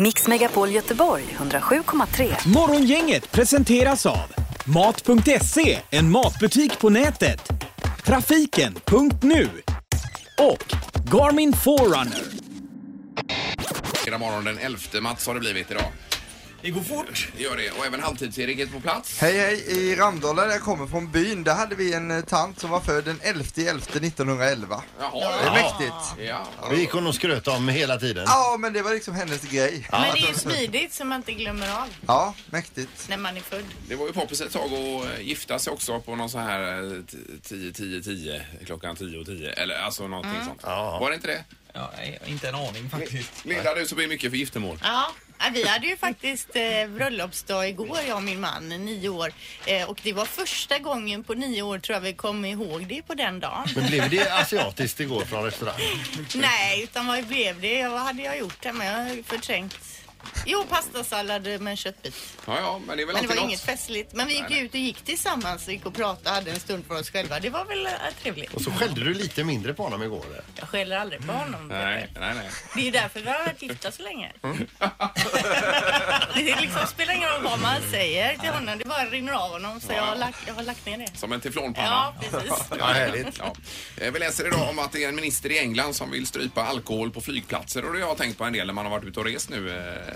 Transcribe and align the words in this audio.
Mix 0.00 0.26
Megapol 0.26 0.70
Göteborg 0.70 1.24
107,3. 1.38 2.48
Morgongänget 2.48 3.30
presenteras 3.32 4.06
av 4.06 4.32
Mat.se, 4.64 5.78
en 5.90 6.10
matbutik 6.10 6.78
på 6.78 6.90
nätet. 6.90 7.48
Trafiken.nu 8.04 9.48
och 10.38 10.74
Garmin 11.12 11.52
Forerunner. 11.52 12.22
Hela 14.04 14.18
morgon 14.18 14.44
den 14.44 14.58
11 14.58 14.78
mats 15.02 15.26
har 15.26 15.34
det 15.34 15.40
blivit 15.40 15.70
idag. 15.70 15.92
Det 16.62 16.70
går 16.70 16.80
fort. 16.80 17.28
Det 17.36 17.42
gör 17.42 17.56
det. 17.56 17.70
Och 17.70 17.86
även 17.86 18.00
halvtids-Erik 18.02 18.58
är 18.60 18.66
på 18.66 18.80
plats. 18.80 19.18
Hej 19.20 19.38
hej, 19.38 19.64
i 19.68 19.96
Ramdala 19.96 20.44
där 20.44 20.50
jag 20.52 20.60
kommer 20.62 20.86
från 20.86 21.10
byn, 21.10 21.44
där 21.44 21.54
hade 21.54 21.74
vi 21.74 21.94
en 21.94 22.10
eh, 22.10 22.20
tant 22.24 22.60
som 22.60 22.70
var 22.70 22.80
född 22.80 23.04
den 23.04 23.20
11 23.22 23.44
11 23.56 23.70
1911. 23.80 24.82
Jaha. 25.00 25.10
Det 25.42 25.48
är 25.48 25.52
mäktigt. 25.52 26.26
Ja. 26.28 26.46
Det 26.70 26.76
gick 26.76 26.90
hon 26.90 27.06
och 27.06 27.14
skröt 27.14 27.48
om 27.48 27.68
hela 27.68 27.96
tiden. 27.98 28.24
Ja, 28.28 28.56
men 28.58 28.72
det 28.72 28.82
var 28.82 28.94
liksom 28.94 29.14
hennes 29.14 29.42
grej. 29.42 29.86
Men 29.90 30.02
det 30.14 30.18
är 30.20 30.28
ju 30.28 30.34
smidigt 30.34 30.94
så 30.94 31.04
man 31.04 31.16
inte 31.16 31.32
glömmer 31.32 31.70
av 31.82 31.88
Ja, 32.06 32.34
mäktigt. 32.50 33.08
när 33.08 33.16
man 33.16 33.36
är 33.36 33.40
född. 33.40 33.64
Det 33.88 33.94
var 33.94 34.06
ju 34.06 34.12
poppis 34.12 34.40
ett 34.40 34.52
tag 34.52 34.64
att 34.74 35.04
eh, 35.18 35.20
gifta 35.20 35.58
sig 35.58 35.72
också 35.72 36.00
på 36.00 36.16
någon 36.16 36.30
så 36.30 36.38
här 36.38 36.82
eh, 36.82 37.02
t- 37.02 37.16
10, 37.48 37.72
10, 37.72 38.02
10, 38.02 38.42
klockan 38.66 38.96
10 38.96 39.18
och 39.18 39.26
10. 39.26 39.50
Eller 39.52 39.74
alltså 39.74 40.08
någonting 40.08 40.44
sånt. 40.46 40.60
Ja. 40.64 40.98
Var 41.00 41.08
det 41.10 41.14
inte 41.16 41.28
det? 41.28 41.44
Ja, 41.72 41.92
nej, 41.96 42.18
inte 42.26 42.48
en 42.48 42.54
aning 42.54 42.90
faktiskt. 42.90 43.44
Linda, 43.44 43.74
du 43.74 43.86
som 43.86 44.00
är 44.00 44.06
mycket 44.06 44.30
för 44.30 44.36
giftermål. 44.36 44.78
Ja, 44.82 45.10
ja, 45.40 45.50
vi 45.54 45.68
hade 45.68 45.86
ju 45.86 45.96
faktiskt 45.96 46.56
eh, 46.56 46.88
bröllopsdag 46.88 47.68
igår, 47.68 47.98
jag 48.08 48.16
och 48.16 48.22
min 48.22 48.40
man, 48.40 48.68
nio 48.68 49.08
år. 49.08 49.32
Eh, 49.66 49.90
och 49.90 50.00
det 50.02 50.12
var 50.12 50.24
första 50.24 50.78
gången 50.78 51.24
på 51.24 51.34
nio 51.34 51.62
år 51.62 51.78
tror 51.78 51.94
jag 51.94 52.00
vi 52.00 52.12
kom 52.12 52.44
ihåg 52.44 52.86
det 52.86 53.02
på 53.02 53.14
den 53.14 53.40
dagen. 53.40 53.68
Men 53.76 53.86
blev 53.86 54.10
det 54.10 54.32
asiatiskt 54.32 55.00
igår 55.00 55.24
från 55.24 55.44
restaurang? 55.44 55.80
Nej, 56.34 56.82
utan 56.82 57.06
vad 57.06 57.26
blev 57.26 57.60
det? 57.60 57.88
Vad 57.88 58.00
hade 58.00 58.22
jag 58.22 58.38
gjort 58.38 58.64
hemma? 58.64 58.84
Jag 58.84 58.92
har 58.92 59.22
förträngt. 59.22 59.78
Jo, 60.46 60.64
pastasallad 60.68 61.42
med 61.42 61.66
en 61.70 61.76
köttbit. 61.76 62.14
Ja, 62.46 62.58
ja, 62.60 62.80
men 62.86 62.96
det 62.96 63.02
är 63.02 63.06
väl 63.06 63.14
Men 63.14 63.22
det 63.22 63.28
var 63.28 63.34
alltid 63.34 63.48
inget 63.48 63.60
något. 63.60 63.66
festligt. 63.78 64.12
Men 64.12 64.26
vi 64.26 64.34
gick 64.34 64.50
ut 64.50 64.70
och 64.74 64.80
gick 64.80 65.02
tillsammans 65.02 65.66
och 65.66 65.72
gick 65.72 65.86
och 65.86 65.94
pratade, 65.94 66.30
hade 66.34 66.50
en 66.50 66.60
stund 66.60 66.84
för 66.88 67.00
oss 67.00 67.10
själva. 67.10 67.40
Det 67.40 67.50
var 67.50 67.64
väl 67.64 67.86
eh, 67.86 67.92
trevligt. 68.22 68.54
Och 68.54 68.62
så 68.62 68.70
skällde 68.70 69.04
du 69.04 69.14
lite 69.14 69.44
mindre 69.44 69.74
på 69.74 69.82
honom 69.82 70.02
igår. 70.02 70.24
Jag 70.56 70.68
skäller 70.68 70.96
aldrig 70.96 71.26
på 71.26 71.32
honom. 71.32 71.68
Nej, 71.68 72.08
nej, 72.20 72.34
nej. 72.34 72.50
Det 72.74 72.88
är 72.88 72.92
därför 72.92 73.20
vi 73.20 73.30
har 73.30 73.38
varit 73.38 73.62
gifta 73.62 73.92
så 73.92 74.02
länge. 74.02 74.32
Mm. 74.42 74.66
det 76.34 76.60
liksom 76.60 76.86
spelar 76.86 77.14
ingen 77.14 77.28
roll 77.28 77.42
vad 77.42 77.60
man 77.60 77.76
säger 77.90 78.36
till 78.38 78.48
honom. 78.50 78.78
Det 78.78 78.84
bara 78.84 79.04
rinner 79.06 79.32
av 79.32 79.50
honom. 79.50 79.80
Så 79.80 79.92
jag 79.92 80.02
har 80.02 80.16
lagt, 80.16 80.38
jag 80.46 80.54
har 80.54 80.62
lagt 80.62 80.86
ner 80.86 80.98
det. 80.98 81.18
Som 81.18 81.32
en 81.32 81.40
teflonpanna. 81.40 81.86
Ja, 81.88 82.14
precis. 82.30 82.52
Ja, 82.78 82.84
härligt. 82.86 83.38
Ja. 83.38 83.54
Eh, 83.96 84.12
Vi 84.12 84.18
läser 84.18 84.46
idag 84.46 84.68
om 84.70 84.78
att 84.78 84.92
det 84.92 85.04
är 85.04 85.08
en 85.08 85.14
minister 85.16 85.52
i 85.52 85.58
England 85.58 85.94
som 85.94 86.10
vill 86.10 86.26
strypa 86.26 86.62
alkohol 86.64 87.10
på 87.10 87.20
flygplatser 87.20 87.84
och 87.84 87.92
det 87.94 88.00
har 88.00 88.08
jag 88.08 88.16
tänkt 88.18 88.38
på 88.38 88.44
en 88.44 88.52
del 88.52 88.66
när 88.66 88.74
man 88.74 88.84
har 88.84 88.90
varit 88.90 89.04
ute 89.04 89.20
och 89.20 89.26
rest 89.26 89.48
nu 89.50 89.70
eh, 89.78 90.09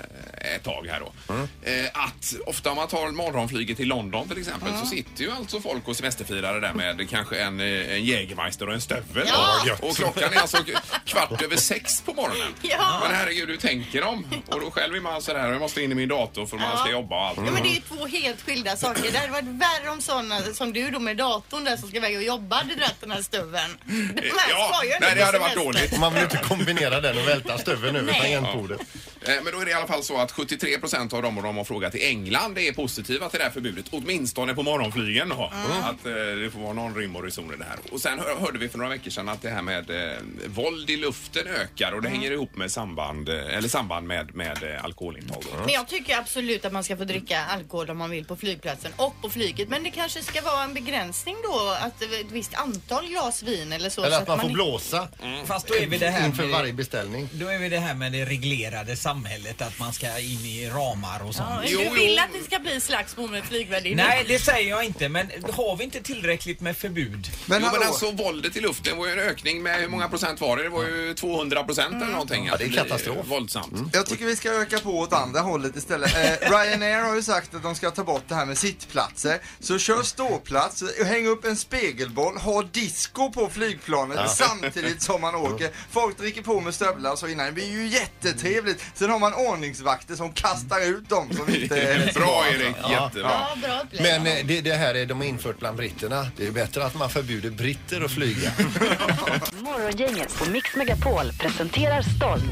ett 0.57 0.63
tag 0.65 0.87
här 0.91 1.01
då. 1.01 1.35
Eh, 1.63 1.87
Att 1.95 2.35
ofta 2.47 2.71
om 2.71 2.77
man 2.77 2.89
tar 2.89 3.11
morgonflyget 3.11 3.77
till 3.77 3.89
London 3.89 4.29
till 4.29 4.39
exempel 4.39 4.73
så 4.81 4.87
sitter 4.87 5.25
ju 5.25 5.31
alltså 5.33 5.61
folk 5.61 5.89
och 5.89 5.97
semesterfirare 5.97 6.61
där 6.61 6.73
med 6.73 7.11
kanske 7.11 7.39
en, 7.41 7.61
eh, 7.61 7.93
en 7.93 8.05
Jägermeister 8.05 8.69
och 8.69 8.75
en 8.75 8.81
stövel. 8.81 9.25
Ja. 9.29 9.59
Och, 9.81 9.89
och 9.91 9.97
klockan 9.97 10.33
är 10.33 10.41
alltså 10.41 10.59
kvart 11.07 11.43
över 11.43 11.57
sex 11.57 12.01
på 12.01 12.15
morgonen. 12.15 12.55
Ja. 12.63 13.01
Men 13.07 13.17
herregud, 13.17 13.49
hur 13.49 13.57
tänker 13.57 14.01
de? 14.03 14.27
Och 14.49 14.61
då 14.61 14.71
själv 14.71 14.95
är 14.95 15.01
man 15.01 15.23
sådär, 15.23 15.51
jag 15.53 15.61
måste 15.61 15.83
in 15.83 15.93
i 15.93 15.95
min 15.95 16.09
dator 16.09 16.47
för 16.47 16.57
man 16.57 16.79
ska 16.79 16.91
jobba 16.91 17.17
och 17.17 17.27
allt. 17.27 17.39
Ja, 17.39 17.51
men 17.53 17.63
det 17.63 17.69
är 17.69 17.75
ju 17.75 17.81
två 17.81 18.07
helt 18.07 18.43
skilda 18.43 18.77
saker. 18.77 19.13
Det 19.13 19.19
hade 19.19 19.33
varit 19.33 19.45
värre 19.45 19.91
om 19.91 20.01
sådana 20.01 20.41
som 20.41 20.73
du 20.73 20.91
då 20.91 20.99
med 20.99 21.17
datorn 21.17 21.65
där 21.65 21.77
som 21.77 21.89
ska 21.89 21.97
iväg 21.97 22.17
och 22.17 22.23
jobba 22.23 22.57
hade 22.57 22.75
dragit 22.75 23.01
den 23.01 23.11
här 23.11 23.23
stöveln. 23.23 23.79
De 23.87 23.93
här 24.23 24.51
Ja, 24.51 24.85
ju 24.85 24.91
nej, 25.01 25.15
det 25.17 25.25
hade 25.25 25.39
varit 25.39 25.55
dåligt. 25.57 25.99
Man 25.99 26.15
vill 26.15 26.23
inte 26.23 26.37
kombinera 26.49 27.01
den 27.01 27.19
och 27.19 27.29
välta 27.29 27.59
stöveln 27.59 27.97
över 27.97 28.13
tangentbordet. 28.13 28.81
Eh, 29.29 29.35
Men 29.45 29.53
då 29.53 29.61
är 29.61 29.65
det 29.65 29.71
i 29.71 29.75
alla 29.75 29.87
fall 29.87 30.03
så 30.03 30.17
att 30.19 30.33
73 30.33 30.79
procent 30.79 31.13
av 31.13 31.23
dem 31.23 31.37
och 31.39 31.45
de 31.45 31.57
har 31.57 31.65
frågat 31.65 31.95
i 31.95 32.05
England 32.05 32.59
är 32.59 32.73
positiva 32.73 33.29
till 33.29 33.39
det 33.39 33.45
här 33.45 33.53
förbudet. 33.53 33.87
Åtminstone 33.91 34.55
på 34.55 34.63
morgonflygen 34.63 35.29
då. 35.29 35.53
Att 35.83 36.07
eh, 36.07 36.13
det 36.15 36.51
får 36.53 36.61
vara 36.61 36.73
någon 36.73 36.95
rim 36.95 37.17
och 37.17 37.23
reson 37.25 37.55
i 37.55 37.57
det 37.57 37.65
här. 37.65 37.79
Och 37.93 38.01
sen 38.01 38.19
hör, 38.19 38.37
hörde 38.37 38.59
vi 38.59 38.69
för 38.69 38.79
några 38.79 38.91
veckor 38.91 39.11
sedan 39.11 39.29
att 39.29 39.43
det 39.43 39.51
här 39.51 39.63
med 39.63 39.91
eh, 39.91 40.19
våld 40.47 40.91
i 40.91 40.97
luften 40.97 41.47
ökar 41.47 41.93
och 41.93 42.03
det 42.03 42.09
hänger 42.09 42.31
ihop 42.31 42.57
med 42.57 42.73
samband, 42.73 43.29
eh, 43.29 43.57
eller 43.57 43.69
samband 43.69 44.07
med, 44.07 44.35
med 44.35 44.63
eh, 44.63 44.85
alkoholintag. 44.85 45.43
Då. 45.53 45.59
Men 45.65 45.69
jag 45.75 45.89
tycker 45.89 46.19
absolut 46.19 46.65
att 46.65 46.73
man 46.73 46.85
ska 46.85 46.97
få 46.97 47.05
dricka 47.05 47.45
alkohol 47.45 47.91
om 47.91 47.99
man 47.99 48.11
vill 48.11 48.25
på 48.25 48.37
flygplatsen 48.37 48.93
och 48.97 49.15
på 49.23 49.31
flyget. 49.31 49.69
Men 49.69 49.83
det 49.83 49.91
kanske 49.91 50.23
ska 50.23 50.41
vara 50.41 50.63
en 50.65 50.75
begränsning 50.75 51.37
då, 51.43 51.77
att 51.81 52.03
ett 52.03 52.31
visst 52.31 52.55
antal 52.55 53.07
glas 53.09 53.43
vin 53.43 53.73
eller 53.73 53.91
så. 53.91 54.05
Eller 54.05 54.17
så 54.17 54.23
att 54.23 54.29
man 54.29 54.41
får 54.41 54.49
blåsa 54.49 55.09
Fast 55.47 55.67
då 55.69 55.75
är 55.75 55.87
vi 55.87 55.99
det 55.99 56.09
här 56.11 56.27
inför 56.27 56.47
varje 56.47 56.65
med, 56.67 56.75
beställning. 56.75 57.29
då 57.33 57.49
är 57.49 57.59
vi 57.59 57.69
det 57.69 57.79
här 57.79 57.95
med 57.95 58.13
det 58.13 58.25
reglerade 58.25 58.97
samhället, 59.15 59.63
att 59.63 59.79
man 59.79 59.93
ska 59.93 60.19
in 60.19 60.45
i 60.45 60.71
ramar 60.71 61.23
och 61.29 61.35
sånt. 61.35 61.49
Ja, 61.65 61.79
du 61.79 61.91
vill 62.01 62.19
att 62.19 62.33
det 62.33 62.45
ska 62.45 62.59
bli 62.59 62.81
slagsmål 62.81 63.31
med 63.31 63.45
flygvärdinnor? 63.45 64.05
Nej, 64.05 64.25
det 64.29 64.39
säger 64.39 64.71
jag 64.71 64.85
inte, 64.85 65.09
men 65.09 65.31
har 65.53 65.77
vi 65.77 65.85
inte 65.85 66.01
tillräckligt 66.01 66.61
med 66.61 66.77
förbud? 66.77 67.31
Men 67.47 67.63
jo, 67.63 67.69
men 67.73 67.89
alltså 67.89 68.11
våldet 68.11 68.57
i 68.57 68.61
luften 68.61 68.97
var 68.97 69.07
ju 69.07 69.13
en 69.13 69.19
ökning 69.19 69.63
med 69.63 69.81
hur 69.81 69.89
många 69.89 70.09
procent 70.09 70.41
var 70.41 70.57
det? 70.57 70.63
Det 70.63 70.69
var 70.69 70.83
ju 70.83 71.15
200 71.15 71.65
procent 71.65 71.95
eller 71.95 72.13
någonting. 72.13 72.47
Ja, 72.47 72.57
det 72.57 72.65
är 72.65 72.69
katastrof. 72.69 73.27
Våldsamt. 73.27 73.75
jag 73.93 74.07
tycker 74.07 74.25
vi 74.25 74.37
ska 74.37 74.51
öka 74.53 74.79
på 74.79 74.99
åt 74.99 75.13
andra 75.13 75.41
hållet 75.41 75.77
istället. 75.77 76.17
Eh, 76.17 76.51
Ryanair 76.51 77.03
har 77.03 77.15
ju 77.15 77.23
sagt 77.23 77.55
att 77.55 77.63
de 77.63 77.75
ska 77.75 77.91
ta 77.91 78.05
bort 78.05 78.25
det 78.29 78.35
här 78.35 78.47
med 78.47 78.59
sittplatser. 78.59 79.39
Så 79.61 79.79
kör 79.79 80.03
ståplats, 80.03 80.83
häng 81.05 81.27
upp 81.27 81.45
en 81.45 81.57
spegelboll, 81.57 82.37
ha 82.37 82.63
disco 82.63 83.31
på 83.31 83.49
flygplanet 83.49 84.31
samtidigt 84.31 85.03
som 85.03 85.21
man 85.21 85.35
åker. 85.53 85.71
Folk 85.91 86.19
dricker 86.19 86.43
på 86.43 86.61
med 86.61 86.75
stövlar 86.75 87.13
och 87.13 87.19
så 87.19 87.29
innan. 87.29 87.47
Det 87.47 87.53
blir 87.53 87.71
ju 87.73 87.87
jättetrevligt. 87.87 88.85
Sen 89.05 89.11
har 89.11 89.19
man 89.19 89.35
ordningsvakter 89.35 90.15
som 90.15 90.33
kastar 90.33 90.81
ut 90.81 91.09
dem 91.09 91.29
som 91.33 91.55
inte 91.55 92.11
Bra 92.15 92.45
Erik, 92.53 92.77
jättebra. 92.91 93.31
Ja, 93.31 93.49
bra 93.63 93.81
upplägg. 93.85 94.03
Men 94.03 94.27
eh, 94.27 94.45
det, 94.45 94.61
det 94.61 94.73
här 94.75 94.95
är 94.95 95.07
de 95.07 95.19
har 95.21 95.25
infört 95.27 95.59
bland 95.59 95.77
britterna. 95.77 96.27
Det 96.37 96.47
är 96.47 96.51
bättre 96.51 96.85
att 96.85 96.95
man 96.95 97.11
förbjuder 97.11 97.51
britter 97.51 98.05
att 98.05 98.11
flyga. 98.11 98.51
Morgongänget 99.61 100.39
på 100.39 100.51
Mix 100.51 100.77
Megapol 100.77 101.33
presenterar 101.41 102.03
stolt. 102.03 102.45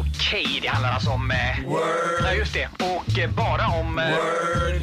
Okej, 0.00 0.58
det 0.62 0.68
handlar 0.68 0.92
alltså 0.92 1.10
om... 1.10 1.30
Eh, 1.30 1.58
ja, 2.22 2.32
just 2.32 2.52
det. 2.54 2.68
Och 2.84 3.18
eh, 3.18 3.30
bara 3.30 3.66
om... 3.80 3.98
Eh, 3.98 4.04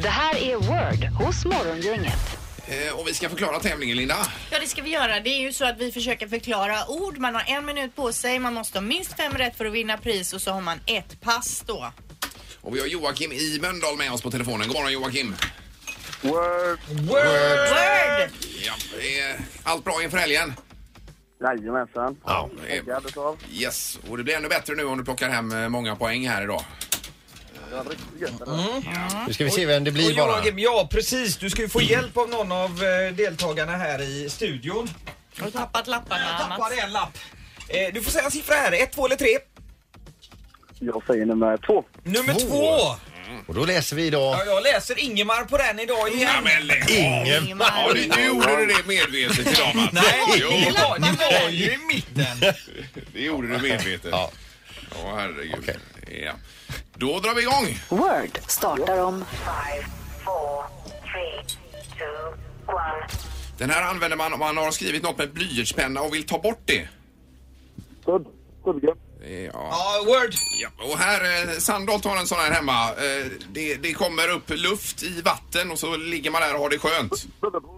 Det 0.02 0.08
här 0.08 0.36
är 0.36 0.56
Word 0.56 1.04
hos 1.04 1.44
Morgongänget. 1.44 2.38
Eh, 2.88 2.92
Och 2.98 3.08
vi 3.08 3.14
ska 3.14 3.28
förklara 3.28 3.60
tävlingen 3.60 3.96
Linda. 3.96 4.16
Ja, 4.50 4.58
det 4.60 4.66
ska 4.66 4.82
vi 4.82 4.90
göra. 4.90 5.20
Det 5.20 5.30
är 5.30 5.40
ju 5.40 5.52
så 5.52 5.64
att 5.64 5.78
vi 5.78 5.92
försöker 5.92 6.28
förklara 6.28 6.86
ord. 6.88 7.18
Man 7.18 7.34
har 7.34 7.44
en 7.46 7.66
minut 7.66 7.96
på 7.96 8.12
sig. 8.12 8.38
Man 8.38 8.54
måste 8.54 8.78
ha 8.78 8.82
minst 8.82 9.16
fem 9.16 9.32
rätt 9.32 9.56
för 9.56 9.64
att 9.66 9.72
vinna 9.72 9.96
pris 9.98 10.32
och 10.32 10.42
så 10.42 10.50
har 10.50 10.60
man 10.60 10.80
ett 10.86 11.20
pass 11.20 11.62
då. 11.66 11.92
Och 12.60 12.76
vi 12.76 12.80
har 12.80 12.86
Joakim 12.86 13.32
i 13.32 13.58
Mölndal 13.62 13.96
med 13.96 14.12
oss 14.12 14.22
på 14.22 14.30
telefonen. 14.30 14.68
God 14.68 14.76
morgon 14.76 14.92
Joakim. 14.92 15.34
Word! 16.20 16.78
Ja, 18.66 18.72
är 19.00 19.40
allt 19.62 19.84
bra 19.84 20.02
inför 20.02 20.18
helgen? 20.18 20.54
Jajamensan. 21.42 22.16
Ja. 22.24 22.50
Yes, 23.52 23.98
och 24.10 24.16
det 24.18 24.22
blir 24.24 24.34
ännu 24.36 24.48
bättre 24.48 24.74
nu 24.74 24.84
om 24.84 24.98
du 24.98 25.04
plockar 25.04 25.28
hem 25.28 25.52
eh, 25.52 25.68
många 25.68 25.96
poäng 25.96 26.28
här 26.28 26.42
idag. 26.42 26.64
Det 27.70 27.76
var 27.76 27.84
riktigt 27.84 28.20
gött. 28.20 28.40
eller? 28.40 29.26
Nu 29.26 29.32
ska 29.32 29.44
vi 29.44 29.50
se 29.50 29.66
vem 29.66 29.84
det 29.84 29.90
Och 29.90 29.94
blir 29.94 30.16
bara. 30.16 30.26
Joakim, 30.36 30.58
ja 30.58 30.88
precis. 30.90 31.36
Du 31.36 31.50
ska 31.50 31.62
ju 31.62 31.68
få 31.68 31.82
hjälp 31.82 32.16
av 32.16 32.28
någon 32.28 32.52
av 32.52 32.84
eh, 32.84 33.14
deltagarna 33.14 33.72
här 33.76 34.02
i 34.02 34.30
studion. 34.30 34.90
Har 35.38 35.46
du 35.46 35.52
tappat 35.52 35.86
lapparna, 35.86 36.20
Jag 36.24 36.48
Mats? 36.48 36.58
tappade 36.58 36.80
en 36.82 36.92
lapp. 36.92 37.18
Eh, 37.68 37.94
Du 37.94 38.02
får 38.02 38.10
säga 38.10 38.24
en 38.24 38.30
siffra 38.30 38.54
här. 38.54 38.72
Ett, 38.72 38.92
två 38.92 39.06
eller 39.06 39.16
tre. 39.16 39.38
Jag 40.78 41.02
säger 41.06 41.26
nummer 41.26 41.56
två. 41.56 41.84
Nummer 42.02 42.34
Två. 42.34 42.40
två. 42.48 42.96
Och 43.46 43.54
då 43.54 43.64
läser 43.64 43.96
vi 43.96 44.06
idag 44.06 44.34
Ja, 44.34 44.44
jag 44.46 44.62
läser 44.62 44.98
Ingemar 44.98 45.44
på 45.44 45.56
den 45.58 45.80
idag 45.80 46.08
igen. 46.08 46.30
Ja, 46.34 46.40
men 46.44 46.66
lägg 46.66 46.82
av. 46.82 46.90
Ingen. 46.90 47.58
Ja, 47.60 47.92
du, 47.94 48.06
nu 48.16 48.26
gjorde 48.26 48.56
du 48.56 48.66
det 48.66 48.86
medvetet 48.86 49.38
idag 49.52 49.74
Mats. 49.74 49.92
Nej, 49.92 50.02
Jo, 50.36 50.48
det 50.50 50.80
var, 50.82 50.98
det 50.98 51.40
var 51.42 51.48
ju 51.50 51.64
i 51.64 51.78
mitten. 51.88 52.40
det 53.12 53.20
gjorde 53.20 53.48
du 53.48 53.58
medvetet. 53.58 54.08
Ja. 54.10 54.30
Åh 55.04 55.16
herregud. 55.18 55.70
Ja. 56.24 56.32
Då 56.96 57.20
drar 57.20 57.34
vi 57.34 57.42
igång. 57.42 57.78
Word 57.88 58.38
startar 58.46 58.98
om 58.98 59.24
Den 63.58 63.70
här 63.70 63.82
använder 63.82 64.16
man 64.16 64.32
om 64.32 64.38
man 64.38 64.56
har 64.56 64.70
skrivit 64.70 65.02
något 65.02 65.18
med 65.18 65.32
blyertspenna 65.32 66.00
och 66.00 66.14
vill 66.14 66.26
ta 66.26 66.38
bort 66.38 66.62
det. 66.64 66.88
Sudd. 68.04 68.26
Ja. 68.84 68.94
Ja, 69.52 70.02
Word. 70.06 70.34
Ja, 70.62 70.68
och 70.92 70.98
här, 70.98 71.48
eh, 71.48 71.58
Sandholt 71.58 72.04
har 72.04 72.16
en 72.16 72.26
sån 72.26 72.38
här 72.38 72.50
hemma. 72.50 72.88
Eh, 72.88 73.26
det, 73.52 73.74
det 73.74 73.92
kommer 73.92 74.28
upp 74.28 74.50
luft 74.50 75.02
i 75.02 75.22
vatten 75.22 75.70
och 75.70 75.78
så 75.78 75.96
ligger 75.96 76.30
man 76.30 76.40
där 76.40 76.54
och 76.54 76.60
har 76.60 76.70
det 76.70 76.78
skönt. 76.78 77.26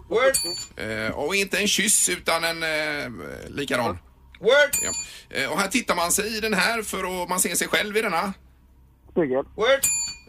Word. 0.09 0.37
Eh, 0.77 1.11
och 1.11 1.35
inte 1.37 1.59
en 1.59 1.69
kyss 1.69 2.09
utan 2.09 2.45
en 2.45 2.63
eh, 2.63 3.11
likadan. 3.49 3.99
Word. 4.41 4.71
Ja. 4.83 4.93
Eh, 5.31 5.53
och 5.53 5.59
här 5.59 5.69
tittar 5.69 5.95
man 5.95 6.13
sig 6.13 6.37
i 6.37 6.41
den 6.41 6.55
här 6.55 6.83
för 6.83 7.23
att 7.23 7.29
man 7.29 7.41
ser 7.41 7.55
sig 7.55 7.69
själv 7.69 7.97
i 7.97 8.03
denna. 8.03 8.35
Spegel. 9.17 9.45
Word. 9.57 9.81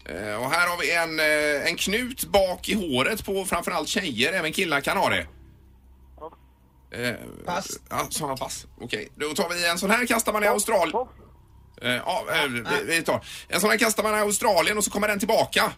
Eh, 0.06 0.44
och 0.44 0.52
här 0.52 0.68
har 0.68 0.78
vi 0.82 0.92
en, 0.96 1.20
eh, 1.20 1.68
en 1.70 1.76
knut 1.78 2.24
bak 2.24 2.70
i 2.70 2.74
håret 2.74 3.26
på 3.26 3.46
framförallt 3.46 3.88
tjejer, 3.88 4.34
även 4.34 4.52
killar 4.54 4.82
kan 4.82 4.98
ha 4.98 5.10
det. 5.10 5.28
Eh, 6.92 7.16
Pass. 7.46 7.68
Ja, 7.90 8.08
sådana 8.10 8.38
pass. 8.38 8.66
Okej, 8.82 9.10
då 9.16 9.30
tar 9.34 9.50
vi 9.50 9.68
en 9.70 9.78
sån 9.78 9.90
här 9.92 10.06
kastar 10.06 10.34
man 10.34 10.44
i 10.44 10.48
Australien. 10.48 10.92
Tofs. 10.92 11.12
Eh, 11.82 11.90
ja, 11.92 12.26
eh, 12.32 12.46
vi, 12.50 12.64
vi 12.86 13.04
tar. 13.04 13.26
En 13.48 13.62
sån 13.62 13.70
här 13.70 13.78
kastar 13.78 14.04
man 14.04 14.16
i 14.18 14.22
Australien 14.22 14.78
och 14.78 14.84
så 14.84 14.92
kommer 14.92 15.08
den 15.08 15.20
tillbaka. 15.20 15.72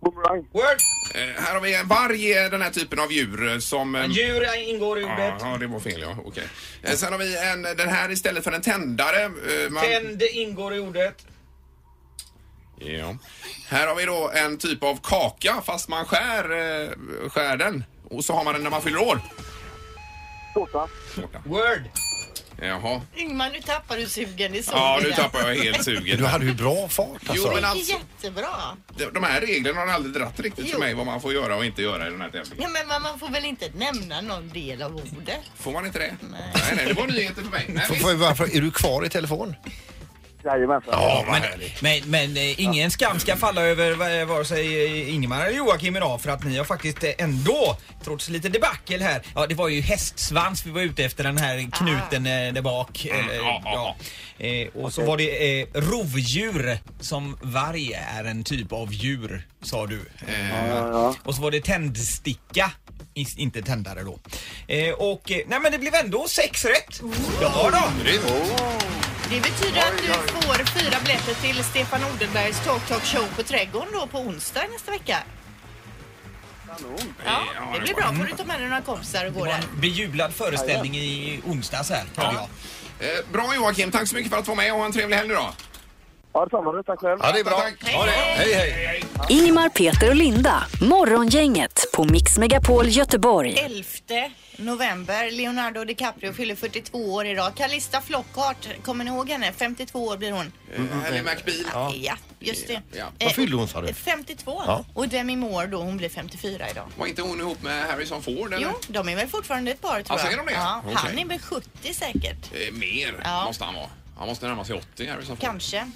Boomerang. 0.00 0.38
Word! 0.52 0.78
Eh, 1.14 1.42
här 1.42 1.54
har 1.54 1.60
vi 1.60 1.74
en 1.74 1.88
varg, 1.88 2.32
är 2.32 2.50
den 2.50 2.62
här 2.62 2.70
typen 2.70 2.98
av 3.00 3.12
djur 3.12 3.52
eh, 3.52 3.58
som... 3.58 3.94
eh, 3.94 4.06
Djur 4.10 4.58
ingår 4.68 4.98
i 5.00 5.04
ordet. 5.04 5.34
Ja, 5.40 5.56
det 5.60 5.66
var 5.66 5.80
fel 5.80 6.00
ja. 6.00 6.16
Okej. 6.24 6.44
Eh, 6.82 6.92
Sen 6.94 7.12
har 7.12 7.18
vi 7.18 7.36
en, 7.38 7.62
den 7.62 7.88
här 7.88 8.10
istället 8.10 8.44
för 8.44 8.52
en 8.52 8.62
tändare. 8.62 9.24
eh, 9.24 9.70
Man, 9.70 9.84
Tänd 9.84 10.22
ingår 10.22 10.74
i 10.74 10.78
ordet. 10.80 11.26
Ja. 12.78 13.16
Här 13.68 13.86
har 13.86 13.94
vi 13.94 14.04
då 14.04 14.30
en 14.34 14.58
typ 14.58 14.82
av 14.82 14.98
kaka 15.02 15.62
fast 15.66 15.88
man 15.88 16.04
skär, 16.04 16.44
eh, 16.44 17.28
skär 17.28 17.56
den. 17.56 17.84
Och 18.10 18.24
så 18.24 18.32
har 18.32 18.44
man 18.44 18.54
den 18.54 18.62
när 18.62 18.70
man 18.70 18.82
fyller 18.82 18.98
år. 19.02 19.20
Tårta. 20.54 20.88
Tårta. 21.14 21.42
Word! 21.46 21.82
Jaha. 22.60 23.00
Ingmar, 23.16 23.50
nu 23.50 23.60
tappar 23.60 23.96
du 23.96 24.06
sugen. 24.06 24.52
Det 24.52 24.62
såg 24.62 24.74
Ja, 24.78 25.00
nu 25.02 25.12
tappar 25.12 25.48
jag 25.48 25.64
helt 25.64 25.84
sugen. 25.84 26.18
Du 26.18 26.24
hade 26.26 26.44
ju 26.44 26.54
bra 26.54 26.88
fart 26.88 27.08
alltså. 27.28 27.34
Jo, 27.48 27.54
men 27.54 27.64
alltså, 27.64 27.92
jättebra. 27.92 28.48
de- 28.98 29.04
de 29.10 29.22
här 29.24 29.40
reglerna 29.40 29.80
har 29.80 29.86
aldrig 29.88 30.14
dratt 30.14 30.40
riktigt 30.40 30.64
för 30.66 30.72
Jo. 30.72 30.78
mig 30.80 30.94
vad 30.94 31.06
man 31.06 31.20
får 31.20 31.32
göra 31.32 31.56
och 31.56 31.64
inte 31.64 31.82
göra 31.82 32.06
i 32.06 32.10
den 32.10 32.20
här 32.20 32.30
tävlingen. 32.30 32.62
Ja, 32.62 32.68
men 32.68 32.88
man- 32.88 33.02
man 33.02 33.18
får 33.18 33.28
väl 33.28 33.44
inte 33.44 33.70
nämna 33.76 34.20
någon 34.20 34.48
del 34.48 34.82
av 34.82 34.96
ordet? 34.96 35.40
Får 35.58 35.72
man 35.72 35.86
inte 35.86 35.98
det? 35.98 36.16
Nej. 36.20 36.40
nej, 36.54 36.72
nej 36.76 36.86
det 36.86 36.92
var 36.94 37.06
nyheter 37.06 37.42
för 37.42 37.50
mig. 37.50 37.64
Nej, 37.68 37.86
Får- 37.86 37.94
visst. 37.94 38.04
Varför, 38.20 38.56
är 38.56 38.60
du 38.60 38.70
kvar 38.70 39.04
i 39.04 39.08
telefon? 39.08 39.54
Jajamensan. 40.46 40.90
Ja, 40.92 41.24
härligt. 41.28 41.82
Men, 41.82 42.00
men 42.10 42.36
eh, 42.36 42.60
ingen 42.60 42.90
skam 42.90 43.18
ska 43.20 43.36
falla 43.36 43.62
över 43.62 44.20
eh, 44.20 44.26
vare 44.26 44.44
sig 44.44 44.84
eh, 45.08 45.14
Ingemar 45.14 45.46
eller 45.46 45.56
Joakim 45.58 45.96
idag 45.96 46.20
för 46.20 46.30
att 46.30 46.44
ni 46.44 46.56
har 46.58 46.64
faktiskt 46.64 47.04
eh, 47.04 47.10
ändå, 47.18 47.76
trots 48.04 48.28
lite 48.28 48.48
debacle 48.48 49.04
här, 49.04 49.22
ja 49.34 49.46
det 49.46 49.54
var 49.54 49.68
ju 49.68 49.80
hästsvans 49.80 50.66
vi 50.66 50.70
var 50.70 50.80
ute 50.80 51.04
efter 51.04 51.24
den 51.24 51.38
här 51.38 51.70
knuten 51.72 52.26
eh, 52.26 52.52
där 52.52 52.62
bak. 52.62 53.06
Mm, 53.10 53.30
eh, 53.30 53.36
ja, 53.36 53.62
ja, 53.64 53.96
Eh, 54.38 54.68
och 54.74 54.92
så 54.92 55.02
var 55.04 55.16
det 55.16 55.60
eh, 55.60 55.66
rovdjur 55.74 56.78
som 57.00 57.38
varg 57.42 57.92
är 57.92 58.24
en 58.24 58.44
typ 58.44 58.72
av 58.72 58.92
djur, 58.92 59.46
sa 59.62 59.86
du. 59.86 60.00
Eh, 60.28 60.50
Ja, 60.50 60.88
ja. 60.90 61.14
och 61.24 61.34
så 61.34 61.42
var 61.42 61.50
det 61.50 61.60
tändsticka, 61.64 62.70
is- 63.14 63.36
inte 63.38 63.62
tändare 63.62 64.02
då. 64.02 64.18
Eh, 64.74 64.92
och 64.94 65.30
eh, 65.30 65.38
nej 65.46 65.60
men 65.60 65.72
det 65.72 65.78
blev 65.78 65.94
ändå 65.94 66.26
sex 66.28 66.64
rätt. 66.64 67.00
Ja 67.40 67.70
då. 67.72 67.82
Det 69.30 69.40
betyder 69.40 69.80
att 69.80 69.98
du 69.98 70.06
får 70.32 70.64
fyra 70.80 70.96
biljetter 71.04 71.34
till 71.34 71.64
Stefan 71.64 72.00
Odenbergs 72.04 72.60
Talk 72.64 72.86
Talk 72.88 73.04
Show 73.04 73.26
på 73.36 73.42
Trädgården 73.42 73.88
då 73.92 74.06
på 74.06 74.18
onsdag 74.18 74.62
nästa 74.72 74.90
vecka. 74.90 75.18
Kanon. 76.66 77.14
Ja, 77.24 77.42
Ja, 77.54 77.72
det 77.74 77.80
blir 77.80 77.94
bra. 77.94 78.04
får 78.14 78.24
du 78.24 78.32
ta 78.36 78.44
med 78.44 78.60
dig 78.60 78.68
några 78.68 78.82
kompisar 78.82 79.26
och 79.26 79.34
gå 79.34 79.44
Det 79.44 79.50
var 79.50 79.58
där. 79.58 79.64
en 79.74 79.80
bejublad 79.80 80.34
föreställning 80.34 80.94
i 80.96 81.40
onsdags 81.46 81.90
här. 81.90 82.04
jag. 82.16 82.34
Eh, 82.34 83.24
bra 83.32 83.54
Joakim, 83.54 83.90
tack 83.90 84.08
så 84.08 84.14
mycket 84.14 84.30
för 84.32 84.38
att 84.38 84.44
du 84.44 84.48
var 84.48 84.56
med 84.56 84.72
och 84.72 84.78
ha 84.78 84.86
en 84.86 84.92
trevlig 84.92 85.16
helg 85.16 85.28
nu 85.28 85.34
då. 85.34 85.52
Ja, 86.36 86.44
detsamma. 86.44 86.82
Tack 86.82 87.00
själv. 87.00 87.18
Ja, 87.22 87.32
det 87.32 87.40
är 87.40 87.44
bra. 87.44 87.54
Ha 87.94 88.04
det. 88.04 88.10
Hej, 88.10 88.52
hej. 88.54 89.04
Ingemar, 89.28 89.68
Peter 89.68 90.08
och 90.08 90.16
Linda. 90.16 90.64
Morgongänget 90.82 91.84
på 91.94 92.04
Mix 92.04 92.38
Megapol 92.38 92.86
Göteborg. 92.88 93.58
11 93.58 93.84
november. 94.56 95.30
Leonardo 95.30 95.84
DiCaprio 95.84 96.32
fyller 96.32 96.54
42 96.54 96.98
år 97.14 97.26
idag. 97.26 97.52
Calista 97.56 98.00
Flockhart, 98.00 98.68
kommer 98.84 99.04
ni 99.04 99.10
ihåg 99.10 99.28
henne? 99.30 99.52
52 99.52 100.06
år 100.06 100.16
blir 100.16 100.32
hon. 100.32 100.52
Eh, 100.76 101.06
Ally 101.08 101.22
McBeal. 101.22 101.92
Ja, 102.02 102.16
just 102.40 102.66
det. 102.68 102.82
Ja. 102.92 103.04
Vad 103.20 103.32
fyllde 103.32 103.56
hon, 103.56 103.68
sa 103.68 103.80
du? 103.80 103.92
52. 103.92 104.62
Ja. 104.66 104.84
Och 104.94 105.08
Demi 105.08 105.36
Moore 105.36 105.66
då, 105.66 105.78
hon 105.78 105.96
blir 105.96 106.08
54 106.08 106.70
idag. 106.70 106.84
Var 106.98 107.06
inte 107.06 107.22
hon 107.22 107.40
ihop 107.40 107.62
med 107.62 107.86
Harrison 107.86 108.22
Ford 108.22 108.52
eller? 108.52 108.62
Jo, 108.66 108.70
de 108.88 109.08
är 109.08 109.16
väl 109.16 109.28
fortfarande 109.28 109.70
ett 109.70 109.80
par 109.80 109.88
tror 109.90 110.04
Ja, 110.08 110.14
jag. 110.14 110.20
säger 110.20 110.36
de 110.36 110.46
det? 110.46 110.52
Ja, 110.52 110.80
Okej. 110.84 110.94
Han 110.96 111.18
är 111.18 111.24
väl 111.24 111.38
70 111.40 111.94
säkert. 111.94 112.52
Eh, 112.52 112.74
mer 112.74 113.20
Ja. 113.24 113.44
måste 113.46 113.64
han 113.64 113.74
vara. 113.74 113.86
Han 114.18 114.28
måste 114.28 114.46
närma 114.48 114.64
sig 114.64 114.76
80 114.76 115.06
Harrison 115.06 115.36
Ford. 115.36 115.44
Kanske. 115.46 115.90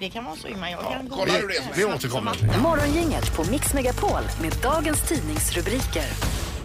Det 0.00 0.10
kan 0.10 0.24
vara 0.24 0.36
så 0.36 0.48
Ingmar. 0.48 0.70
Jag 0.70 0.80
Ja, 0.82 0.90
kan 0.92 1.08
kolla 1.10 1.32
hur 1.32 1.48
det 1.48 1.56
är 1.56 1.62
Vi 1.76 1.84
återkommer. 1.84 2.58
Morgongänget 2.62 3.36
på 3.36 3.44
Mix 3.50 3.74
Megapol 3.74 4.20
med 4.42 4.52
dagens 4.62 5.08
tidningsrubriker. 5.08 6.04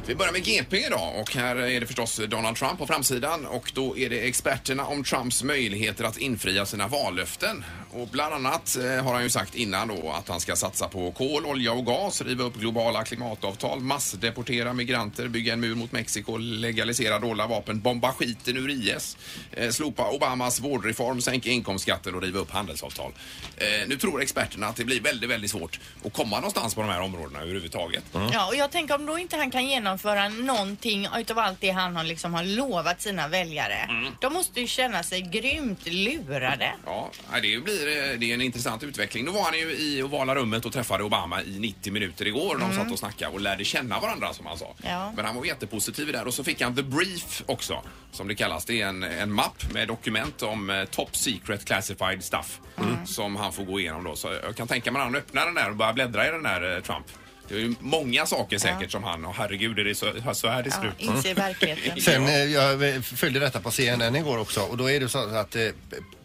Vi 0.06 0.16
börjar 0.16 0.32
med 0.32 0.44
GP 0.46 0.78
idag 0.78 1.20
och 1.22 1.36
här 1.36 1.56
är 1.56 1.80
det 1.80 1.86
förstås 1.88 2.22
Donald 2.28 2.58
Trump 2.58 2.78
på 2.78 2.88
framsidan 2.88 3.46
och 3.46 3.72
då 3.76 3.98
är 3.98 4.10
det 4.10 4.28
experterna 4.28 4.86
om 4.86 5.04
Trumps 5.04 5.44
möjligheter 5.44 6.04
att 6.04 6.18
infria 6.18 6.66
sina 6.66 6.88
vallöften. 6.88 7.64
Och 7.96 8.08
bland 8.08 8.34
annat 8.34 8.76
eh, 8.76 9.04
har 9.04 9.14
han 9.14 9.24
ju 9.24 9.30
sagt 9.30 9.56
innan 9.56 9.88
då 9.88 10.12
att 10.12 10.28
han 10.28 10.40
ska 10.40 10.56
satsa 10.56 10.88
på 10.88 11.12
kol, 11.12 11.46
olja 11.46 11.74
och 11.74 11.86
gas, 11.86 12.22
riva 12.22 12.44
upp 12.44 12.56
globala 12.56 13.04
klimatavtal, 13.04 13.80
massdeportera 13.80 14.74
migranter, 14.74 15.28
bygga 15.28 15.54
en 15.54 15.60
mur 15.60 15.76
mot 15.76 15.92
Mexiko, 15.92 16.38
legalisera 16.38 17.20
dolda 17.20 17.48
vapen, 17.48 17.82
bomba 17.82 18.14
skiten 18.14 18.58
ur 18.58 18.70
IS, 18.70 19.18
eh, 19.52 19.70
slopa 19.70 20.10
Obamas 20.10 20.60
vårdreform, 20.60 21.22
sänka 21.22 21.50
inkomstskatter 21.50 22.16
och 22.16 22.22
riva 22.22 22.40
upp 22.40 22.52
handelsavtal. 22.52 23.12
Eh, 23.58 23.88
nu 23.88 23.98
tror 23.98 24.22
experterna 24.22 24.68
att 24.68 24.76
det 24.76 24.86
blir 24.86 25.02
väldigt, 25.02 25.30
väldigt 25.30 25.52
svårt 25.52 25.80
att 26.06 26.14
komma 26.14 26.36
någonstans 26.36 26.76
på 26.76 26.82
de 26.82 26.90
här 26.90 27.02
områdena 27.02 27.42
överhuvudtaget. 27.42 28.04
Ja, 28.14 28.48
och 28.48 28.56
jag 28.56 28.72
tänker 28.72 28.96
om 28.96 29.06
då 29.06 29.18
inte 29.18 29.38
han 29.38 29.52
kan 29.52 29.68
genomföra 29.68 30.30
någonting 30.30 31.08
utav 31.18 31.40
allt 31.40 31.62
det 31.62 31.70
han 31.70 31.96
har, 31.96 32.04
liksom 32.04 32.34
har 32.34 32.44
lovat 32.44 33.02
sina 33.02 33.28
väljare. 33.28 33.88
Mm. 33.90 34.14
De 34.22 34.34
måste 34.34 34.62
ju 34.62 34.68
känna 34.68 35.04
sig 35.04 35.22
grymt 35.22 35.86
lurade. 35.86 36.74
Ja, 36.86 37.12
det 37.42 37.64
blir 37.64 37.83
eh, 37.88 38.20
det 38.20 38.30
är 38.30 38.34
en 38.34 38.42
intressant 38.42 38.84
utveckling. 38.84 39.26
Nu 39.26 39.32
var 39.32 39.44
han 39.44 39.60
ju 39.60 39.72
i 39.72 40.04
ovala 40.04 40.36
rummet 40.36 40.66
och 40.66 40.74
träffade 40.74 41.04
Obama 41.04 41.42
i 41.42 41.60
90 41.60 41.94
minuter 41.94 42.28
igår. 42.28 42.58
De 42.58 42.74
satt 42.76 42.92
och 42.92 43.00
snackade 43.00 43.34
och 43.34 43.42
lärde 43.42 43.64
känna 43.64 44.00
varandra 44.00 44.34
som 44.34 44.46
han 44.46 44.58
sa. 44.58 44.76
Ja. 44.84 45.14
Men 45.16 45.26
han 45.26 45.36
var 45.36 45.46
jättepositiv 45.46 46.12
där 46.12 46.28
och 46.28 46.34
så 46.34 46.44
fick 46.44 46.62
han 46.62 46.76
the 46.76 46.84
brief 46.84 47.44
också 47.46 47.84
som 48.12 48.28
det 48.28 48.36
kallas. 48.36 48.66
Det 48.66 48.82
är 48.82 48.88
en, 48.88 49.04
en 49.04 49.32
mapp 49.32 49.74
med 49.74 49.88
dokument 49.88 50.42
om 50.42 50.70
eh, 50.70 50.86
top 50.86 51.16
secret 51.16 51.66
classified 51.66 52.24
stuff 52.24 52.60
som 53.06 53.36
han 53.36 53.54
får 53.54 53.64
gå 53.64 53.80
igenom 53.80 54.04
då. 54.04 54.16
Så 54.16 54.28
jag 54.44 54.56
kan 54.56 54.68
tänka 54.68 54.92
mig 54.92 55.00
när 55.00 55.06
han 55.06 55.16
öppnar 55.16 55.46
den 55.46 55.56
där 55.56 55.70
och 55.70 55.76
börjar 55.76 55.94
bläddra 55.94 56.28
i 56.28 56.32
den 56.32 56.44
där 56.44 56.76
eh, 56.76 56.82
Trump. 56.82 57.06
Det 57.48 57.56
är 57.56 57.60
ju 57.60 57.76
många 57.80 58.26
saker 58.26 58.58
säkert 58.58 58.92
som 58.92 59.04
han, 59.04 59.26
och 59.26 59.34
herregud 59.36 59.80
är 59.80 59.84
det 59.84 59.96
så, 59.96 60.14
så 60.34 60.48
här 60.48 60.64
det 60.64 60.72
ser 60.72 60.84
Ja, 60.84 60.90
ut. 60.90 61.02
inser 61.02 61.36
verkligheten. 61.36 62.02
Sen, 62.02 62.26
eh, 62.28 62.44
jag 62.44 63.06
följde 63.06 63.40
detta 63.40 63.60
på 63.60 63.72
CNN 63.72 64.16
igår 64.16 64.38
också 64.38 64.62
och 64.62 64.78
då 64.78 64.90
är 64.90 65.00
det 65.00 65.10
så 65.10 65.36
att 65.36 65.56
eh, 65.56 65.68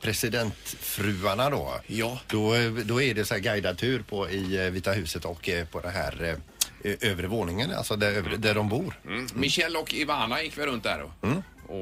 presidentfruarna 0.00 1.50
då, 1.50 1.80
Ja. 1.86 2.18
då, 2.26 2.54
eh, 2.54 2.70
då 2.70 3.02
är 3.02 3.14
det 3.14 3.24
så 3.24 3.34
här 3.34 3.40
guidad 3.40 3.78
tur 3.78 4.02
på 4.08 4.30
i 4.30 4.56
eh, 4.66 4.70
Vita 4.70 4.92
huset 4.92 5.24
och 5.24 5.48
eh, 5.48 5.64
på 5.66 5.80
det 5.80 5.90
här 5.90 6.36
eh, 6.84 7.10
övre 7.10 7.26
våningen, 7.26 7.74
alltså 7.74 7.96
där, 7.96 8.10
övre, 8.12 8.36
där 8.36 8.54
de 8.54 8.68
bor. 8.68 8.94
Mm. 9.06 9.26
Michelle 9.34 9.78
och 9.78 9.94
Ivana 9.94 10.42
gick 10.42 10.58
väl 10.58 10.66
runt 10.66 10.82
där 10.82 11.02
och, 11.02 11.28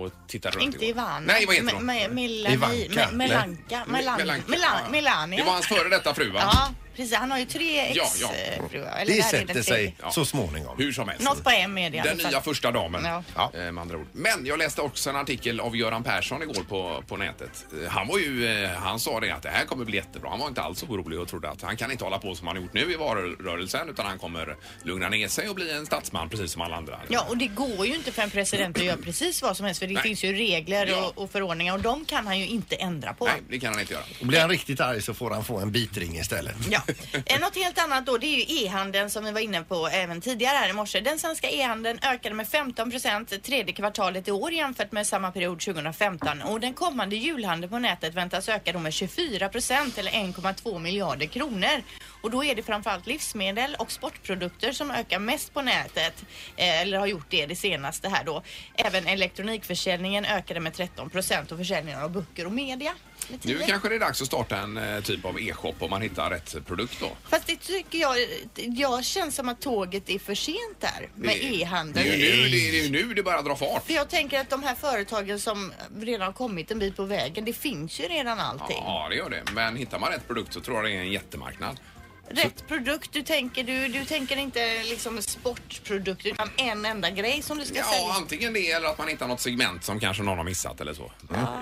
och 0.04 0.12
tittade 0.28 0.56
runt 0.56 0.64
Inte 0.64 0.76
igår. 0.84 0.90
Ivana. 0.90 1.20
Nej, 1.20 1.46
vad 1.46 1.54
heter 1.54 1.72
hon? 1.74 1.90
me- 1.90 2.08
Melanie- 2.10 2.52
Ivanka. 2.52 3.08
Me- 3.08 3.12
Melanka. 3.12 3.84
Melan- 3.86 4.16
Melanka. 4.18 4.44
Melan- 4.50 4.90
Melania. 4.90 5.38
Det 5.38 5.44
var 5.46 5.52
hans 5.52 5.66
före 5.66 5.88
detta 5.88 6.14
fru 6.14 6.30
va? 6.30 6.40
Ja, 6.42 6.68
precis. 6.96 7.14
Han 7.14 7.30
har 7.30 7.38
ju 7.38 7.44
tre 7.44 7.92
Ja, 7.94 8.06
ja. 8.20 8.32
ex-fruar. 8.34 8.96
Eller 9.00 9.12
Det 9.12 9.18
är 9.18 9.22
sätter 9.22 9.62
sig. 9.62 9.96
Ja. 10.02 10.10
så 10.10 10.24
småningom. 10.24 10.78
Hur 10.78 10.92
som 10.92 11.08
helst. 11.08 11.24
Något 11.24 11.44
på 11.44 11.50
M 11.50 11.78
är 11.78 11.90
det 11.90 11.96
i 11.96 12.00
alla 12.00 12.10
Den 12.10 12.18
fall. 12.20 12.30
nya 12.30 12.40
första 12.40 12.70
damen. 12.70 13.04
Ja. 13.04 13.22
Ja. 13.36 13.50
eh, 13.54 13.72
Med 13.72 13.82
andra 13.82 13.96
ord. 13.96 14.06
Men 14.12 14.46
jag 14.46 14.58
läste 14.58 14.80
också 14.80 15.10
en 15.10 15.16
artikel 15.16 15.60
av 15.60 15.76
Göran 15.76 16.02
Persson 16.02 16.42
igår 16.42 16.64
på, 16.68 17.02
på 17.08 17.16
nätet. 17.16 17.66
Eh, 17.84 17.90
Han 17.90 18.06
var 18.08 18.18
ju, 18.18 18.46
eh, 18.64 18.70
han 18.70 19.00
sa 19.00 19.20
det 19.20 19.30
att 19.30 19.42
det 19.42 19.48
här 19.50 19.64
kommer 19.64 19.84
bli 19.84 19.96
jättebra. 19.96 20.30
Han 20.30 20.38
var 20.40 20.48
inte 20.48 20.62
alls 20.62 20.82
orolig 20.82 21.20
och 21.20 21.28
trodde 21.28 21.50
att 21.50 21.62
han 21.62 21.76
kan 21.76 21.90
inte 21.92 22.04
hålla 22.04 22.18
på 22.18 22.34
som 22.34 22.46
han 22.46 22.56
har 22.56 22.62
gjort 22.62 22.72
nu 22.74 22.92
i 22.92 22.96
valrörelsen 22.96 23.88
utan 23.88 24.06
han 24.06 24.18
kommer 24.18 24.56
lugna 24.82 25.08
ner 25.08 25.28
sig 25.28 25.48
och 25.48 25.54
bli 25.54 25.70
en 25.70 25.86
statsman 25.86 26.28
precis 26.28 26.52
som 26.52 26.62
alla 26.62 26.76
andra. 26.76 27.00
Ja, 27.08 27.26
och 27.28 27.36
det 27.36 27.46
går 27.46 27.86
ju 27.86 27.94
inte 27.94 28.12
för 28.12 28.22
en 28.22 28.30
president 28.30 28.78
att 28.78 28.84
göra 28.84 28.96
precis 28.96 29.42
vad 29.42 29.56
som 29.56 29.66
helst 29.66 29.80
för 29.80 29.86
det 29.86 29.94
Nej. 29.94 30.02
finns 30.02 30.24
ju 30.24 30.32
regler 30.32 30.86
Ja. 30.86 31.06
och, 31.16 31.22
och 31.22 31.30
förordningar 31.30 31.74
och 31.74 31.80
de 31.80 32.04
kan 32.04 32.26
han 32.26 32.38
ju 32.38 32.46
inte 32.46 32.76
ändra 32.76 33.14
på. 33.14 33.24
Nej, 33.24 33.34
det 33.48 33.58
kan 33.58 33.72
han 33.72 33.80
inte 33.80 33.92
göra. 33.92 34.04
Och 34.20 34.26
blir 34.26 34.40
han 34.40 34.50
riktigt 34.50 34.80
arg 34.80 35.02
så 35.02 35.14
får 35.14 35.30
han 35.30 35.44
få 35.44 35.58
en 35.58 35.72
bitring 35.72 36.18
istället. 36.18 36.54
Ja. 36.70 36.82
Eh, 37.26 37.40
Något 37.40 37.57
helt 37.57 37.78
annat 37.78 38.07
då, 38.07 38.19
det 38.19 38.26
är 38.26 38.37
ju 38.37 38.64
e-handeln 38.64 39.11
som 39.11 39.25
vi 39.25 39.33
var 39.33 39.40
inne 39.40 39.62
på 39.62 39.88
även 39.88 40.21
tidigare 40.21 40.57
här 40.57 40.69
i 40.69 40.73
morse. 40.73 41.00
Den 41.00 41.19
svenska 41.19 41.50
e-handeln 41.50 41.99
ökade 42.02 42.35
med 42.35 42.49
15 42.49 42.90
procent 42.90 43.43
tredje 43.43 43.75
kvartalet 43.75 44.28
i 44.28 44.31
år 44.31 44.52
jämfört 44.52 44.93
med 44.93 45.07
samma 45.07 45.33
period 45.33 45.61
2015. 45.61 46.43
Och 46.43 46.61
den 46.61 46.75
kommande 46.75 47.16
julhandeln 47.16 47.71
på 47.71 47.78
nätet 47.78 48.14
väntas 48.14 48.49
öka 48.49 48.73
då 48.73 48.78
med 48.78 48.93
24 48.93 49.49
procent 49.49 49.99
eller 49.99 50.11
1,2 50.11 50.78
miljarder 50.78 51.26
kronor. 51.26 51.83
Och 52.23 52.31
då 52.31 52.45
är 52.45 52.55
det 52.55 52.62
framförallt 52.62 53.07
livsmedel 53.07 53.76
och 53.78 53.93
sportprodukter 53.93 54.73
som 54.73 54.90
ökar 54.90 55.19
mest 55.19 55.55
på 55.55 55.62
nätet. 55.62 56.25
Eh, 56.57 56.81
eller 56.81 56.99
har 56.99 57.07
gjort 57.07 57.26
det 57.31 57.47
det 57.47 57.57
senaste 57.57 58.09
här 58.09 58.25
då. 58.25 58.43
Även 58.75 59.07
elektronikförsäljningen 59.07 60.25
ökade 60.25 60.61
med 60.61 60.75
13 60.75 61.11
procent 61.11 61.52
och 61.52 61.59
försäljningen 61.59 62.00
av 62.02 62.11
böcker 62.11 62.47
och 62.47 62.52
media. 62.52 62.93
Nu 63.30 63.38
10. 63.59 63.66
kanske 63.66 63.88
det 63.88 63.95
är 63.95 63.99
dags 63.99 64.21
att 64.23 64.26
starta 64.26 64.56
en 64.56 64.76
eh, 64.76 65.00
typ 65.00 65.25
av 65.25 65.40
e-shop 65.40 65.75
om 65.78 65.90
man 65.90 66.02
hittar 66.02 66.30
rätt 66.30 66.66
produkt 66.66 66.97
då. 67.00 67.11
Fast 67.28 67.47
det 67.47 67.56
tycker 67.56 67.99
jag, 67.99 68.16
jag 68.54 69.04
känns 69.04 69.35
som 69.35 69.49
att 69.49 69.61
tåget 69.61 70.11
är 70.11 70.18
för 70.18 70.35
sent 70.35 70.80
där 70.80 71.09
med 71.14 71.28
Det- 71.37 71.45
e-handeln. 71.45 72.09
Det 72.09 72.14
är 72.14 72.35
ju 72.37 72.42
nu 72.42 72.49
det, 72.49 72.71
det, 72.71 72.78
är 72.78 72.83
ju 72.85 72.90
nu 72.90 73.14
det 73.14 73.23
börjar 73.23 73.42
dra 73.42 73.56
fart. 73.56 73.87
För 73.87 73.92
jag 73.95 74.09
tänker 74.09 74.40
att 74.40 74.50
de 74.50 74.62
här 74.62 74.75
företagen 74.75 75.40
som 75.40 75.73
redan 76.00 76.26
har 76.26 76.33
kommit 76.33 76.71
en 76.71 76.78
bit 76.78 76.97
på 76.97 77.04
vägen, 77.04 77.45
det 77.45 77.52
finns 77.52 78.00
ju 78.00 78.04
redan 78.04 78.40
allting. 78.40 78.76
Ja, 78.85 79.06
det 79.11 79.16
gör 79.16 79.30
det. 79.30 79.42
Men 79.54 79.76
hittar 79.76 79.99
man 79.99 80.11
rätt 80.12 80.26
produkt 80.26 80.52
så 80.52 80.61
tror 80.61 80.76
jag 80.76 80.85
det 80.85 80.90
är 80.92 81.00
en 81.00 81.12
jättemarknad. 81.12 81.80
Rätt 82.28 82.68
produkt. 82.68 83.12
Du 83.12 83.23
tänker, 83.23 83.64
du, 83.64 83.88
du 83.88 84.04
tänker 84.04 84.37
inte 84.37 84.83
liksom 84.83 85.23
sportprodukt 85.23 86.26
utan 86.26 86.50
en 86.56 86.85
enda 86.85 87.11
grej 87.11 87.42
som 87.42 87.59
du 87.59 87.64
ska 87.64 87.78
Ja, 87.78 87.85
sälja. 87.85 88.12
antingen 88.12 88.52
det 88.52 88.71
eller 88.71 88.88
att 88.88 88.99
man 88.99 89.09
hittar 89.09 89.26
något 89.28 89.40
segment 89.40 89.85
som 89.85 90.00
kanske 90.00 90.23
någon 90.23 90.37
har 90.38 90.45
missat 90.45 90.80
eller 90.80 90.95
så. 90.95 91.12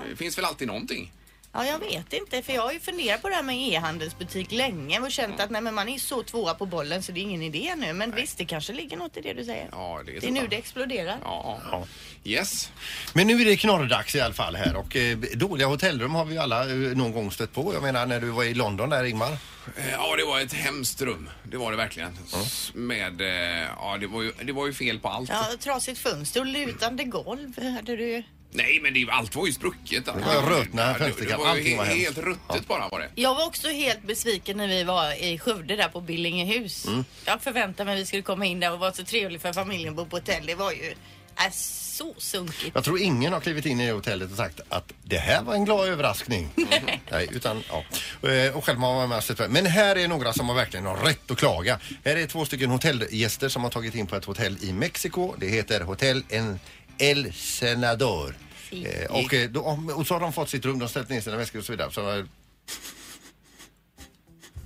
Det 0.09 0.15
finns 0.15 0.37
väl 0.37 0.45
alltid 0.45 0.67
någonting? 0.67 1.11
Ja, 1.55 1.65
jag 1.65 1.79
vet 1.79 2.13
inte 2.13 2.41
för 2.41 2.53
jag 2.53 2.61
har 2.61 2.71
ju 2.71 2.79
funderat 2.79 3.21
på 3.21 3.29
det 3.29 3.35
här 3.35 3.43
med 3.43 3.55
e-handelsbutik 3.73 4.51
länge 4.51 4.99
och 4.99 5.11
känt 5.11 5.39
att 5.39 5.49
nej, 5.49 5.61
men 5.61 5.73
man 5.73 5.89
är 5.89 5.97
så 5.97 6.23
tvåa 6.23 6.53
på 6.53 6.65
bollen 6.65 7.03
så 7.03 7.11
det 7.11 7.19
är 7.19 7.21
ingen 7.21 7.41
idé 7.41 7.73
nu. 7.77 7.93
Men 7.93 8.15
visst, 8.15 8.37
det 8.37 8.45
kanske 8.45 8.73
ligger 8.73 8.97
något 8.97 9.17
i 9.17 9.21
det 9.21 9.33
du 9.33 9.43
säger. 9.45 9.69
Ja, 9.71 10.01
det 10.05 10.17
är, 10.17 10.21
Det 10.21 10.27
är 10.27 10.31
nu 10.31 10.47
det 10.47 10.55
exploderar. 10.55 11.17
Ja, 11.23 11.59
ja. 11.71 11.83
Yes. 12.23 12.71
Men 13.13 13.27
nu 13.27 13.41
är 13.41 13.45
det 13.45 13.57
knorrdags 13.57 14.15
i 14.15 14.21
alla 14.21 14.33
fall 14.33 14.55
här 14.55 14.75
och 14.75 14.95
eh, 14.95 15.17
dåliga 15.17 15.67
hotellrum 15.67 16.15
har 16.15 16.25
vi 16.25 16.37
alla 16.37 16.61
eh, 16.69 16.75
någon 16.75 17.11
gång 17.11 17.31
stött 17.31 17.53
på. 17.53 17.73
Jag 17.73 17.83
menar 17.83 18.05
när 18.05 18.19
du 18.19 18.29
var 18.29 18.43
i 18.43 18.53
London 18.53 18.89
där 18.89 19.03
Ingmar. 19.03 19.31
Eh, 19.77 19.91
Ja, 19.91 20.15
det 20.15 20.25
var 20.25 20.39
ett 20.41 20.53
hemskt 20.53 21.01
rum. 21.01 21.29
Det 21.43 21.57
var 21.57 21.71
det 21.71 21.77
verkligen. 21.77 22.17
S- 22.33 22.71
Med, 22.73 23.21
eh, 23.21 23.67
ja, 23.79 23.97
det 23.99 24.07
var, 24.07 24.21
ju, 24.21 24.31
det 24.43 24.51
var 24.51 24.67
ju 24.67 24.73
fel 24.73 24.99
på 24.99 25.07
allt. 25.09 25.29
Ja, 25.29 25.45
trasigt 25.59 25.99
fönster 25.99 26.39
och 26.39 26.45
lutande 26.45 27.03
golv 27.03 27.59
hade 27.75 27.95
du 27.95 28.07
ju. 28.11 28.23
Nej, 28.55 28.79
men 28.83 28.93
det, 28.93 29.07
allt 29.11 29.35
var 29.35 29.45
ju 29.47 29.53
sprucket. 29.53 30.07
Alltså. 30.07 30.29
Det 30.29 30.35
var 30.41 30.49
rötna 30.49 30.81
Ja, 30.81 30.93
det- 30.93 30.99
fönsterkarm. 30.99 31.29
Det 31.39 31.45
var 31.45 31.45
ju 31.55 31.59
Allting 31.59 31.77
var 31.77 31.85
hemskt. 31.85 32.05
helt 32.05 32.17
ruttet 32.17 32.67
bara 32.67 32.89
var 32.89 32.99
det. 32.99 33.09
Jag 33.15 33.35
var 33.35 33.45
också 33.45 33.67
helt 33.67 34.03
besviken 34.03 34.57
när 34.57 34.67
vi 34.67 34.83
var 34.83 35.23
i 35.23 35.39
Skövde 35.39 35.75
där 35.75 35.87
på 35.87 36.01
Billingehus. 36.01 36.85
Mm. 36.87 37.05
Jag 37.25 37.41
förväntade 37.41 37.85
mig 37.85 37.93
att 37.93 38.01
vi 38.01 38.05
skulle 38.05 38.21
komma 38.21 38.45
in 38.45 38.59
där 38.59 38.71
och 38.73 38.79
vara 38.79 38.93
så 38.93 39.03
trevligt 39.03 39.41
för 39.41 39.53
familjen 39.53 39.95
bo 39.95 40.05
på 40.05 40.15
hotell. 40.17 40.45
Det 40.45 40.55
var 40.55 40.71
ju 40.71 40.95
äh, 41.37 41.51
så 41.51 42.13
sunkigt. 42.17 42.71
Jag 42.75 42.83
tror 42.83 42.99
ingen 43.01 43.33
har 43.33 43.39
klivit 43.39 43.65
in 43.65 43.79
i 43.81 43.89
hotellet 43.91 44.31
och 44.31 44.37
sagt 44.37 44.59
att 44.69 44.93
det 45.03 45.17
här 45.17 45.43
var 45.43 45.53
en 45.53 45.65
glad 45.65 45.87
överraskning. 45.87 46.49
Nej, 47.11 47.29
utan 47.31 47.63
ja. 47.69 47.83
Eh, 48.29 48.57
Och 48.57 48.65
själv 48.65 48.79
har 48.79 48.93
man 48.95 49.09
med 49.09 49.23
sig 49.23 49.35
Men 49.49 49.65
här 49.65 49.95
är 49.95 50.07
några 50.07 50.33
som 50.33 50.49
har 50.49 50.55
verkligen 50.55 50.85
har 50.85 50.97
rätt 50.97 51.31
att 51.31 51.37
klaga. 51.37 51.79
Här 52.05 52.15
är 52.15 52.27
två 52.27 52.45
stycken 52.45 52.69
hotellgäster 52.69 53.49
som 53.49 53.63
har 53.63 53.69
tagit 53.71 53.95
in 53.95 54.07
på 54.07 54.15
ett 54.15 54.25
hotell 54.25 54.57
i 54.61 54.73
Mexiko. 54.73 55.33
Det 55.37 55.47
heter 55.47 55.81
Hotel 55.81 56.23
en 56.29 56.59
El 56.97 57.33
Senador. 57.33 58.35
Eh, 58.83 59.11
och, 59.11 59.33
eh, 59.33 59.49
då, 59.49 59.79
och 59.95 60.07
så 60.07 60.13
har 60.13 60.21
de 60.21 60.33
fått 60.33 60.49
sitt 60.49 60.65
rum, 60.65 60.79
de 60.79 60.81
har 60.81 60.89
ställt 60.89 61.09
ner 61.09 61.21
sina 61.21 61.37
väskor 61.37 61.59
och 61.59 61.65
så 61.65 61.71
vidare. 61.71 61.91
Så, 61.91 62.09
eh, 62.09 62.15
mm, 62.15 62.27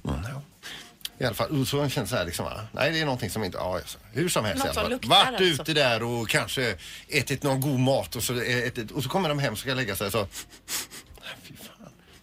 ja. 0.03 0.41
I 1.17 1.25
alla 1.25 1.35
fall, 1.35 1.61
och 1.61 1.67
så 1.67 1.77
har 1.77 1.83
jag 1.83 1.91
känt 1.91 2.09
så 2.09 2.15
här 2.15 2.25
liksom, 2.25 2.45
va? 2.45 2.67
nej 2.71 2.91
det 2.91 2.99
är 2.99 3.05
någonting 3.05 3.29
som 3.29 3.43
inte, 3.43 3.57
ja, 3.57 3.75
alltså, 3.75 3.97
hur 4.11 4.29
som 4.29 4.45
helst 4.45 4.65
Något 4.65 4.65
i 4.65 4.69
alla 4.69 4.73
som 4.73 4.83
fall. 4.83 4.91
luktar 4.91 5.09
Vart 5.09 5.27
alltså. 5.27 5.61
ute 5.61 5.73
där 5.73 6.03
och 6.03 6.29
kanske 6.29 6.75
ätit 7.07 7.43
någon 7.43 7.61
god 7.61 7.79
mat 7.79 8.15
och 8.15 8.23
så, 8.23 8.41
ätit, 8.41 8.91
och 8.91 9.03
så 9.03 9.09
kommer 9.09 9.29
de 9.29 9.39
hem 9.39 9.53
och 9.53 9.59
ska 9.59 9.73
lägga 9.73 9.95
sig 9.95 10.11
så. 10.11 10.27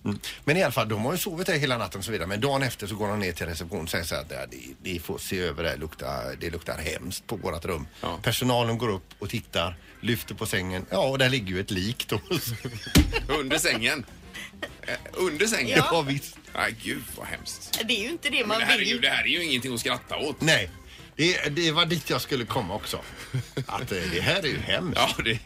Mm. 0.07 0.19
Men 0.45 0.57
i 0.57 0.63
alla 0.63 0.73
fall, 0.73 0.89
de 0.89 1.05
har 1.05 1.13
ju 1.13 1.19
sovit 1.19 1.47
där 1.47 1.59
hela 1.59 1.79
natten 1.79 1.99
och 1.99 2.05
så 2.05 2.13
vidare. 2.13 2.27
Men 2.29 2.41
dagen 2.41 2.63
efter 2.63 2.87
så 2.87 2.95
går 2.95 3.09
de 3.09 3.19
ner 3.21 3.33
till 3.33 3.47
receptionen 3.47 3.83
och 3.85 3.91
säger 3.91 4.05
så 4.05 4.15
här 4.15 4.23
att 4.23 4.31
"Ja, 4.31 4.47
det, 4.51 4.93
det 4.93 4.99
får 5.01 5.19
se 5.19 5.39
över 5.39 5.63
det 5.63 5.69
här, 5.71 5.77
luktar, 5.77 6.37
det 6.41 6.51
luktar 6.51 6.79
hemskt 6.79 7.27
på 7.27 7.37
vårat 7.37 7.65
rum. 7.65 7.87
Ja. 8.01 8.19
Personalen 8.23 8.79
går 8.79 8.89
upp 8.89 9.09
och 9.19 9.31
tittar, 9.31 9.77
lyfter 10.01 10.35
på 10.35 10.47
sängen. 10.47 10.87
Ja, 10.91 11.09
och 11.09 11.19
där 11.19 11.29
ligger 11.29 11.49
ju 11.55 11.61
ett 11.61 11.71
lik 11.71 12.07
då. 12.09 12.21
Under 13.29 13.59
sängen. 13.59 14.05
Eh, 14.83 14.95
Under 15.13 15.47
sängen? 15.47 15.79
ja 15.91 16.03
visst. 16.03 16.37
Nej, 16.55 16.75
gud 16.83 17.03
vad 17.17 17.27
hemskt. 17.27 17.81
Det 17.89 17.99
är 17.99 18.03
ju 18.03 18.11
inte 18.11 18.29
det 18.31 18.39
Men 18.39 18.49
man 18.49 18.59
det, 18.59 18.65
här 18.65 18.75
är 18.75 18.79
vill. 18.79 18.89
ju, 18.89 18.99
det 18.99 19.09
här 19.09 19.23
är 19.25 19.29
ju 19.29 19.45
ingenting 19.45 19.75
att 19.75 19.81
skratta 19.81 20.17
åt. 20.17 20.41
Nej, 20.41 20.71
det, 21.17 21.57
det 21.57 21.73
var 21.73 21.87
dit 21.87 22.11
jag 22.11 22.21
skulle 22.21 22.45
komma 22.45 22.75
också. 22.75 23.01
Att 23.67 23.93
eh, 23.93 23.99
det 24.13 24.21
här 24.21 24.39
är 24.43 24.47
ju 24.49 24.59
hemskt. 24.61 25.01
Ja, 25.01 25.23
det, 25.25 25.39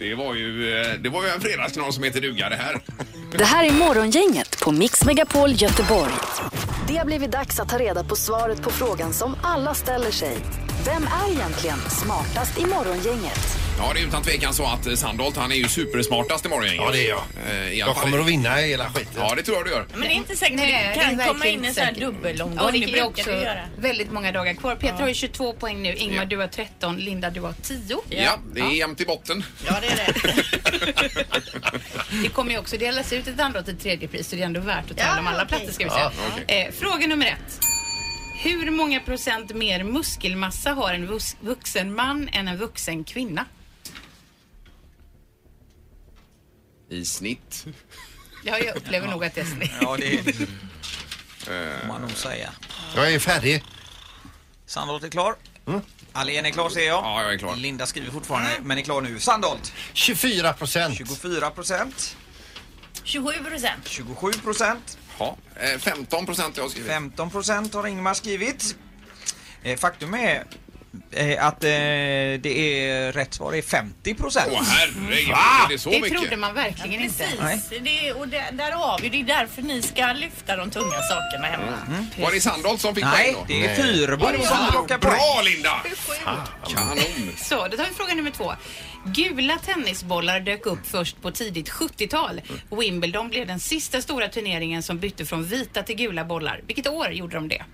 det, 0.00 0.14
var 0.14 0.34
ju, 0.34 0.80
eh, 0.80 0.92
det 1.00 1.08
var 1.08 1.22
ju 1.22 1.28
en 1.28 1.40
fredagsknorr 1.40 1.90
som 1.90 2.04
heter 2.04 2.20
duga 2.20 2.48
det 2.48 2.56
här. 2.56 2.80
Det 3.38 3.44
här 3.44 3.64
är 3.64 3.72
Morgongänget 3.72 4.60
på 4.62 4.72
Mix 4.72 5.04
Megapol 5.04 5.50
Göteborg. 5.52 6.12
Det 6.88 6.96
har 6.96 7.04
blivit 7.04 7.32
dags 7.32 7.60
att 7.60 7.68
ta 7.68 7.78
reda 7.78 8.04
på 8.04 8.16
svaret 8.16 8.62
på 8.62 8.70
frågan 8.70 9.12
som 9.12 9.36
alla 9.42 9.74
ställer 9.74 10.10
sig. 10.10 10.36
Vem 10.84 11.02
är 11.02 11.32
egentligen 11.32 11.78
smartast 11.78 12.58
i 12.58 12.66
Morgongänget? 12.66 13.59
Ja, 13.78 13.92
det 13.94 14.00
är 14.00 14.06
utan 14.06 14.22
tvekan 14.22 14.54
så 14.54 14.64
att 14.66 14.86
eh, 14.86 14.94
Sandholt 14.94 15.36
han 15.36 15.52
är 15.52 15.56
ju 15.56 15.68
supersmartast 15.68 16.46
i 16.46 16.48
morgon. 16.48 16.74
Ja, 16.76 16.90
det 16.92 17.06
är 17.06 17.08
jag. 17.08 17.22
Eh, 17.48 17.54
i 17.54 17.66
alla 17.66 17.74
Jag 17.74 17.94
fall. 17.94 18.04
kommer 18.04 18.18
att 18.18 18.26
vinna 18.26 18.54
hela 18.54 18.90
skiten. 18.90 19.12
Ja, 19.16 19.34
det 19.34 19.42
tror 19.42 19.56
jag 19.56 19.66
du 19.66 19.70
gör. 19.70 19.86
Men 19.92 20.00
det 20.00 20.06
är 20.06 20.10
inte 20.10 20.36
säkert 20.36 20.56
Nej, 20.56 20.72
det 20.72 20.88
det 20.88 20.94
kan 21.04 21.20
är 21.20 21.26
komma 21.26 21.32
verkligen 21.38 21.58
in 21.58 21.64
en 21.64 21.74
sån 21.74 21.84
här 21.84 21.92
säkert. 21.94 22.06
dubbelomgång. 22.06 22.58
Ja, 22.66 22.70
det 22.72 22.78
brukar 22.86 23.04
också 23.06 23.30
göra. 23.30 23.60
väldigt 23.78 24.12
många 24.12 24.32
dagar 24.32 24.54
kvar. 24.54 24.76
Petra 24.76 24.96
har 24.96 25.08
ju 25.08 25.14
22 25.14 25.52
poäng 25.52 25.82
nu, 25.82 25.94
Ingmar 25.94 26.16
Ja. 26.16 26.24
du 26.24 26.36
har 26.36 26.46
13, 26.46 26.96
Linda 26.96 27.30
du 27.30 27.40
har 27.40 27.54
10. 27.62 27.98
Ja, 28.08 28.38
det 28.54 28.60
är 28.60 28.70
jämnt 28.70 29.00
i 29.00 29.04
botten. 29.06 29.44
Ja, 29.66 29.76
det 29.80 29.86
är 29.86 29.96
det. 29.96 30.44
Det 32.22 32.28
kommer 32.28 32.50
ju 32.52 32.58
också 32.58 32.76
delas 32.76 33.12
ut 33.12 33.28
ett 33.28 33.40
andra 33.40 33.62
till 33.62 33.76
tredje 33.76 34.08
pris 34.08 34.28
så 34.28 34.36
det 34.36 34.42
är 34.42 34.46
ändå 34.46 34.60
värt 34.60 34.90
att 34.90 34.98
Ja, 34.98 35.04
tala 35.04 35.20
om 35.20 35.26
alla 35.26 35.42
okej. 35.44 35.48
platser 35.58 35.72
ska 35.72 35.84
vi 35.84 35.90
säga. 35.90 36.12
eh, 36.66 36.72
fråga 36.80 37.06
nummer 37.06 37.26
ett. 37.26 37.60
Hur 38.42 38.70
många 38.70 39.00
procent 39.00 39.54
mer 39.54 39.84
muskelmassa 39.84 40.70
har 40.70 40.94
en 40.94 41.08
vux- 41.10 41.36
vuxen 41.40 41.94
man 41.94 42.28
än 42.32 42.48
en 42.48 42.56
vuxen 42.58 43.04
kvinna? 43.04 43.44
I 46.90 47.04
snitt. 47.04 47.66
Ja, 48.44 48.58
jag 48.58 48.76
upplever 48.76 49.08
nog 49.08 49.24
att 49.24 49.34
det 49.34 49.40
är 49.40 49.44
snett. 49.44 49.70
Ja, 49.80 49.96
det 49.96 50.32
får 51.80 51.88
man 51.88 52.00
nog 52.00 52.10
säga. 52.10 52.50
Jag 52.96 53.12
är 53.12 53.18
färdig. 53.18 53.64
Sandholt 54.66 55.04
är 55.04 55.08
klar. 55.08 55.34
Alén 56.12 56.46
är 56.46 56.50
klar 56.50 56.68
ser 56.70 56.86
jag. 56.86 57.04
Ja, 57.04 57.22
jag 57.22 57.34
är 57.34 57.38
klar. 57.38 57.56
Linda 57.56 57.86
skriver 57.86 58.10
fortfarande, 58.10 58.50
men 58.62 58.78
är 58.78 58.82
klar 58.82 59.00
nu. 59.00 59.18
Sandholt, 59.18 59.72
24 59.92 60.52
procent. 60.52 60.96
24 60.96 61.50
procent. 61.50 62.16
27 63.04 63.32
procent. 63.44 63.88
27 63.88 64.32
procent. 64.32 64.98
Ja, 65.18 65.36
eh, 65.56 65.78
15 65.78 66.26
procent 66.26 66.56
har 66.56 66.64
jag 66.64 66.70
skrivit. 66.70 66.90
15 66.90 67.30
procent 67.30 67.74
har 67.74 67.86
Ingmar 67.86 68.14
skrivit. 68.14 68.76
Eh, 69.62 69.78
faktum 69.78 70.14
är 70.14 70.44
eh, 71.12 71.46
att 71.46 71.64
eh, 71.64 71.68
det 72.40 72.80
är 72.84 73.12
rätt 73.12 73.34
svar 73.34 73.54
är 73.54 73.62
50 73.62 74.14
procent. 74.14 74.46
Åh 74.52 74.62
herregud, 74.66 75.28
är 75.30 75.68
det 75.68 75.78
så 75.78 75.90
Det 75.90 76.00
mycket? 76.00 76.18
trodde 76.18 76.36
man 76.36 76.54
verkligen 76.54 77.00
inte. 77.02 77.24
Precis, 77.40 77.68
det, 77.80 78.12
och 78.12 78.28
där, 78.28 78.52
där 78.52 78.72
har 78.72 78.98
vi 79.02 79.08
det. 79.08 79.20
är 79.20 79.24
därför 79.24 79.62
ni 79.62 79.82
ska 79.82 80.12
lyfta 80.12 80.56
de 80.56 80.70
tunga 80.70 81.02
sakerna 81.02 81.46
hemma. 81.46 81.72
Var 82.20 82.30
det 82.32 82.40
Sandholt 82.40 82.80
som 82.80 82.94
fick 82.94 83.04
poäng 83.04 83.14
Nej, 83.16 83.32
då? 83.38 83.44
det 83.48 83.64
är 83.64 83.66
Nej. 83.66 83.76
Fyrebo 83.76 84.24
Ja, 84.26 84.32
det 84.32 84.38
var 84.38 84.44
som 84.46 84.56
Sandholt. 84.56 84.88
plockar 84.88 84.98
poäng. 84.98 85.12
Bra 85.18 85.42
Linda! 85.44 85.82
Kanon! 86.68 87.32
Så, 87.36 87.68
då 87.68 87.76
tar 87.76 87.84
vi 87.88 87.94
fråga 87.94 88.14
nummer 88.14 88.30
två. 88.30 88.52
Gula 89.04 89.58
tennisbollar 89.58 90.40
dök 90.40 90.66
upp 90.66 90.86
först 90.86 91.22
på 91.22 91.30
tidigt 91.30 91.70
70-tal. 91.70 92.40
Wimbledon 92.70 93.28
blev 93.28 93.46
den 93.46 93.60
sista 93.60 94.02
stora 94.02 94.28
turneringen 94.28 94.82
som 94.82 94.98
bytte 94.98 95.24
från 95.26 95.44
vita 95.44 95.82
till 95.82 95.96
gula 95.96 96.24
bollar. 96.24 96.60
Vilket 96.66 96.86
år 96.88 97.12
gjorde 97.12 97.34
de 97.36 97.48
det? 97.48 97.64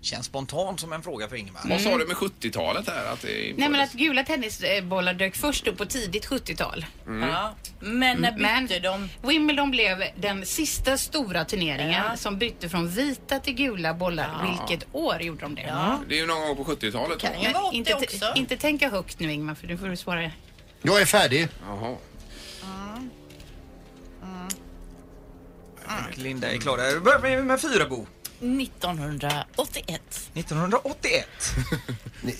Känns 0.00 0.26
spontant 0.26 0.80
som 0.80 0.92
en 0.92 1.02
fråga 1.02 1.28
för 1.28 1.36
Ingmar. 1.36 1.60
Vad 1.68 1.80
sa 1.80 1.98
du 1.98 2.06
med 2.06 2.16
70-talet 2.16 2.88
här? 2.88 3.12
Att 3.12 3.22
det 3.22 3.54
Nej 3.56 3.68
men 3.68 3.80
att 3.80 3.92
gula 3.92 4.24
tennisbollar 4.24 5.14
dök 5.14 5.36
först 5.36 5.66
upp 5.66 5.78
på 5.78 5.86
tidigt 5.86 6.26
70-tal. 6.28 6.86
Ja. 7.06 7.54
Men 7.80 8.20
när 8.20 8.38
Men 8.38 8.66
bytte 8.66 8.80
de? 8.80 9.08
Wimbledon 9.22 9.70
blev 9.70 10.02
den 10.16 10.46
sista 10.46 10.98
stora 10.98 11.44
turneringen 11.44 12.02
Ja. 12.10 12.16
som 12.16 12.38
bytte 12.38 12.68
från 12.68 12.88
vita 12.88 13.38
till 13.40 13.54
gula 13.54 13.94
bollar. 13.94 14.56
Vilket 14.68 14.88
år 14.92 15.22
gjorde 15.22 15.40
de 15.40 15.54
det? 15.54 15.62
Ja. 15.62 16.00
Det 16.08 16.14
är 16.14 16.20
ju 16.20 16.26
någon 16.26 16.40
gång 16.40 16.56
på 16.56 16.64
70-talet. 16.64 17.20
då. 17.20 17.26
Kan 17.28 17.40
åt 17.66 17.74
Inte, 17.74 17.94
också. 17.94 18.32
inte 18.36 18.56
tänka 18.56 18.88
högt 18.90 19.20
nu 19.20 19.32
Ingmar 19.32 19.54
för 19.54 19.66
nu 19.66 19.78
får 19.78 19.86
du 19.88 19.96
svara. 19.96 20.30
Jag 20.82 21.00
är 21.00 21.06
färdig. 21.06 21.48
Jaha. 21.68 21.96
Linda 26.14 26.50
är 26.52 26.58
klar. 26.58 26.76
Där 26.76 27.00
börjar 27.00 27.36
vi 27.36 27.42
med 27.42 27.60
Fyrebo. 27.60 28.06
1981. 28.40 30.30
1981. 30.34 31.26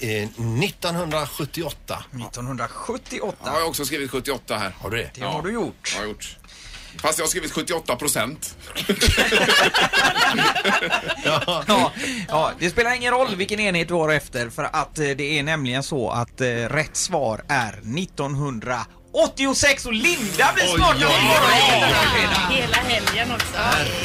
Eh, 0.00 0.23
1978. 0.23 2.05
1978. 2.11 3.37
Jag 3.45 3.53
har 3.53 3.69
också 3.69 3.85
skrivit 3.85 4.11
78 4.11 4.59
här. 4.59 4.75
Har 4.81 4.91
du 4.91 4.97
det? 4.97 5.11
Det 5.15 5.25
har 5.25 5.43
du 5.43 5.53
gjort. 5.53 5.95
Har 5.95 6.03
jag 6.03 6.09
gjort. 6.09 6.37
Fast 6.99 7.19
jag 7.19 7.25
har 7.25 7.29
skrivit 7.29 7.53
78 7.53 7.97
procent. 7.97 8.57
Ja, 11.25 11.93
ja, 12.29 12.53
det 12.59 12.71
spelar 12.71 12.95
ingen 12.95 13.12
roll 13.12 13.37
vilken 13.37 13.61
enhet 13.61 13.88
du 13.88 13.95
har 13.95 14.12
efter 14.12 14.50
för 14.50 14.65
att 14.65 14.99
eh, 14.99 15.09
det 15.09 15.38
är 15.38 15.43
nämligen 15.43 15.83
så 15.83 16.11
att 16.11 16.41
eh, 16.41 16.47
rätt 16.47 16.97
svar 16.97 17.45
är 17.49 17.81
1986 19.25 19.87
och 19.87 19.93
Linda 19.93 20.53
blir 20.55 20.65
här 20.65 22.07
fredagen. 22.15 22.51
Hela 22.51 22.77
helgen 22.77 23.33
också. 23.35 23.53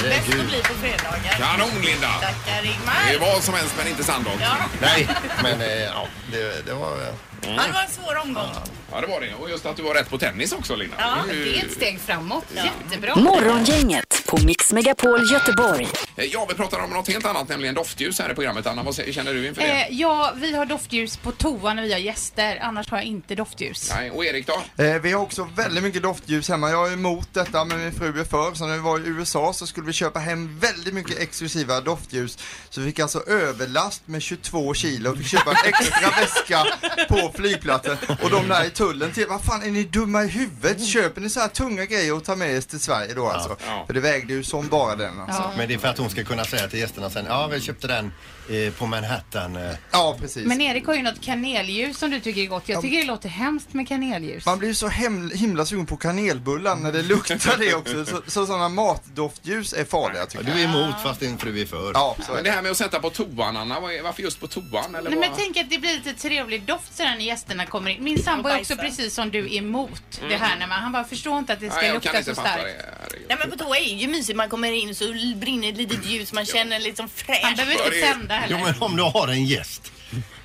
Bäst 0.04 0.40
att 0.40 0.48
bli 0.48 0.62
på 0.62 0.74
fredagar. 0.74 1.34
Kanon 1.38 1.82
Linda! 1.82 2.08
Tackar 2.14 2.62
Det 2.62 2.68
är 2.70 3.16
Ingmar. 3.16 3.34
vad 3.34 3.44
som 3.44 3.54
helst 3.54 3.74
men 3.78 3.88
inte 3.88 4.04
Sandholt. 4.04 4.42
Ja. 4.42 4.56
Nej, 4.82 5.08
men 5.44 5.62
eh, 5.62 5.68
ja, 5.68 6.06
det, 6.32 6.66
det 6.66 6.74
var... 6.74 6.92
eh, 6.92 7.14
Ja, 7.42 7.50
det 7.68 7.74
var 7.74 7.82
en 7.82 7.90
svår 7.90 8.18
omgång. 8.24 8.50
Ja, 8.92 9.02
det 9.02 9.08
var 9.08 9.22
det. 9.22 9.34
Och 9.34 9.50
just 9.50 9.66
att 9.66 9.76
du 9.78 9.84
var 9.84 9.94
rätt 9.94 10.10
på 10.10 10.18
tennis 10.18 10.52
också, 10.54 10.76
Linda. 10.76 10.96
Ja, 11.00 11.16
Det 11.30 11.60
är 11.60 11.66
ett 11.66 11.72
steg 11.72 12.00
framåt. 12.00 12.46
Jättebra. 12.56 13.16
Morgongänget 13.16 14.06
på 14.28 14.38
Mix 14.38 14.72
Megapol 14.72 15.32
Göteborg. 15.32 15.88
Eh, 16.16 16.26
Ja, 16.26 16.46
vi 16.50 16.56
pratar 16.56 16.80
om 16.80 16.90
något 16.90 17.08
helt 17.08 17.26
annat, 17.26 17.50
nämligen 17.50 17.76
doftljus 17.76 18.20
här 18.20 18.32
i 18.32 18.36
programmet. 18.36 18.68
Anna, 18.68 18.84
vad 18.84 18.96
känner 18.96 19.34
du 19.34 19.48
inför 19.48 19.62
det? 19.62 19.68
Eh, 19.68 19.88
ja, 20.00 20.34
vi 20.36 20.56
har 20.56 20.66
doftljus 20.66 21.18
på 21.18 21.32
toa 21.32 21.74
när 21.74 21.84
vi 21.84 21.92
har 21.92 22.00
gäster. 22.00 22.60
Annars 22.62 22.90
har 22.90 22.98
jag 22.98 23.06
inte 23.06 23.36
doftljus. 23.36 23.92
Nej, 23.96 24.12
och 24.12 24.26
Erik 24.26 24.48
då? 24.48 24.84
Eh, 24.84 24.96
vi 25.02 25.12
har 25.12 25.22
också 25.22 25.48
väldigt 25.56 25.84
mycket 25.84 26.04
doftljus 26.04 26.50
hemma. 26.50 26.70
Jag 26.70 26.88
är 26.90 26.94
emot 26.94 27.34
detta 27.34 27.66
men 27.66 27.80
min 27.84 27.94
fru 27.94 28.20
är 28.20 28.24
för. 28.24 28.54
Så 28.54 28.66
när 28.68 28.74
vi 28.74 28.80
var 28.80 29.00
i 29.00 29.04
USA 29.08 29.54
så 29.54 29.68
skulle 29.68 29.88
vi 29.88 29.94
köpa 29.94 30.20
hem 30.20 30.60
väldigt 30.60 30.94
mycket 30.94 31.20
exklusiva 31.20 31.82
doftljus. 31.82 32.38
Så 32.70 32.82
vi 32.82 32.88
fick 32.88 33.00
alltså 33.00 33.24
överlast 33.28 34.02
med 34.06 34.22
22 34.22 34.74
kilo. 34.74 35.12
Vi 35.12 35.24
fick 35.24 35.32
köpa 35.32 35.52
en 35.52 35.58
extra 35.74 36.10
väska 36.10 36.66
på 37.10 37.31
flygplatsen. 37.32 37.98
Och 38.24 38.30
de 38.30 38.48
där 38.48 38.66
i 38.66 38.70
tullen 38.70 39.12
till, 39.12 39.26
vad 39.28 39.42
fan 39.42 39.64
är 39.64 39.72
ni 39.72 39.84
dumma 39.84 40.24
i 40.24 40.28
huvudet? 40.28 40.86
Köper 40.86 41.22
ni 41.22 41.30
så 41.30 41.40
här 41.40 41.48
tunga 41.48 41.86
grejer 41.86 42.14
och 42.14 42.24
tar 42.24 42.36
med 42.36 42.56
er 42.56 42.62
till 42.62 42.80
Sverige 42.80 43.14
då 43.14 43.28
alltså? 43.28 43.58
Ja. 43.68 43.84
För 43.88 43.94
det 43.94 44.00
vägde 44.00 44.34
ju 44.34 44.44
som 44.44 44.68
bara 44.68 44.96
den 44.96 45.20
alltså. 45.20 45.42
Ja. 45.42 45.52
Men 45.58 45.68
det 45.68 45.74
är 45.74 45.78
för 45.78 45.88
att 45.88 45.98
hon 45.98 46.10
ska 46.10 46.24
kunna 46.24 46.46
säga 46.46 46.68
till 46.68 46.80
gästerna 46.80 47.10
sen, 47.10 47.26
ja 47.28 47.48
vi 47.48 47.62
köpte 47.62 47.88
den 47.88 48.12
eh, 48.50 48.74
på 48.74 48.86
Manhattan. 48.86 49.56
Eh. 49.56 49.72
Ja, 49.92 50.18
precis. 50.20 50.46
Men 50.46 50.62
Erik 50.62 50.86
har 50.86 50.94
ju 50.96 51.02
något 51.02 51.22
kanelljus 51.22 51.98
som 51.98 52.10
du 52.12 52.20
tycker 52.20 52.42
är 52.42 52.46
gott. 52.48 52.70
Jag 52.70 52.82
tycker 52.82 52.98
det 52.98 53.04
låter 53.04 53.30
hemskt 53.30 53.74
med 53.74 53.88
kanelljus. 53.88 54.46
Man 54.46 54.60
blir 54.60 54.70
ju 54.70 54.76
så 54.76 54.88
hem, 54.88 55.32
himla 55.36 55.66
sugen 55.66 55.86
på 55.86 55.98
kanelbullar 55.98 56.76
när 56.76 56.92
det 56.92 57.02
luktar 57.04 57.58
det 57.58 57.74
också. 57.74 58.06
Så, 58.06 58.22
så 58.28 58.46
sådana 58.46 58.70
matdoftljus 58.70 59.74
är 59.74 59.86
farliga 59.86 60.26
tycker 60.26 60.44
Du 60.46 60.52
jag. 60.52 60.60
är 60.60 60.64
emot 60.64 61.02
fast 61.04 61.20
din 61.20 61.38
fru 61.38 61.62
är 61.62 61.66
för. 61.66 61.92
Ja, 61.94 62.16
så 62.26 62.32
är 62.32 62.36
Men 62.36 62.44
det. 62.44 62.50
det 62.50 62.56
här 62.56 62.62
med 62.62 62.72
att 62.72 62.78
sätta 62.78 63.00
på 63.00 63.10
toan, 63.10 63.58
Anna, 63.58 63.80
vad 63.80 63.94
är- 63.94 64.02
varför 64.02 64.22
just 64.24 64.40
på 64.40 64.48
toan? 64.48 64.96
Eller 64.96 65.10
Nej, 65.10 65.20
men 65.20 65.30
vad? 65.30 65.38
tänk 65.40 65.58
att 65.58 65.70
det 65.70 65.78
blir 65.78 65.94
lite 65.94 66.14
trevlig 66.14 66.64
doft 66.66 66.98
sådär 66.98 67.10
när 67.10 67.26
gästerna 67.26 67.66
kommer 67.66 67.92
in. 67.92 68.04
Min 68.04 68.24
sambo 68.24 68.50
är 68.50 68.60
också 68.60 68.76
precis 68.76 69.14
som 69.16 69.30
du 69.32 69.56
emot 69.56 70.22
det 70.30 70.36
här 70.36 70.60
när 70.60 70.68
man, 70.68 70.80
han 70.84 70.92
bara 70.92 71.04
förstår 71.04 71.38
inte 71.40 71.54
att 71.54 71.60
det 71.60 71.70
ska 71.70 71.76
Nej, 71.82 71.88
jag 71.90 72.02
kan 72.04 72.14
lukta 72.14 72.18
inte 72.20 72.36
så 72.36 72.42
fatta 72.42 72.54
starkt. 72.54 72.78
det. 72.78 73.01
Herregud. 73.12 73.26
Nej 73.30 73.38
men 73.40 73.52
på 73.52 73.58
toa 73.66 73.78
är 73.78 73.96
ju 73.96 74.08
mysigt, 74.08 74.38
man 74.38 74.50
kommer 74.50 74.72
in 74.72 74.96
så 74.96 75.06
brinner 75.36 75.70
ett 75.70 75.78
litet 75.78 76.06
ljus, 76.06 76.34
man 76.34 76.46
känner 76.46 76.80
liksom 76.80 77.04
Han 77.04 77.10
fräsch. 77.10 77.56
behöver 77.58 77.74
Ja, 77.74 77.86
inte 77.86 77.96
det 77.96 78.02
tända 78.14 78.36
heller. 78.36 78.58
Jo 78.60 78.66
men 78.66 78.82
om 78.82 78.96
du 78.96 79.04
har 79.04 79.28
en 79.28 79.46
gäst 79.46 79.92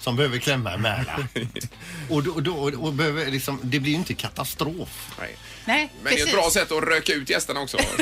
som 0.01 0.17
behöver 0.17 0.39
klämma 0.39 0.73
en 0.73 0.83
märla. 0.83 1.29
Och, 2.11 2.23
då, 2.23 2.41
då, 2.41 2.55
och 2.79 2.93
behöver 2.93 3.27
liksom, 3.27 3.61
det 3.63 3.81
blir 3.81 3.93
ju 3.93 3.99
inte 3.99 4.15
katastrof. 4.15 5.11
Nej. 5.19 5.37
Nej, 5.65 5.93
Men 6.03 6.15
det 6.15 6.21
är 6.21 6.27
ett 6.27 6.33
bra 6.33 6.51
sätt 6.51 6.73
att 6.73 6.83
röka 6.83 7.13
ut 7.13 7.31
gästerna 7.31 7.61
också. 7.61 7.77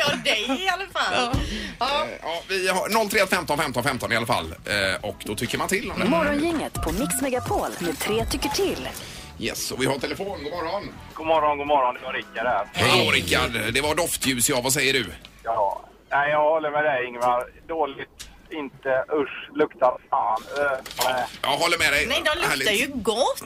ja, 0.00 0.14
dig 0.24 0.64
i 0.64 0.68
alla 0.68 0.86
fall. 0.92 1.34
Ja. 1.78 2.06
ja, 2.22 2.42
vi 2.48 2.68
har 2.68 3.08
031 3.08 3.30
15 3.30 3.58
15 3.58 3.82
15 3.84 4.12
i 4.12 4.16
alla 4.16 4.26
fall. 4.26 4.54
Eh, 4.66 5.04
Och 5.04 5.16
då 5.24 5.34
tycker 5.34 5.58
man 5.58 5.68
till 5.68 5.90
om 5.90 5.98
det. 6.00 6.04
Morgongänget 6.04 6.74
på 6.74 6.92
Mix 6.92 7.20
Megapol 7.22 7.68
med 7.78 7.98
tre 7.98 8.24
tycker 8.26 8.48
till. 8.48 8.88
Yes, 9.38 9.70
och 9.72 9.82
vi 9.82 9.86
har 9.86 9.98
telefon. 9.98 10.42
God 10.42 10.52
morgon. 10.52 10.82
God 11.14 11.26
morgon, 11.26 11.58
god 11.58 11.66
morgon. 11.66 11.94
Det 11.94 12.06
var 12.06 12.12
Rickard 12.12 12.46
här. 12.46 12.66
Hej 12.72 13.10
Rickard, 13.10 13.50
det 13.74 13.80
var 13.80 13.94
doftljus 13.94 14.50
ja, 14.50 14.60
vad 14.64 14.72
säger 14.72 14.92
du? 14.92 15.06
Ja. 15.42 15.84
Nej, 16.10 16.30
jag 16.30 16.42
håller 16.50 16.70
med 16.70 16.84
dig 16.84 17.06
Ingvar. 17.06 17.44
Dåligt. 17.66 18.30
Inte. 18.50 19.04
Usch. 19.12 19.50
Luktar 19.54 19.98
fan. 20.10 20.42
Uh, 20.58 20.78
nej. 21.04 21.24
Jag 21.42 21.48
håller 21.48 21.78
med 21.78 21.92
dig. 21.92 22.06
Nej, 22.06 22.22
de 22.24 22.30
luktar 22.34 22.48
Härligt. 22.50 22.80
ju 22.80 22.86
gott. 22.94 23.42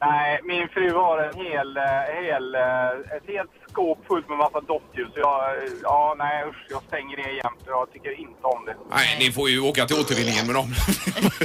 nej, 0.00 0.40
min 0.44 0.68
fru 0.68 0.92
har 0.92 1.18
en 1.18 1.34
hel, 1.46 1.76
eh, 1.76 1.82
hel, 2.22 2.54
eh, 2.54 3.16
ett 3.16 3.26
helt 3.26 3.50
skåp 3.76 3.98
fullt 4.08 4.28
med 4.28 4.38
massa 4.38 4.60
doftljus. 4.60 5.08
Så 5.14 5.18
Jag, 5.20 5.40
ja, 5.82 6.14
nej 6.18 6.36
usch. 6.50 6.62
Jag 6.74 6.82
stänger 6.88 7.16
det 7.16 7.30
jämt. 7.42 7.62
Jag 7.66 7.92
tycker 7.92 8.12
inte 8.20 8.42
om 8.54 8.60
det. 8.68 8.76
Nej, 8.96 9.16
ni 9.20 9.32
får 9.32 9.50
ju 9.50 9.60
åka 9.60 9.86
till 9.86 9.96
återvinningen 9.96 10.46
med 10.46 10.54
dem. 10.54 10.68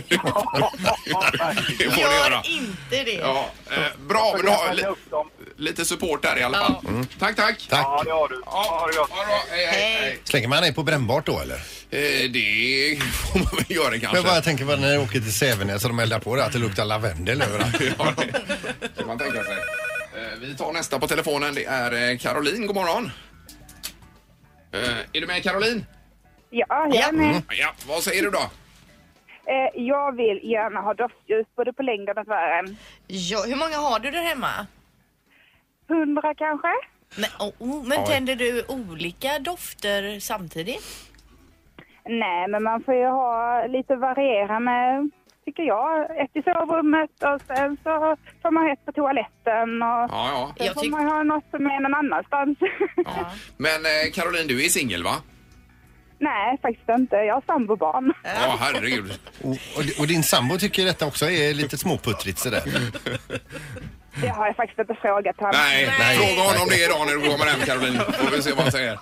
det 0.10 0.18
får 1.90 1.96
ni 1.96 2.02
Gör 2.02 2.30
göra. 2.30 2.42
inte 2.46 3.04
det. 3.10 3.12
Ja, 3.30 3.46
eh, 3.72 3.78
bra, 4.10 4.34
men 4.36 4.46
du 4.46 4.52
har 4.52 4.74
li 4.74 4.84
lite 5.58 5.86
support 5.86 6.22
där 6.22 6.38
i 6.40 6.44
alla 6.44 6.58
fall. 6.58 6.76
Mm. 6.88 7.06
Tack, 7.20 7.36
tack. 7.36 7.68
Tack. 7.70 7.86
Ja, 7.86 8.02
det 8.06 8.12
har 8.12 8.28
du. 8.28 8.42
Ha 8.46 8.88
det 8.88 8.98
gott. 8.98 9.10
Ha 9.10 9.22
det 9.22 9.28
bra. 9.28 9.38
Hej, 9.52 9.66
hej, 9.66 9.98
hej. 10.02 10.20
Slänger 10.24 10.48
man 10.48 10.64
det 10.64 10.74
på 10.74 10.84
brännbart 10.84 11.26
då 11.26 11.40
eller? 11.40 11.56
Eh, 11.56 12.30
det 12.32 13.00
får 13.32 13.40
man 13.40 13.48
väl 13.58 13.78
göra 13.78 13.90
kanske. 14.00 14.14
Men 14.14 14.24
vad 14.24 14.36
jag 14.36 14.44
tänker 14.44 14.66
på 14.66 14.76
när 14.76 14.94
jag 14.94 15.04
åker 15.04 15.12
till 15.20 15.34
Sävenäs 15.34 15.84
och 15.84 15.90
de 15.90 16.00
eldar 16.00 16.20
på 16.20 16.36
det, 16.36 16.46
att 16.46 16.54
det 16.54 16.60
luktar 16.60 16.86
lavendel 16.86 17.42
överallt. 17.42 17.76
Ja, 17.98 18.14
det 18.80 18.98
kan 18.98 19.08
man 19.08 19.18
tänka 19.18 19.44
sig. 19.44 19.56
Vi 20.42 20.56
tar 20.56 20.74
nästa 20.74 21.00
på 21.00 21.08
telefonen. 21.08 21.54
Det 21.56 21.66
är 21.66 22.12
eh, 22.12 22.18
Caroline. 22.18 22.68
God 22.68 22.76
morgon. 22.76 23.06
Eh, 24.74 25.00
Är 25.14 25.22
du 25.22 25.28
med 25.28 25.44
Caroline? 25.44 25.86
Ja, 26.50 26.88
jag 26.94 27.10
är 27.10 27.12
med. 27.12 27.42
Ja, 27.50 27.74
vad 27.88 28.04
säger 28.04 28.24
du 28.24 28.30
då? 28.30 28.42
Eh, 29.46 29.82
jag 29.82 30.16
vill 30.16 30.40
gärna 30.44 30.82
ha 30.82 30.94
doftljus 30.94 31.48
både 31.56 31.74
på 31.74 31.84
längden 31.84 32.18
och 32.18 32.26
tvären. 32.26 32.78
Ja, 33.08 33.44
hur 33.48 33.56
många 33.56 33.78
har 33.78 34.00
du 34.00 34.12
där 34.12 34.24
hemma? 34.24 34.68
Hundra 35.88 36.34
kanske? 36.36 36.68
Men, 37.16 37.30
oh, 37.40 37.54
oh, 37.60 37.88
men 37.88 38.00
Oj. 38.00 38.06
tänder 38.08 38.36
du 38.36 38.64
olika 38.68 39.40
dofter 39.40 40.20
samtidigt? 40.20 41.12
Nej, 42.06 42.48
men 42.48 42.64
man 42.64 42.84
får 42.84 42.94
ju 42.94 43.06
ha 43.06 43.66
lite 43.68 43.96
varierande, 43.96 45.10
tycker 45.46 45.64
jag. 45.64 46.04
Ett 46.24 46.32
i 46.34 46.42
sovrummet 46.42 47.10
och 47.30 47.42
sen 47.48 47.78
så 47.84 48.16
får 48.42 48.52
man 48.52 48.72
ett 48.72 48.86
på 48.86 48.92
toaletten 48.92 49.70
och 49.82 50.04
Ja, 50.18 50.54
ja. 50.58 50.66
sen 50.66 50.74
får 50.74 50.90
man 50.90 51.06
ha 51.06 51.24
något 51.24 51.44
som 51.52 51.66
är 51.66 51.80
någon 51.80 51.94
annanstans. 51.96 52.58
ja. 52.96 53.32
Men 53.58 53.86
eh, 53.86 54.12
Caroline, 54.14 54.48
du 54.48 54.66
är 54.66 54.70
singel 54.70 55.04
va? 55.04 55.16
Nej, 56.20 56.58
faktiskt 56.62 56.90
inte. 56.90 57.16
Jag 57.16 57.34
har 57.34 57.44
sambobarn. 57.46 58.14
Ja, 58.24 58.58
herregud. 58.60 59.20
Och, 59.44 59.50
och, 59.52 59.84
och 60.00 60.08
din 60.08 60.24
sambo 60.24 60.58
tycker 60.58 60.86
detta 60.86 61.06
också 61.06 61.26
är 61.30 61.54
lite 61.54 61.78
småputtrigt 61.78 62.40
sådär. 62.40 62.62
Det 64.16 64.28
har 64.28 64.48
jag 64.48 64.56
faktiskt 64.56 64.80
inte 64.80 64.96
frågat 65.02 65.38
honom. 65.38 65.56
Nej, 65.56 65.94
Nej. 66.00 66.18
fråga 66.18 66.42
honom 66.50 66.70
det 66.70 66.86
idag 66.86 67.08
när 67.08 67.14
du 67.14 67.30
kommer 67.32 67.46
hem 67.46 67.62
Caroline. 67.66 68.00
Får 68.00 68.32
vi 68.32 68.42
se 68.42 68.52
vad 68.52 68.64
han 68.64 68.72
säger. 68.72 69.00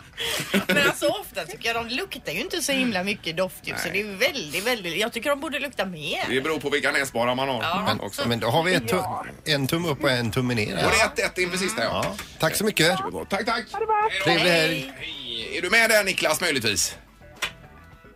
Men 0.67 0.77
alltså 0.87 1.07
ofta 1.07 1.45
tycker 1.45 1.73
jag 1.73 1.75
de 1.75 1.95
luktar 1.95 2.31
ju 2.31 2.39
inte 2.39 2.61
så 2.61 2.71
himla 2.71 3.03
mycket 3.03 3.37
doftljus. 3.37 3.83
Så 3.83 3.89
det 3.89 4.01
är 4.01 4.05
väldigt, 4.05 4.67
väldigt... 4.67 4.97
Jag 4.97 5.13
tycker 5.13 5.29
de 5.29 5.39
borde 5.39 5.59
lukta 5.59 5.85
mer. 5.85 6.25
Det 6.29 6.41
beror 6.41 6.59
på 6.59 6.69
vilka 6.69 6.91
näsborrar 6.91 7.35
man 7.35 7.49
har. 7.49 7.63
Ja. 7.63 7.83
Men 7.87 7.99
också. 7.99 8.27
Men 8.27 8.39
då 8.39 8.47
har 8.47 8.63
vi 8.63 8.73
ett 8.73 8.87
tum, 8.87 9.03
en 9.45 9.67
tumme 9.67 9.87
upp 9.87 10.03
och 10.03 10.09
en 10.09 10.31
tumme 10.31 10.55
ner. 10.55 10.73
Och 10.85 10.91
det 11.15 11.21
är 11.21 11.29
1-1 11.29 11.39
inför 11.39 11.57
sista 11.57 11.83
ja. 11.83 12.01
Ja, 12.03 12.15
tack 12.39 12.55
så 12.55 12.65
mycket. 12.65 12.97
Tack, 13.29 13.45
tack. 13.45 13.71
Ha 13.71 13.79
det 13.79 13.85
bra. 13.85 14.09
Trevlig 14.23 14.51
helg. 14.51 14.93
Hej. 14.97 15.57
Är 15.57 15.61
du 15.61 15.69
med 15.69 15.89
där 15.89 16.03
Niklas 16.03 16.41
möjligtvis? 16.41 16.97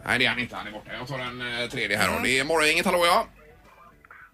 Nej, 0.06 0.20
det 0.20 0.26
är 0.26 0.30
han 0.30 0.40
inte. 0.40 0.56
Han 0.56 0.68
är 0.68 0.72
borta. 0.72 0.92
Jag 1.00 1.08
tar 1.08 1.18
den 1.18 1.62
eh, 1.62 1.70
tredje 1.70 1.98
här 1.98 2.08
då. 2.18 2.24
Det 2.24 2.40
är 2.40 2.44
Morgongänget, 2.44 2.86
hallå 2.86 3.06
ja. 3.06 3.28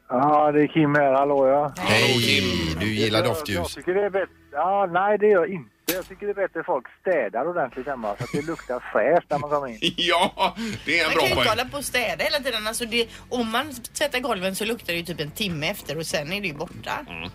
Ja, 0.09 0.51
det 0.51 0.61
är 0.63 0.67
Kim 0.67 0.95
här. 0.95 1.13
Hallå 1.13 1.47
ja. 1.47 1.73
Hej, 1.77 2.41
du 2.79 2.85
gillar 2.85 3.19
Jag, 3.19 3.27
jag 3.27 3.33
doftljus. 3.35 3.75
tycker 3.75 3.93
det 3.93 4.05
är 4.05 4.09
bättre. 4.09 4.33
Ja, 4.51 4.89
nej 4.91 5.17
det 5.17 5.27
gör 5.27 5.39
jag 5.41 5.49
inte. 5.49 5.69
Jag 5.95 6.07
tycker 6.07 6.25
det 6.25 6.31
är 6.31 6.35
bättre 6.47 6.59
att 6.59 6.65
folk 6.65 6.85
städar 7.01 7.45
ordentligt 7.49 7.87
hemma 7.87 8.15
så 8.17 8.23
att 8.23 8.29
det 8.33 8.41
luktar 8.47 8.79
fräscht 8.93 9.29
när 9.29 9.39
man 9.39 9.49
kommer 9.49 9.67
in. 9.67 9.77
Ja, 9.97 10.55
det 10.85 10.99
är 10.99 11.03
en 11.05 11.07
Man 11.07 11.13
bra 11.13 11.19
kan 11.21 11.27
ju 11.27 11.31
inte 11.31 11.35
poäng. 11.35 11.47
hålla 11.49 11.65
på 11.65 11.77
och 11.77 11.85
städa 11.85 12.23
hela 12.23 12.37
tiden. 12.37 12.67
Alltså 12.67 12.85
det, 12.85 13.07
om 13.29 13.51
man 13.51 13.71
tvättar 13.97 14.19
golven 14.19 14.55
så 14.55 14.65
luktar 14.65 14.93
det 14.93 14.99
ju 14.99 15.05
typ 15.05 15.19
en 15.21 15.31
timme 15.31 15.67
efter 15.69 15.97
och 15.97 16.05
sen 16.05 16.31
är 16.33 16.41
det 16.41 16.47
ju 16.47 16.53
borta. 16.53 16.91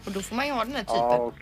Och 0.06 0.12
då 0.12 0.20
får 0.20 0.36
man 0.36 0.46
ju 0.46 0.52
ha 0.52 0.64
den 0.64 0.72
här 0.74 0.80
typen. 0.80 0.96
Ja, 0.96 1.16
och, 1.16 1.34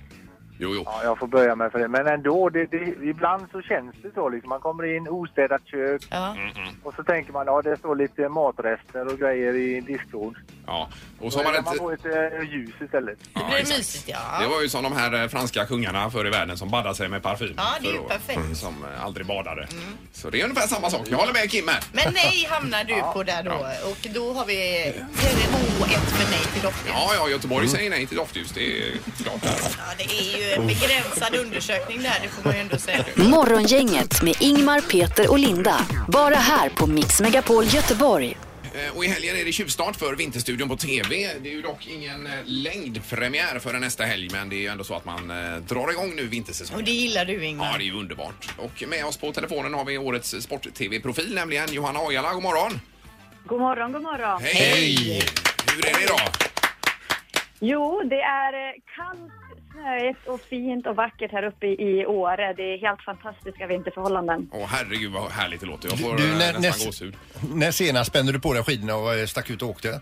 Jo, 0.58 0.70
jo. 0.74 0.82
ja, 0.84 1.00
jag 1.04 1.18
får 1.18 1.26
böja 1.26 1.54
mig 1.54 1.70
för 1.70 1.78
det. 1.78 1.88
Men 1.88 2.06
ändå, 2.06 2.48
det, 2.48 2.66
det, 2.66 2.94
ibland 3.02 3.46
så 3.52 3.62
känns 3.62 3.94
det 4.02 4.10
så. 4.14 4.28
Liksom. 4.28 4.48
Man 4.48 4.60
kommer 4.60 4.96
in, 4.96 5.08
ostädat 5.08 5.62
kök 5.66 6.02
Ja. 6.10 6.36
och 6.82 6.94
så 6.94 7.02
tänker 7.02 7.32
man 7.32 7.46
ja 7.46 7.62
det 7.62 7.76
står 7.76 7.96
lite 7.96 8.28
matrester 8.28 9.06
och 9.12 9.18
grejer 9.18 9.54
i 9.54 9.80
diskon. 9.80 10.36
Ja. 10.66 10.88
Och 11.20 11.32
så 11.32 11.38
har 11.38 11.44
man 11.44 11.52
man, 11.52 11.60
ett... 11.60 11.66
man 11.66 11.76
får 11.76 11.92
lite 11.92 12.52
ljus 12.56 12.74
istället. 12.84 13.18
Då 13.22 13.40
Ja, 13.40 13.40
blir 13.46 13.54
det 13.54 13.60
exakt. 13.60 13.78
mysigt 13.78 14.06
Det 14.06 14.12
ja. 14.42 14.48
var 14.48 14.62
ju 14.62 14.68
som 14.68 14.82
de 14.84 14.92
här 14.96 15.22
eh, 15.22 15.28
franska 15.28 15.66
kungarna 15.66 16.10
förr 16.10 16.26
i 16.26 16.30
världen 16.30 16.58
som 16.58 16.70
baddade 16.70 16.94
sig 16.94 17.08
med 17.08 17.22
parfym. 17.22 17.54
Ja, 17.56 17.64
det 17.80 17.88
är 17.88 17.92
ju 17.92 17.96
För 17.98 18.04
att- 18.04 18.10
perfekt. 18.10 18.36
Mm. 18.38 18.54
Som 18.54 18.84
eh, 18.84 19.04
aldrig 19.04 19.26
badade. 19.26 19.66
Så 20.12 20.30
det 20.30 20.40
är 20.40 20.44
ungefär 20.44 20.66
samma 20.68 20.90
sak. 20.90 21.06
Jag 21.10 21.18
håller 21.18 21.32
med 21.32 21.50
Kim 21.50 21.68
här. 21.68 21.80
Men 21.92 22.14
nej 22.14 22.46
hamnar 22.50 22.84
du 22.84 22.94
på 23.14 23.22
där 23.22 23.42
då. 23.42 23.66
Och 23.90 24.06
då 24.14 24.32
har 24.32 24.44
vi 24.46 24.54
2-1 24.54 25.88
för 25.88 26.30
nej 26.30 26.40
till 26.52 26.62
doftljus. 26.62 26.94
Ja, 26.94 27.10
ja, 27.16 27.28
Göteborg 27.28 27.68
säger 27.68 27.90
nej 27.90 28.06
till 28.06 28.16
doftljus. 28.16 28.50
Det 28.52 28.88
är 28.88 28.92
klart. 29.22 29.42
Där. 29.42 29.50
Ja, 29.78 29.94
det 29.98 30.04
är 30.04 30.38
ju 30.38 30.52
en 30.52 30.66
begränsad 30.66 31.34
undersökning 31.34 32.02
där, 32.02 32.18
det 32.22 32.28
får 32.28 32.44
man 32.44 32.54
ju 32.54 32.60
ändå 32.60 32.78
säga. 32.78 33.04
Morgongänget 33.16 34.22
med 34.22 34.34
Ingmar, 34.40 34.80
Peter 34.80 35.30
och 35.30 35.38
Linda. 35.38 35.86
Bara 36.08 36.34
här 36.34 36.68
på 36.68 36.86
Mix 36.86 37.20
Megapol 37.20 37.64
Göteborg. 37.64 38.36
Eh, 38.74 38.96
Och 38.96 39.04
i 39.04 39.08
helgen 39.08 39.36
är 39.36 39.44
det 39.44 39.52
tjuvstart 39.52 39.96
för 39.96 40.14
Vinterstudion 40.16 40.68
på 40.68 40.76
TV. 40.76 41.08
Det 41.42 41.48
är 41.48 41.52
ju 41.52 41.62
dock 41.62 41.86
ingen 41.86 42.26
eh, 42.26 42.32
längdpremiär 42.44 43.58
för 43.58 43.72
nästa 43.78 44.04
helg, 44.04 44.28
men 44.32 44.48
det 44.48 44.56
är 44.56 44.60
ju 44.60 44.66
ändå 44.66 44.84
så 44.84 44.94
att 44.94 45.04
man 45.04 45.30
eh, 45.30 45.56
drar 45.56 45.90
igång 45.90 46.16
nu 46.16 46.26
Och 46.26 46.32
vintersäsongen. 46.32 46.84
det 46.84 46.90
gillar 46.90 47.24
du 47.24 47.32
Ja, 47.34 47.42
Ingmar. 47.42 47.78
det 47.78 47.84
är 47.84 47.86
ju 47.86 47.94
underbart. 47.98 48.48
Och 48.58 48.82
med 48.88 49.04
oss 49.06 49.16
på 49.16 49.32
telefonen 49.32 49.74
har 49.74 49.84
vi 49.84 49.98
årets 49.98 50.34
sport-tv-profil, 50.40 51.34
nämligen 51.34 51.72
Johanna 51.72 52.00
Ojala. 52.06 52.32
God 52.34 52.42
morgon! 52.42 52.80
God 53.46 53.60
morgon, 53.60 53.92
god 53.92 54.02
morgon. 54.02 54.42
Hej! 54.42 55.22
Hur 55.76 55.86
är 55.86 55.94
det 55.98 56.04
idag? 56.04 56.20
Jo, 57.60 58.02
det 58.10 58.20
är 58.20 58.52
eh, 58.68 58.74
kallt, 58.96 59.32
snöigt 59.72 60.26
och 60.28 60.40
fint 60.40 60.86
och 60.86 60.96
vackert 60.96 61.32
här 61.32 61.42
uppe 61.44 61.66
i 61.66 62.06
Åre. 62.06 62.52
Det 62.56 62.62
är 62.74 62.78
helt 62.78 63.02
fantastiska 63.02 63.66
vinterförhållanden. 63.66 64.48
Åh 64.52 64.66
herregud 64.66 65.12
vad 65.12 65.30
härligt 65.30 65.60
det 65.60 65.66
låter. 65.66 65.88
Jag 65.88 65.98
får 66.00 66.16
Du, 66.16 66.32
eh, 66.32 66.38
när- 66.38 66.52
nästan 66.52 66.60
när- 66.62 66.86
gåshud. 66.86 67.16
När 67.54 67.70
senast 67.70 68.10
spände 68.10 68.32
du 68.32 68.40
på 68.40 68.52
dig 68.52 68.62
skidorna 68.64 68.96
och 68.96 69.14
eh, 69.14 69.26
stack 69.26 69.50
ut 69.50 69.62
och 69.62 69.68
åkte? 69.68 70.00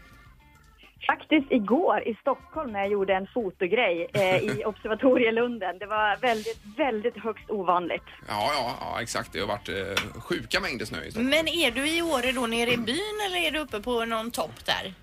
Faktiskt 1.07 1.53
igår 1.53 2.03
i 2.09 2.15
Stockholm 2.21 2.73
när 2.73 2.81
jag 2.81 2.91
gjorde 2.91 3.15
en 3.15 3.27
fotogrej 3.35 4.07
eh, 4.15 4.37
i 4.37 4.65
Observatorielunden. 4.65 5.79
Det 5.79 5.87
var 5.87 6.17
väldigt, 6.17 6.59
väldigt 6.77 7.17
högst 7.25 7.51
ovanligt. 7.51 8.03
Ja, 8.29 8.51
ja, 8.55 8.75
ja, 8.81 9.03
exakt. 9.03 9.33
Det 9.33 9.41
har 9.41 9.47
varit 9.47 9.69
eh, 9.69 10.21
sjuka 10.21 10.61
mängder 10.61 10.85
snö 10.85 10.99
i 11.05 11.11
Stockholm. 11.11 11.31
Men 11.31 11.49
är 11.49 11.71
du 11.71 11.97
i 11.99 12.03
Åre 12.03 12.33
då 12.33 12.47
nere 12.47 12.73
i 12.73 12.77
byn 12.77 13.17
eller 13.27 13.47
är 13.47 13.51
du 13.51 13.59
uppe 13.59 13.81
på 13.81 14.05
någon 14.05 14.31
topp 14.31 14.65
där? 14.67 14.95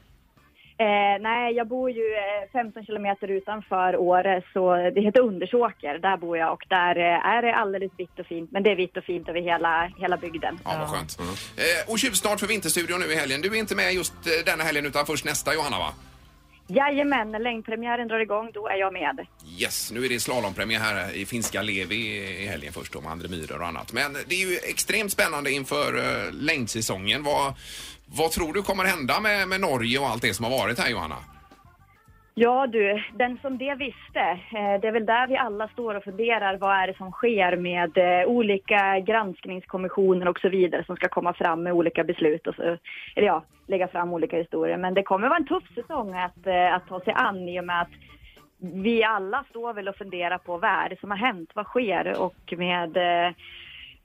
Eh, 0.80 1.22
nej, 1.22 1.54
jag 1.54 1.68
bor 1.68 1.92
ju 1.92 2.14
eh, 2.14 2.52
15 2.52 2.86
kilometer 2.86 3.28
utanför 3.28 3.98
Åre, 3.98 4.42
så 4.54 4.76
det 4.76 5.02
heter 5.02 5.22
Undersåker. 5.22 6.00
Där 6.00 6.18
bor 6.18 6.38
jag 6.38 6.54
och 6.54 6.66
där 6.70 6.96
eh, 6.98 7.26
är 7.26 7.42
det 7.42 7.56
alldeles 7.56 7.92
vitt 7.98 8.20
och 8.20 8.26
fint. 8.26 8.52
Men 8.52 8.64
det 8.64 8.72
är 8.72 8.76
vitt 8.76 8.98
och 8.98 9.04
fint 9.04 9.30
över 9.30 9.42
hela, 9.42 9.92
hela 9.98 10.18
bygden. 10.18 10.60
Ja, 10.64 10.78
vad 10.80 10.90
skönt. 10.90 11.18
Eh, 11.20 11.92
och 11.92 12.00
tjuvstart 12.00 12.40
för 12.40 12.48
Vinterstudion 12.48 13.00
nu 13.00 13.06
i 13.06 13.16
helgen. 13.16 13.42
Du 13.42 13.48
är 13.48 13.56
inte 13.56 13.76
med 13.76 13.94
just 13.94 14.14
eh, 14.14 14.46
denna 14.46 14.64
helgen 14.64 14.86
utan 14.86 15.06
först 15.06 15.26
nästa 15.26 15.54
Johanna 15.54 15.80
va? 15.80 15.94
Jajamän, 16.68 17.32
när 17.32 17.40
längdpremiären 17.40 18.08
drar 18.08 18.20
igång, 18.20 18.52
då 18.54 18.68
är 18.68 18.76
jag 18.76 18.94
med. 18.94 19.28
Yes, 19.60 19.92
nu 19.92 20.06
är 20.06 20.10
det 20.10 20.20
slalompremiär 20.20 20.80
här 20.80 21.16
i 21.16 21.26
finska 21.26 21.62
Levi 21.62 22.18
i 22.44 22.48
helgen 22.48 22.74
först 22.74 22.94
då 22.94 23.02
med 23.02 23.12
André 23.12 23.28
Myhrer 23.28 23.62
och 23.62 23.68
annat. 23.68 23.94
Men 23.94 24.14
det 24.28 24.36
är 24.36 24.50
ju 24.50 24.58
extremt 24.58 25.12
spännande 25.12 25.52
inför 25.52 26.32
längdsäsongen. 26.32 27.24
Vad, 27.24 27.54
vad 28.10 28.32
tror 28.32 28.54
du 28.54 28.62
kommer 28.62 28.84
hända 28.84 29.20
med, 29.20 29.48
med 29.48 29.62
Norge 29.62 30.00
och 30.00 30.08
allt 30.08 30.22
det 30.22 30.34
som 30.34 30.46
har 30.46 30.52
varit 30.52 30.80
här 30.80 30.90
Johanna? 30.90 31.16
Ja 32.40 32.68
du, 32.68 33.04
den 33.14 33.38
som 33.42 33.58
det 33.58 33.76
visste, 33.76 34.20
eh, 34.58 34.82
det 34.82 34.88
är 34.88 34.92
väl 34.92 35.06
där 35.06 35.28
vi 35.28 35.38
alla 35.38 35.68
står 35.68 35.96
och 35.96 36.04
funderar 36.04 36.58
vad 36.58 36.76
är 36.76 36.88
det 36.88 36.98
som 36.98 37.12
sker 37.12 37.56
med 37.56 37.98
eh, 37.98 38.28
olika 38.28 39.00
granskningskommissioner 39.00 40.28
och 40.28 40.40
så 40.40 40.50
vidare 40.50 40.84
som 40.84 40.96
ska 40.96 41.08
komma 41.08 41.34
fram 41.34 41.64
med 41.64 41.74
olika 41.74 42.04
beslut 42.04 42.48
och 42.48 42.56
så, 42.56 42.64
eller 43.16 43.28
ja, 43.28 43.44
lägga 43.68 43.88
fram 43.88 44.14
olika 44.14 44.38
historier. 44.38 44.78
Men 44.78 44.94
det 44.94 45.04
kommer 45.04 45.28
vara 45.30 45.38
en 45.38 45.48
tuff 45.48 45.64
säsong 45.76 46.14
att, 46.14 46.48
eh, 46.48 46.74
att 46.74 46.88
ta 46.88 47.00
sig 47.00 47.14
an 47.14 47.50
i 47.50 47.60
och 47.60 47.66
med 47.66 47.82
att 47.82 47.92
vi 48.60 49.04
alla 49.04 49.44
står 49.50 49.74
väl 49.74 49.88
och 49.88 49.96
funderar 49.96 50.38
på 50.38 50.58
vad 50.58 50.72
är 50.72 50.90
det 50.90 51.00
som 51.00 51.12
har 51.12 51.18
hänt, 51.18 51.50
vad 51.54 51.66
sker 51.66 52.22
och 52.22 52.54
med 52.58 52.98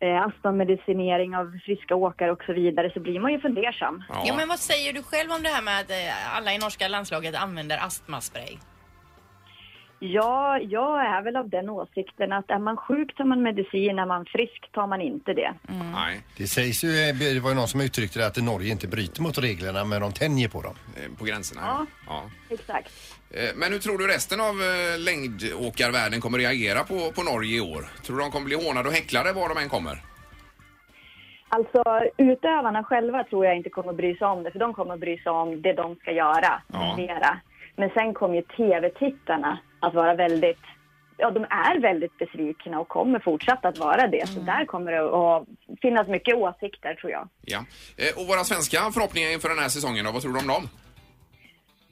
eh, 0.03 0.23
astmamedicinering 0.27 1.37
av 1.37 1.59
friska 1.65 1.95
åkare 1.95 2.33
och 2.33 2.43
så 2.47 2.53
vidare 2.53 2.91
så 2.95 3.01
blir 3.01 3.21
man 3.21 3.33
ju 3.33 3.41
fundersam. 3.41 4.05
Ja. 4.09 4.35
men 4.37 4.49
vad 4.49 4.59
säger 4.59 4.93
du 4.93 5.03
själv 5.03 5.31
om 5.31 5.43
det 5.43 5.49
här 5.49 5.63
med 5.63 5.81
att 5.81 5.91
eh, 5.91 6.37
alla 6.37 6.55
i 6.55 6.59
norska 6.59 6.89
landslaget 6.89 7.35
använder 7.35 7.79
astmaspray? 7.79 8.59
Ja, 10.05 10.59
jag 10.59 11.07
är 11.07 11.23
väl 11.23 11.37
av 11.37 11.49
den 11.49 11.69
åsikten 11.71 12.33
att 12.33 12.51
är 12.51 12.59
man 12.59 12.77
sjuk 12.77 13.17
tar 13.17 13.25
man 13.25 13.43
medicin, 13.43 13.99
är 13.99 14.07
man 14.07 14.25
frisk 14.25 14.73
tar 14.73 14.87
man 14.87 15.01
inte 15.01 15.33
det. 15.33 15.55
Nej. 15.95 16.21
Det 16.37 16.47
sägs 16.47 16.85
ju, 16.85 16.89
eh, 16.89 17.15
det 17.35 17.41
var 17.41 17.51
ju 17.51 17.57
någon 17.57 17.69
som 17.69 17.81
uttryckte 17.81 18.19
det 18.19 18.27
att 18.27 18.37
Norge 18.37 18.73
inte 18.73 18.89
bryter 18.89 19.23
mot 19.23 19.39
reglerna 19.39 19.85
men 19.85 20.01
de 20.01 20.13
tänjer 20.13 20.49
på 20.49 20.63
dem. 20.63 20.75
Eh, 20.97 21.19
På 21.19 21.25
gränserna? 21.25 21.61
Ja. 21.67 21.87
ja. 22.07 22.23
Exakt. 22.55 22.91
Eh, 23.31 23.51
Men 23.57 23.73
hur 23.73 23.79
tror 23.79 23.99
du 23.99 24.07
resten 24.07 24.41
av 24.41 24.55
längdåkarvärlden 24.99 26.21
kommer 26.21 26.39
reagera 26.39 26.85
på, 26.85 27.13
på 27.17 27.23
Norge 27.23 27.57
i 27.57 27.61
år? 27.61 27.83
Tror 28.03 28.17
du 28.17 28.23
de 28.23 28.31
kommer 28.31 28.47
bli 28.47 28.67
hånade 28.67 28.89
och 28.89 28.95
häcklade 28.95 29.33
var 29.33 29.49
de 29.49 29.59
än 29.63 29.69
kommer? 29.69 29.99
Alltså 31.49 31.83
utövarna 32.17 32.85
själva 32.85 33.25
tror 33.25 33.47
jag 33.47 33.57
inte 33.57 33.71
kommer 33.71 33.93
bry 33.93 34.17
sig 34.17 34.27
om 34.27 34.43
det, 34.43 34.51
för 34.51 34.59
de 34.59 34.75
kommer 34.75 34.97
bry 34.97 35.19
sig 35.19 35.33
om 35.33 35.63
det 35.63 35.73
de 35.73 35.97
ska 35.97 36.11
göra 36.13 36.63
Ja. 36.73 36.95
mera. 36.97 37.41
Men 37.77 37.91
sen 37.91 38.15
kommer 38.15 38.35
ju 38.35 38.43
tv-tittarna 38.43 39.59
att 39.83 39.95
vara 39.95 40.15
väldigt, 40.15 40.61
ja 41.17 41.31
de 41.31 41.45
är 41.45 41.81
väldigt 41.81 42.19
besvikna 42.19 42.81
och 42.81 42.89
kommer 42.89 43.19
fortsatt 43.19 43.65
att 43.65 43.79
vara 43.79 44.07
det. 44.07 44.29
Så 44.29 44.41
där 44.41 44.65
kommer 44.65 44.93
det 44.93 45.01
att 45.03 45.45
finnas 45.83 46.09
mycket 46.09 46.35
åsikter 46.35 46.95
tror 46.95 47.13
jag. 47.13 47.29
Ja. 47.43 47.59
Eh, 47.97 48.21
Och 48.23 48.27
våra 48.29 48.45
svenska 48.45 48.79
förhoppningar 48.95 49.33
inför 49.33 49.49
den 49.49 49.59
här 49.59 49.69
säsongen 49.69 50.05
då, 50.05 50.13
vad 50.13 50.23
tror 50.23 50.33
du 50.33 50.39
om 50.39 50.47
dem? 50.47 50.69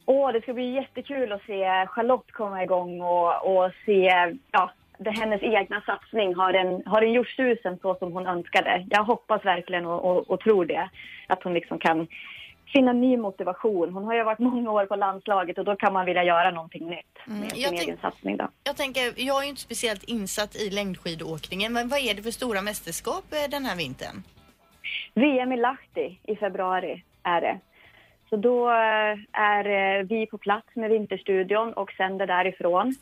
Åh, 0.06 0.32
det 0.32 0.42
ska 0.42 0.52
bli 0.52 0.74
jättekul 0.74 1.32
att 1.32 1.42
se 1.42 1.86
Charlotte 1.86 2.32
komma 2.32 2.62
igång 2.62 3.00
och, 3.00 3.32
och 3.56 3.70
se, 3.86 4.10
ja, 4.52 4.70
det, 4.98 5.10
hennes 5.10 5.42
egna 5.42 5.80
satsning. 5.86 6.34
Har 6.34 6.52
den, 6.52 6.82
har 6.86 7.00
den 7.00 7.12
gjort 7.12 7.28
susen 7.28 7.78
så 7.82 7.94
som 7.94 8.12
hon 8.12 8.26
önskade? 8.26 8.86
Jag 8.90 9.04
hoppas 9.04 9.44
verkligen 9.44 9.86
och, 9.86 10.04
och, 10.10 10.30
och 10.30 10.40
tror 10.40 10.64
det. 10.64 10.90
Att 11.26 11.42
hon 11.42 11.54
liksom 11.54 11.78
kan 11.78 12.06
finna 12.72 12.92
ny 12.92 13.16
motivation. 13.16 13.92
Hon 13.92 14.04
har 14.04 14.14
ju 14.14 14.22
varit 14.22 14.38
många 14.38 14.70
år 14.70 14.86
på 14.86 14.96
landslaget 14.96 15.58
och 15.58 15.64
då 15.64 15.76
kan 15.76 15.92
man 15.92 16.06
vilja 16.06 16.24
göra 16.24 16.50
någonting 16.50 16.86
nytt 16.86 17.18
med 17.26 17.52
sin 17.52 17.62
jag 17.62 17.74
egen 17.74 17.96
satsning 17.96 18.36
då. 18.36 18.48
Jag 18.64 18.76
tänker, 18.76 19.02
jag 19.16 19.38
är 19.38 19.42
ju 19.42 19.48
inte 19.48 19.60
speciellt 19.60 20.04
insatt 20.04 20.56
i 20.56 20.70
längdskidåkningen, 20.70 21.72
men 21.72 21.88
vad 21.88 21.98
är 21.98 22.14
det 22.14 22.22
för 22.22 22.30
stora 22.30 22.62
mästerskap 22.62 23.24
eh, 23.32 23.50
den 23.50 23.64
här 23.64 23.76
vintern? 23.76 24.22
VM 25.14 25.52
i 25.52 25.56
Lahti 25.56 26.18
i 26.22 26.36
februari 26.36 27.04
är 27.22 27.40
det. 27.40 27.58
Så 28.30 28.36
då 28.36 28.70
eh, 28.70 29.18
är 29.32 29.98
eh, 29.98 30.06
vi 30.06 30.26
på 30.26 30.38
plats 30.38 30.68
med 30.74 30.90
Vinterstudion 30.90 31.72
och 31.72 31.92
sänder 31.92 32.26
därifrån. 32.26 32.94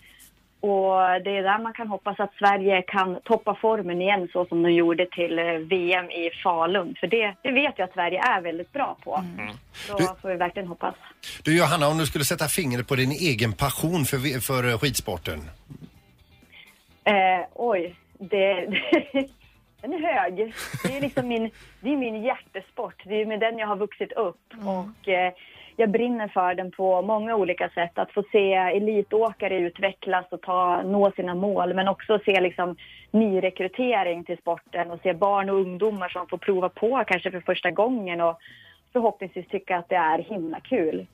Och 0.61 0.97
det 1.25 1.37
är 1.37 1.43
där 1.43 1.59
man 1.63 1.73
kan 1.73 1.89
hoppas 1.89 2.21
att 2.21 2.35
Sverige 2.35 2.83
kan 2.83 3.21
toppa 3.25 3.55
formen 3.55 4.03
igen 4.03 4.29
så 4.33 4.45
som 4.47 4.63
de 4.63 4.71
gjorde 4.73 5.07
till 5.07 5.39
eh, 5.39 5.45
VM 5.45 6.11
i 6.11 6.31
Falun. 6.43 6.95
För 7.01 7.07
det, 7.07 7.35
det 7.43 7.51
vet 7.53 7.75
jag 7.79 7.89
att 7.89 7.93
Sverige 7.95 8.19
är 8.23 8.41
väldigt 8.41 8.73
bra 8.73 8.97
på. 9.05 9.25
Så 9.73 9.97
Du- 9.99 10.05
får 10.23 10.29
vi 10.29 10.37
verkligen 10.37 10.69
hoppas. 10.69 10.95
Du 11.45 11.59
Johanna, 11.59 11.89
om 11.89 11.99
du 11.99 12.07
skulle 12.07 12.25
sätta 12.25 12.45
fingret 12.49 12.89
på 12.89 12.95
din 12.95 13.11
egen 13.13 13.53
passion 13.53 14.05
för, 14.05 14.41
för 14.41 14.69
eh, 14.71 14.79
skidsporten. 14.79 15.39
Eh, 17.05 17.47
oj, 17.55 17.95
det, 18.19 18.55
den 19.81 19.93
är 19.93 20.15
hög. 20.15 20.55
Det 20.85 20.97
är 20.97 21.01
liksom 21.01 21.29
min, 21.29 21.51
det 21.81 21.93
är 21.93 21.97
min 21.97 22.23
hjärtesport. 22.23 23.03
Det 23.05 23.21
är 23.23 23.27
med 23.27 23.41
den 23.41 23.59
jag 23.59 23.67
har 23.67 23.77
vuxit 23.77 24.13
upp. 24.13 24.41
Och 24.65 25.09
eh, 25.09 25.33
jag 25.81 25.91
brinner 25.91 26.29
för 26.29 26.55
den 26.55 26.71
på 26.71 27.03
många 27.03 27.37
olika 27.37 27.69
sätt. 27.69 27.99
Att 27.99 28.13
få 28.13 28.23
se 28.33 28.53
elitåkare 28.53 29.59
utvecklas 29.59 30.27
och 30.31 30.41
ta, 30.41 30.83
nå 30.83 31.11
sina 31.11 31.35
mål. 31.35 31.75
Men 31.75 31.89
också 31.89 32.19
se 32.25 32.41
liksom 32.41 32.77
nyrekrytering 33.11 34.25
till 34.25 34.39
sporten 34.39 34.91
och 34.91 35.01
se 35.03 35.13
barn 35.13 35.51
och 35.51 35.57
ungdomar 35.57 36.09
som 36.09 36.29
får 36.29 36.39
prova 36.39 36.69
på 36.69 37.05
kanske 37.07 37.31
för 37.31 37.41
första 37.41 37.71
gången. 37.71 38.21
Och 38.21 38.39
förhoppningsvis 38.93 39.49
tycka 39.49 39.77
att 39.77 39.89
det 39.89 39.97
är 39.97 40.19
himla 40.19 40.61
kul. 40.61 41.07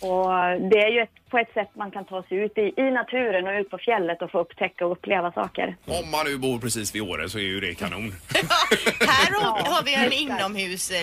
Och 0.00 0.28
det 0.70 0.78
är 0.78 0.90
ju 0.90 1.00
ett, 1.00 1.30
på 1.30 1.38
ett 1.38 1.52
sätt 1.54 1.68
man 1.74 1.90
kan 1.90 2.04
ta 2.04 2.22
sig 2.22 2.38
ut 2.38 2.58
i, 2.58 2.72
i 2.76 2.90
naturen 2.90 3.46
och 3.46 3.60
ut 3.60 3.70
på 3.70 3.78
fjället 3.78 4.22
och 4.22 4.30
få 4.30 4.38
upptäcka 4.40 4.86
och 4.86 4.92
uppleva 4.92 5.32
saker. 5.32 5.76
Om 5.86 6.10
man 6.10 6.26
nu 6.26 6.38
bor 6.38 6.58
precis 6.58 6.94
vid 6.94 7.02
Åre 7.02 7.28
så 7.28 7.38
är 7.38 7.42
ju 7.42 7.60
det 7.60 7.74
kanon. 7.74 8.12
Här 9.00 9.40
har, 9.40 9.74
har 9.74 9.82
vi 9.84 9.94
en 9.94 10.12
inomhus 10.12 10.90
eh, 10.90 11.02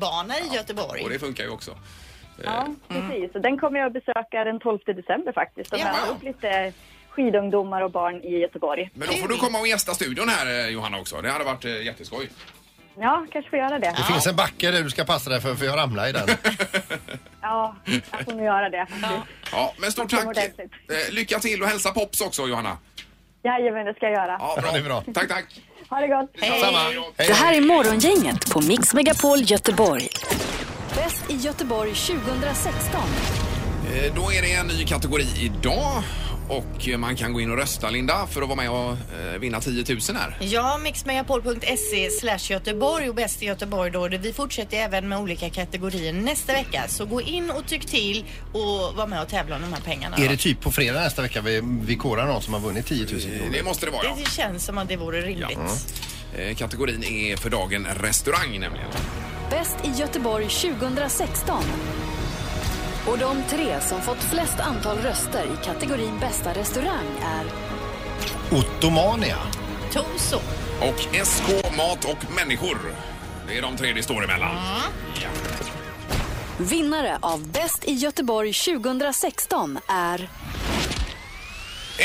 Ja, 0.00 0.24
i 0.52 0.54
Göteborg. 0.56 1.02
Och 1.02 1.10
det 1.10 1.18
funkar 1.18 1.44
ju 1.44 1.50
också. 1.50 1.70
Ja, 2.44 2.66
precis. 2.88 3.34
Och 3.34 3.40
den 3.40 3.58
kommer 3.58 3.78
jag 3.78 3.86
att 3.86 3.92
besöka 3.92 4.44
den 4.44 4.58
12 4.60 4.78
december 4.86 5.32
faktiskt 5.32 5.72
och 5.72 5.78
Ja. 5.78 5.84
möta 5.84 6.12
upp 6.12 6.22
lite 6.22 6.72
skidungdomar 7.08 7.82
och 7.82 7.90
barn 7.90 8.22
i 8.22 8.38
Göteborg. 8.38 8.90
Men 8.94 9.08
då 9.08 9.14
får 9.14 9.28
du 9.28 9.36
komma 9.36 9.58
och 9.60 9.66
gästa 9.68 9.94
studion 9.94 10.28
här 10.28 10.66
eh, 10.66 10.72
Johanna 10.72 10.98
också. 10.98 11.20
Det 11.22 11.30
hade 11.30 11.44
varit 11.44 11.64
eh, 11.64 11.82
jätteskoj. 11.82 12.28
Ja, 13.00 13.26
kanske 13.32 13.50
får 13.50 13.58
göra 13.58 13.78
det. 13.78 13.94
Det 13.96 14.02
finns 14.12 14.26
en 14.26 14.36
backe 14.36 14.70
där 14.70 14.82
du 14.82 14.90
ska 14.90 15.04
passa 15.04 15.30
dig 15.30 15.40
för, 15.40 15.54
för 15.54 15.64
jag 15.66 15.78
ramlar 15.78 16.08
i 16.08 16.12
den. 16.12 16.28
Ja, 17.46 17.76
jag 17.84 18.24
får 18.24 18.32
nog 18.32 18.44
göra 18.44 18.70
det 18.70 18.86
faktiskt. 18.90 19.22
Ja, 19.52 19.74
men 19.78 19.92
stort 19.92 20.10
Tack 20.10 20.26
ordentligt. 20.26 20.72
Eh, 21.08 21.14
Lycka 21.14 21.38
till 21.38 21.62
och 21.62 21.68
hälsa 21.68 21.90
Pops 21.92 22.20
också 22.20 22.46
Johanna. 22.48 22.78
Jajamän, 23.42 23.86
det 23.86 23.94
ska 23.94 24.06
jag 24.06 24.12
göra. 24.14 24.36
Ja, 24.40 24.58
bra. 24.62 24.72
det 24.72 24.78
är 24.78 24.82
bra. 24.82 25.02
Tack, 25.14 25.28
tack. 25.28 25.44
Ha 25.90 26.00
det 26.00 26.06
gott. 26.08 26.30
Samma. 26.60 26.78
Det 27.16 27.32
här 27.32 27.54
är 27.56 27.60
Morgongänget 27.60 28.52
på 28.52 28.60
Mix 28.60 28.94
Megapol 28.94 29.38
Göteborg. 29.42 30.08
Bäst 30.94 31.30
i 31.30 31.36
Göteborg 31.36 31.94
2016. 31.94 33.00
Eh, 33.94 34.14
Då 34.14 34.32
är 34.32 34.42
det 34.42 34.52
en 34.54 34.66
ny 34.66 34.84
kategori 34.84 35.26
idag 35.40 36.02
och 36.48 36.88
eh, 36.88 36.98
man 36.98 37.16
kan 37.16 37.32
gå 37.32 37.40
in 37.40 37.50
och 37.50 37.56
rösta 37.56 37.90
Linda 37.90 38.26
för 38.26 38.42
att 38.42 38.48
vara 38.48 38.56
med 38.56 38.70
och 38.70 38.90
eh, 38.90 39.38
vinna 39.40 39.60
10 39.60 39.84
000 39.88 40.00
här. 40.16 40.36
Ja, 40.40 40.78
mixmegapol.se 40.82 42.10
slash 42.10 42.38
Göteborg 42.52 43.08
och 43.08 43.14
bäst 43.14 43.42
i 43.42 43.46
Göteborg 43.46 43.90
då. 43.90 44.08
Vi 44.08 44.32
fortsätter 44.32 44.76
även 44.76 45.08
med 45.08 45.18
olika 45.18 45.50
kategorier 45.50 46.12
nästa 46.12 46.52
vecka. 46.52 46.84
Så 46.88 47.06
gå 47.06 47.20
in 47.22 47.50
och 47.50 47.66
tyck 47.66 47.86
till 47.86 48.24
och 48.52 48.94
var 48.96 49.06
med 49.06 49.22
och 49.22 49.28
tävla 49.28 49.56
om 49.56 49.62
de 49.62 49.72
här 49.72 49.80
pengarna. 49.80 50.16
Är 50.16 50.22
då. 50.24 50.28
det 50.30 50.36
typ 50.36 50.60
på 50.60 50.72
fredag 50.72 51.00
nästa 51.00 51.22
vecka 51.22 51.40
vi, 51.40 51.60
vi 51.86 51.96
korar 51.96 52.26
någon 52.26 52.42
som 52.42 52.54
har 52.54 52.60
vunnit 52.60 52.86
10 52.86 53.06
000 53.06 53.14
Eh, 53.14 53.20
kronor? 53.38 53.52
Det 53.52 53.62
måste 53.62 53.86
det 53.86 53.92
vara 53.92 54.04
ja. 54.04 54.16
Det 54.24 54.30
känns 54.30 54.64
som 54.64 54.78
att 54.78 54.88
det 54.88 54.96
vore 54.96 55.20
rimligt. 55.20 55.94
Eh, 56.38 56.54
Kategorin 56.56 57.04
är 57.04 57.36
för 57.36 57.50
dagen 57.50 57.86
restaurang 58.00 58.50
nämligen. 58.50 58.86
Bäst 59.50 59.76
i 59.84 60.00
Göteborg 60.00 60.48
2016. 60.48 61.64
Och 63.06 63.18
de 63.18 63.42
tre 63.42 63.80
som 63.80 64.00
fått 64.00 64.22
flest 64.22 64.60
antal 64.60 64.98
röster 64.98 65.44
i 65.44 65.64
kategorin 65.64 66.18
bästa 66.20 66.52
restaurang 66.52 67.06
är 67.22 67.44
Ottomania. 68.58 69.38
Toso. 69.92 70.36
Och 70.80 71.26
SK 71.26 71.48
Mat 71.76 72.04
och 72.04 72.34
Människor. 72.36 72.78
Det 73.48 73.58
är 73.58 73.62
de 73.62 73.76
tre 73.76 73.92
det 73.92 74.02
står 74.02 74.24
emellan. 74.24 74.56
Ja. 75.22 75.28
vinnare 76.58 77.18
av 77.20 77.48
Bäst 77.48 77.84
i 77.88 77.92
Göteborg 77.92 78.52
2016 78.52 79.78
är 79.88 80.28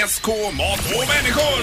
SK 0.08 0.28
Mat 0.28 0.80
och 0.80 1.08
Människor! 1.08 1.62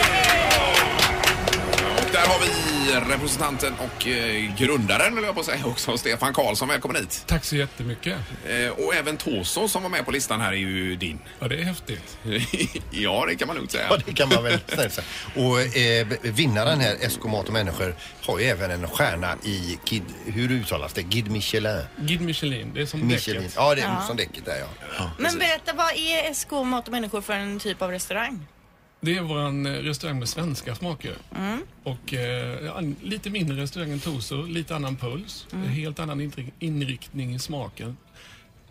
Och 1.96 2.12
där 2.12 2.26
har 2.26 2.40
vi 2.40 2.75
representanten 2.94 3.74
och 3.78 4.06
eh, 4.06 4.54
grundaren, 4.58 5.14
vill 5.14 5.24
jag 5.24 5.34
på 5.34 5.40
att 5.40 5.46
säga 5.46 5.66
också, 5.66 5.98
Stefan 5.98 6.34
Karlsson. 6.34 6.68
Välkommen 6.68 6.96
hit. 6.96 7.24
Tack 7.26 7.44
så 7.44 7.56
jättemycket. 7.56 8.16
Eh, 8.48 8.68
och 8.68 8.94
även 8.94 9.16
Toso 9.16 9.68
som 9.68 9.82
var 9.82 9.90
med 9.90 10.04
på 10.04 10.10
listan 10.10 10.40
här 10.40 10.52
är 10.52 10.56
ju 10.56 10.96
din. 10.96 11.18
Ja, 11.40 11.48
det 11.48 11.56
är 11.60 11.62
häftigt. 11.64 12.18
ja, 12.90 13.24
det 13.28 13.36
kan 13.36 13.46
man 13.48 13.56
lugnt 13.56 13.70
säga. 13.72 13.86
Ja, 13.90 13.96
det 14.06 14.12
kan 14.12 14.28
man 14.28 14.44
väl 14.44 14.58
säga. 14.68 14.90
Och 15.34 15.76
eh, 15.76 16.06
vinnaren 16.22 16.80
här, 16.80 16.96
Esko 17.00 17.28
Mat 17.28 17.46
och 17.46 17.52
Människor, 17.52 17.94
har 18.26 18.38
ju 18.38 18.44
även 18.44 18.70
en 18.70 18.88
stjärna 18.88 19.34
i 19.44 19.78
Guide, 19.84 20.04
hur 20.26 20.52
uttalas 20.52 20.92
det? 20.92 21.02
Guide 21.02 21.30
Michelin. 21.30 21.80
Guide 21.96 22.20
Michelin, 22.20 22.72
det 22.74 22.80
är 22.82 22.86
som 22.86 23.06
Michelin. 23.06 23.42
däcket. 23.42 23.56
Ja, 23.56 23.74
det 23.74 23.80
är 23.80 23.84
Ja. 23.86 24.04
som 24.06 24.16
däcket 24.16 24.44
där 24.44 24.56
ja. 24.98 25.10
Men 25.18 25.38
berätta, 25.38 25.72
vad 25.72 25.92
är 25.96 26.34
SK 26.34 26.50
Mat 26.50 26.86
och 26.86 26.92
Människor 26.92 27.20
för 27.20 27.32
en 27.32 27.60
typ 27.60 27.82
av 27.82 27.90
restaurang? 27.90 28.46
Det 29.06 29.16
är 29.16 29.22
vår 29.22 29.82
restaurang 29.82 30.18
med 30.18 30.28
svenska 30.28 30.74
smaker. 30.74 31.14
Mm. 31.36 31.60
Och 31.82 32.14
eh, 32.14 32.80
lite 33.02 33.30
mindre 33.30 33.56
restaurang 33.62 33.90
än 33.90 34.00
Toso, 34.00 34.42
lite 34.42 34.76
annan 34.76 34.96
puls, 34.96 35.46
Mm. 35.52 35.68
helt 35.68 35.98
annan 35.98 36.20
inri- 36.20 36.50
inriktning 36.58 37.34
i 37.34 37.38
smaken. 37.38 37.96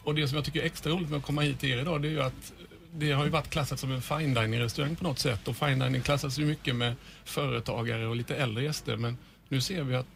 Och 0.04 0.16
det 0.16 0.28
som 0.28 0.36
jag 0.36 0.46
tycker 0.46 0.62
är 0.62 0.66
extra 0.66 0.92
roligt 0.92 1.10
med 1.10 1.18
att 1.18 1.26
komma 1.26 1.42
hit 1.42 1.60
till 1.60 1.70
er 1.72 1.78
idag 1.78 2.02
det 2.02 2.08
är 2.08 2.12
ju 2.12 2.22
att 2.22 2.54
det 2.94 3.12
har 3.12 3.24
ju 3.24 3.30
varit 3.30 3.50
klassat 3.50 3.80
som 3.80 3.92
en 3.92 4.02
fine 4.02 4.34
dining 4.34 4.60
restaurang 4.60 4.96
på 4.96 5.04
något 5.04 5.20
sätt 5.20 5.48
och 5.48 5.58
fine 5.58 5.80
dining 5.80 6.02
klassas 6.02 6.38
ju 6.40 6.46
mycket 6.46 6.76
med 6.76 6.96
företagare 7.26 8.08
och 8.08 8.16
lite 8.16 8.36
äldre 8.36 8.64
gäster 8.64 8.96
men 8.98 9.18
nu 9.50 9.62
ser 9.62 9.84
vi 9.84 9.96
att 9.96 10.08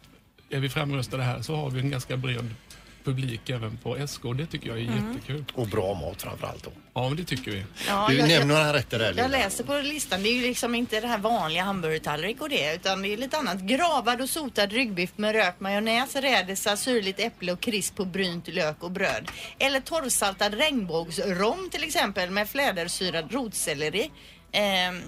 är 0.50 0.60
vi 0.60 0.68
framröstade 0.68 1.22
här 1.22 1.42
så 1.42 1.56
har 1.56 1.70
vi 1.70 1.80
en 1.80 1.90
ganska 1.90 2.16
bred 2.16 2.54
publik 3.04 3.50
även 3.50 3.76
på 3.76 4.06
SK 4.06 4.22
det 4.36 4.46
tycker 4.46 4.68
jag 4.68 4.78
är 4.78 4.82
Mm. 4.82 5.12
jättekul. 5.14 5.44
Och 5.54 5.66
bra 5.66 5.94
mat 5.94 6.22
framförallt 6.22 6.64
då. 6.64 6.70
Ja, 6.94 7.08
men 7.08 7.16
det 7.16 7.24
tycker 7.24 7.50
vi. 7.50 7.64
Ja, 7.88 8.06
du 8.08 8.14
jag- 8.14 8.28
nämner 8.28 8.34
jag- 8.38 8.46
några 8.46 8.72
rätter 8.72 8.98
där 8.98 9.06
Jag 9.06 9.14
Linda. 9.16 9.28
läser 9.38 9.64
på 9.64 9.74
listan, 9.78 10.22
det 10.22 10.28
är 10.28 10.34
ju 10.34 10.40
liksom 10.42 10.74
inte 10.74 11.00
det 11.00 11.06
här 11.08 11.18
vanliga 11.18 11.62
hamburgertallrik 11.62 12.40
och 12.40 12.48
det 12.48 12.74
utan 12.74 13.02
det 13.02 13.08
är 13.12 13.16
lite 13.16 13.36
annat. 13.36 13.60
Gravad 13.60 14.20
och 14.20 14.28
sotad 14.28 14.72
ryggbiff 14.72 15.10
med 15.16 15.32
rökt 15.32 15.60
majonnäs, 15.60 16.16
rädisa, 16.16 16.76
syrligt 16.76 17.20
äpple 17.20 17.52
och 17.52 17.60
krisp 17.60 17.96
på 17.96 18.04
brynt 18.04 18.48
lök 18.48 18.82
och 18.82 18.90
bröd. 18.90 19.28
Eller 19.58 19.80
torrsaltad 19.80 20.54
regnbågsrom 20.54 21.68
till 21.70 21.84
exempel 21.84 22.30
med 22.30 22.48
flädersyrad 22.48 23.32
rotselleri. 23.32 24.10
Ehm, 24.52 25.02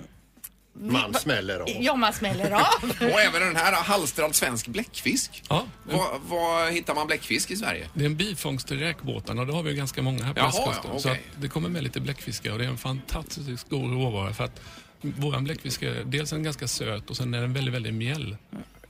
Man 0.75 1.15
smäller 1.15 1.61
av. 1.61 1.69
ja, 1.81 1.97
man 1.97 2.13
smäller 2.13 2.51
av. 2.51 2.63
Och 3.01 3.21
även 3.21 3.41
den 3.43 3.57
här 3.57 3.73
halstrad 3.73 4.35
svensk 4.35 4.67
bläckfisk. 4.67 5.43
Ja. 5.49 5.67
Var, 5.85 6.19
var 6.19 6.71
hittar 6.71 6.95
man 6.95 7.07
bläckfisk 7.07 7.51
i 7.51 7.57
Sverige? 7.57 7.89
Det 7.95 8.01
är 8.03 8.07
en 8.07 8.17
bifångst 8.17 8.69
till 8.69 8.79
räkbåtarna 8.79 9.41
och 9.41 9.47
det 9.47 9.53
har 9.53 9.63
vi 9.63 9.75
ganska 9.75 10.03
många 10.03 10.25
här 10.25 10.33
på 10.35 10.39
Jaha, 10.41 10.47
västkusten. 10.47 10.91
ja, 10.95 10.99
Så 10.99 11.09
okej. 11.11 11.23
att 11.37 11.43
det 11.43 11.49
kommer 11.49 11.69
med 11.69 11.83
lite 11.83 12.01
bläckfiskar 12.01 12.53
och 12.53 12.59
det 12.59 12.65
är 12.65 12.69
en 12.69 12.79
fantastiskt 12.79 13.69
god 13.69 13.93
råvara 13.93 14.33
för 14.35 14.45
att 14.45 14.61
våran 15.01 15.45
bläckfisk 15.45 15.83
är 15.83 16.05
dels 16.05 16.33
en 16.33 16.43
ganska 16.43 16.69
söt 16.69 17.11
och 17.11 17.17
sen 17.17 17.35
är 17.35 17.41
den 17.41 17.53
väldigt, 17.53 17.75
väldigt 17.75 17.95
mjäll. 17.95 18.37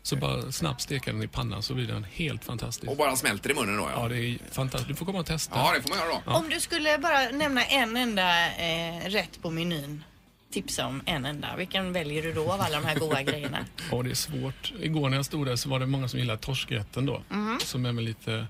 Så 0.03 0.16
bara 0.16 0.53
snabbt 0.53 0.81
steka 0.81 1.12
den 1.12 1.23
i 1.23 1.29
pannan 1.29 1.62
så 1.62 1.75
blir 1.75 1.87
den 1.87 2.05
helt 2.12 2.45
fantastisk. 2.45 2.90
Och 2.90 2.97
bara 2.97 3.16
smälter 3.16 3.51
i 3.51 3.55
munnen 3.55 3.77
då 3.77 3.83
ja. 3.95 4.03
Ja, 4.03 4.09
det 4.09 4.16
är 4.18 4.38
fantastiskt. 4.53 4.88
Du 4.88 4.95
får 4.95 5.07
komma 5.07 5.18
och 5.18 5.27
testa. 5.27 5.57
Ja, 5.59 5.73
det 5.77 5.83
får 5.83 5.88
man 5.88 5.99
göra 5.99 6.21
då. 6.27 6.33
Om 6.33 6.49
du 6.49 6.61
skulle 6.61 6.99
bara 6.99 7.29
nämna 7.31 7.64
en 7.64 7.97
enda 7.97 8.47
eh, 8.57 9.09
rätt 9.09 9.42
på 9.42 9.51
menyn, 9.51 10.05
tipsa 10.53 10.87
om 10.87 11.03
en 11.07 11.25
enda. 11.27 11.57
Vilken 11.57 11.93
väljer 11.93 12.23
du 12.23 12.33
då 12.33 12.53
av 12.53 12.61
alla 12.61 12.81
de 12.81 12.87
här 12.87 12.99
goda 12.99 13.23
grejerna? 13.23 13.59
Ja, 13.91 14.03
det 14.03 14.11
är 14.11 14.15
svårt. 14.15 14.73
Igår 14.81 15.09
när 15.09 15.17
jag 15.17 15.27
stod 15.27 15.47
där 15.47 15.57
så 15.57 15.69
var 15.69 15.81
det 15.81 15.87
många 15.87 16.09
som 16.09 16.19
gillade 16.21 16.38
torskrätten 16.38 17.07
då. 17.07 17.23
Mhm. 17.29 17.59
Som 17.61 17.87
är 17.87 17.93
med 17.93 18.05
lite, 18.05 18.47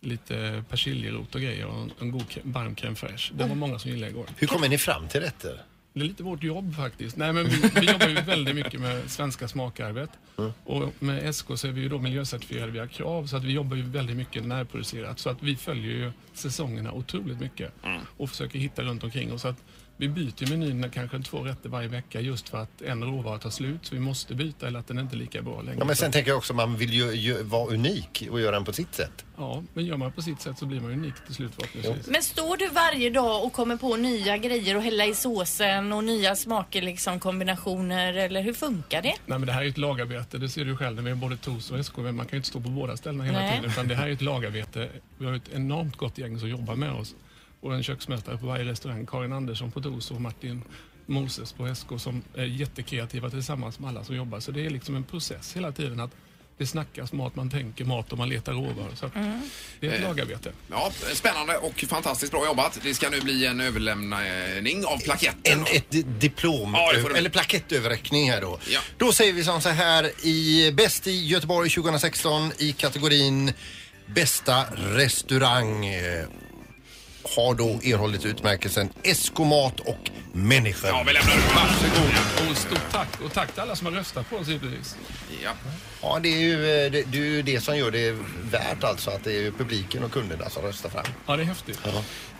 lite 0.00 0.64
persiljerot 0.70 1.34
och 1.34 1.40
grejer 1.40 1.66
och 1.66 1.82
en, 1.82 1.90
en 2.00 2.10
god 2.10 2.24
varm 2.42 2.74
crème 2.74 2.94
fraîche. 2.94 3.30
Det 3.32 3.38
var 3.38 3.44
Mm. 3.44 3.58
många 3.58 3.78
som 3.78 3.90
gillade 3.90 4.10
igår. 4.12 4.26
Hur 4.36 4.46
kommer 4.46 4.68
ni 4.68 4.78
fram 4.78 5.08
till 5.08 5.20
rätter? 5.20 5.62
Det 5.92 6.00
är 6.00 6.04
lite 6.04 6.22
vårt 6.22 6.42
jobb 6.42 6.76
faktiskt. 6.76 7.16
Nej, 7.16 7.32
men 7.32 7.44
vi, 7.48 7.70
vi 7.74 7.86
jobbar 7.92 8.08
ju 8.08 8.14
väldigt 8.14 8.54
mycket 8.54 8.80
med 8.80 9.10
svenska 9.10 9.48
smakarvet. 9.48 10.10
Och 10.64 10.92
med 10.98 11.34
SK 11.34 11.46
så 11.56 11.66
är 11.68 11.72
vi 11.72 11.80
ju 11.80 11.88
då 11.88 11.98
miljöcertifierade 11.98 12.72
via 12.72 12.88
krav 12.88 13.26
så 13.26 13.36
att 13.36 13.44
vi 13.44 13.52
jobbar 13.52 13.76
ju 13.76 13.82
väldigt 13.82 14.16
mycket 14.16 14.44
närproducerat. 14.44 15.18
Så 15.18 15.30
att 15.30 15.42
vi 15.42 15.56
följer 15.56 15.92
ju 15.92 16.12
säsongerna 16.32 16.92
otroligt 16.92 17.40
mycket 17.40 17.72
och 18.16 18.30
försöker 18.30 18.58
hitta 18.58 18.82
runt 18.82 19.04
omkring 19.04 19.32
oss. 19.32 19.42
Så 19.42 19.48
att 19.48 19.62
vi 19.96 20.08
byter 20.08 20.50
menyn 20.50 20.90
kanske 20.90 21.22
två 21.22 21.38
rätter 21.38 21.68
varje 21.68 21.88
vecka 21.88 22.20
just 22.20 22.48
för 22.48 22.58
att 22.58 22.82
en 22.82 23.04
råvara 23.04 23.38
tar 23.38 23.50
slut 23.50 23.80
så 23.82 23.94
vi 23.94 24.00
måste 24.00 24.34
byta 24.34 24.66
eller 24.66 24.78
att 24.78 24.88
den 24.88 24.98
inte 24.98 25.16
är 25.16 25.18
lika 25.18 25.42
bra 25.42 25.62
längre. 25.62 25.78
Ja, 25.78 25.84
men 25.84 25.96
sen 25.96 26.12
tänker 26.12 26.30
jag 26.30 26.38
också 26.38 26.52
att 26.52 26.56
man 26.56 26.76
vill 26.76 26.92
ju, 26.92 27.12
ju 27.12 27.42
vara 27.42 27.66
unik 27.74 28.28
och 28.30 28.40
göra 28.40 28.50
den 28.50 28.64
på 28.64 28.72
sitt 28.72 28.94
sätt. 28.94 29.24
Ja, 29.36 29.62
men 29.74 29.84
gör 29.84 29.96
man 29.96 30.12
på 30.12 30.22
sitt 30.22 30.40
sätt 30.40 30.58
så 30.58 30.66
blir 30.66 30.80
man 30.80 30.90
unik 30.90 31.14
till 31.26 31.34
slut 31.34 31.52
förhoppningsvis. 31.54 32.06
Men 32.06 32.22
står 32.22 32.56
du 32.56 32.68
varje 32.68 33.10
dag 33.10 33.44
och 33.44 33.52
kommer 33.52 33.76
på 33.76 33.96
nya 33.96 34.36
grejer 34.36 34.76
och 34.76 34.82
hälla 34.82 35.06
i 35.06 35.14
såsen 35.14 35.92
och 35.92 36.04
nya 36.04 36.36
smaker, 36.36 36.82
liksom 36.82 37.20
kombinationer 37.20 38.14
eller 38.14 38.42
hur 38.42 38.52
funkar 38.52 39.02
det? 39.02 39.14
Nej 39.26 39.38
men 39.38 39.46
det 39.46 39.52
här 39.52 39.60
är 39.60 39.64
ju 39.64 39.70
ett 39.70 39.78
lagarbete, 39.78 40.38
det 40.38 40.48
ser 40.48 40.64
du 40.64 40.76
själv 40.76 40.96
när 40.96 41.02
vi 41.02 41.10
har 41.10 41.16
både 41.16 41.36
TOS 41.36 41.70
och 41.70 41.86
SK. 41.86 41.96
Men 41.96 42.16
man 42.16 42.26
kan 42.26 42.36
ju 42.36 42.36
inte 42.36 42.48
stå 42.48 42.60
på 42.60 42.68
båda 42.68 42.96
ställena 42.96 43.24
hela 43.24 43.38
Nej. 43.38 43.56
tiden. 43.56 43.70
Utan 43.70 43.88
det 43.88 43.94
här 43.94 44.06
är 44.08 44.12
ett 44.12 44.22
lagarbete. 44.22 44.88
Vi 45.18 45.26
har 45.26 45.34
ett 45.34 45.52
enormt 45.52 45.96
gott 45.96 46.18
gäng 46.18 46.38
som 46.38 46.48
jobbar 46.48 46.74
med 46.74 46.92
oss. 46.92 47.14
Och 47.64 47.74
en 47.74 47.82
köksmästare 47.82 48.38
på 48.38 48.46
varje 48.46 48.64
restaurang, 48.64 49.06
Karin 49.06 49.32
Andersson 49.32 49.70
på 49.70 49.80
TOS 49.80 50.10
och 50.10 50.20
Martin 50.20 50.62
Moses 51.06 51.52
på 51.52 51.74
SK 51.74 51.86
som 51.98 52.22
är 52.34 52.44
jättekreativa 52.44 53.30
tillsammans 53.30 53.78
med 53.78 53.88
alla 53.90 54.04
som 54.04 54.16
jobbar. 54.16 54.40
Så 54.40 54.50
det 54.52 54.66
är 54.66 54.70
liksom 54.70 54.96
en 54.96 55.04
process 55.04 55.52
hela 55.56 55.72
tiden 55.72 56.00
att 56.00 56.10
det 56.58 56.66
snackas 56.66 57.12
mat, 57.12 57.36
man 57.36 57.50
tänker 57.50 57.84
mat 57.84 58.12
och 58.12 58.18
man 58.18 58.28
letar 58.28 58.52
råvaror. 58.52 58.90
Så 58.94 59.06
att 59.06 59.12
det 59.80 59.86
är 59.86 59.92
ett 59.92 60.02
lagarbete. 60.02 60.52
Ja, 60.70 60.92
spännande 61.14 61.56
och 61.56 61.84
fantastiskt 61.88 62.32
bra 62.32 62.46
jobbat. 62.46 62.78
Det 62.82 62.94
ska 62.94 63.10
nu 63.10 63.20
bli 63.20 63.46
en 63.46 63.60
överlämning 63.60 64.84
av 64.84 64.98
plaketten. 64.98 65.58
En, 65.60 65.76
ett 65.76 65.90
di- 65.90 66.02
diplom, 66.02 66.74
Ja, 66.74 66.92
eller 67.16 67.30
plakettöverräckning 67.30 68.30
här 68.30 68.40
då. 68.40 68.58
Ja. 68.70 68.80
Då 68.98 69.12
säger 69.12 69.32
vi 69.32 69.44
som 69.44 69.60
så 69.60 69.68
här 69.68 70.26
i 70.26 70.72
Bäst 70.72 71.06
i 71.06 71.26
Göteborg 71.26 71.70
2016 71.70 72.52
i 72.58 72.72
kategorin 72.72 73.52
Bästa 74.06 74.64
restaurang 74.76 75.86
har 77.36 77.54
då 77.54 77.68
erhållit 77.84 78.24
utmärkelsen 78.24 78.88
Eskomat 79.02 79.80
och 79.80 80.10
Människor. 80.32 80.90
Ja, 80.90 81.04
vi 81.06 81.12
lämnar 81.12 81.34
ut. 81.34 81.54
Varsågod. 81.54 82.50
Och 82.50 82.56
stort 82.56 82.90
tack. 82.92 83.08
Och 83.24 83.32
tack 83.32 83.52
till 83.52 83.62
alla 83.62 83.76
som 83.76 83.86
har 83.86 83.92
röstat 83.92 84.30
på 84.30 84.36
oss 84.36 84.48
givetvis. 84.48 84.96
Ja. 85.44 85.50
Ja, 86.02 86.18
det 86.22 86.28
är 86.28 86.38
ju 86.38 86.84
eh, 86.84 86.90
det, 86.92 87.02
det, 87.02 87.18
är 87.18 87.22
ju 87.22 87.42
det 87.42 87.60
som 87.60 87.76
gör 87.78 87.90
det 87.90 88.16
värt 88.50 88.84
alltså 88.84 89.10
att 89.10 89.24
det 89.24 89.46
är 89.46 89.50
publiken 89.50 90.04
och 90.04 90.12
kunderna 90.12 90.50
som 90.50 90.62
röstar 90.62 90.88
fram. 90.90 91.04
Ja, 91.26 91.36
det 91.36 91.42
är 91.42 91.46
häftigt. 91.46 91.80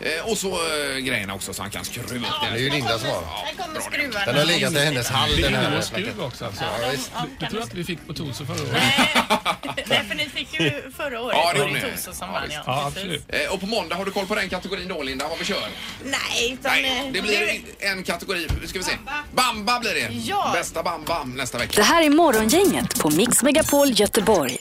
Eh, 0.01 0.31
och 0.31 0.39
så 0.39 0.49
eh, 0.49 0.97
grejerna 0.99 1.35
också 1.35 1.55
så 1.55 1.63
han 1.63 1.71
kan 1.71 1.85
skruva 1.85 2.27
upp 2.29 2.35
Det 2.43 2.49
är 2.49 2.57
ju 2.57 2.71
Linda 2.71 2.99
som 2.99 3.09
har. 3.09 3.23
Här 3.23 3.55
kommer 3.55 3.81
skruvarna. 3.81 4.27
Den 4.27 4.37
har 4.37 4.45
legat 4.45 4.73
i 4.73 4.79
hennes 4.79 5.09
hall 5.09 5.31
Det 5.37 5.43
den 5.43 5.55
är 5.55 5.71
här 5.71 5.81
skruv 5.81 6.23
också 6.23 6.45
alltså. 6.45 6.65
Ja, 6.65 6.89
visst. 6.91 7.13
Du, 7.41 7.47
tror 7.47 7.63
att 7.63 7.75
vi 7.75 7.85
fick 7.85 8.07
på 8.07 8.15
Toso 8.15 8.45
förra 8.47 8.63
året? 8.63 8.83
Nej, 9.87 10.05
för 10.09 10.15
ni 10.15 10.29
fick 10.29 10.61
ju 10.61 10.91
förra 10.97 11.21
året. 11.21 11.37
Ja, 11.43 11.53
det 11.53 11.61
var 11.61 11.69
det. 11.69 11.81
Toso 11.81 12.13
som 12.13 12.29
Ja, 12.29 12.33
vann, 12.33 12.51
ja. 12.51 12.63
Ja, 12.67 12.91
precis. 12.95 13.03
absolut. 13.03 13.25
Eh, 13.29 13.53
och 13.55 13.61
på 13.61 13.67
måndag 13.67 13.97
har 13.97 14.05
du 14.05 14.11
koll 14.11 14.27
på 14.27 14.35
den 14.35 14.49
kategorin 14.49 14.84
då 14.89 15.03
Linda, 15.03 15.29
vad 15.29 15.39
vi 15.39 15.45
kör? 15.45 15.69
Nej, 16.05 16.53
utan... 16.53 16.73
Nej, 16.73 17.07
eh, 17.07 17.13
det 17.13 17.23
blir 17.23 17.61
en 17.79 18.05
kategori, 18.05 18.49
ska 18.67 18.79
vi 18.79 18.85
se. 18.85 18.93
Bamba 19.33 19.81
blir 19.81 19.95
det. 19.95 20.15
Ja. 20.15 20.51
Bästa 20.55 20.83
Bamba 20.83 21.25
nästa 21.25 21.59
vecka. 21.59 21.73
Det 21.77 21.83
här 21.83 22.03
är 22.03 22.11
Morgongänget 22.11 23.01
på 23.01 23.11
Mix 23.11 23.43
Megapol 23.43 23.89
Göteborg. 23.91 24.59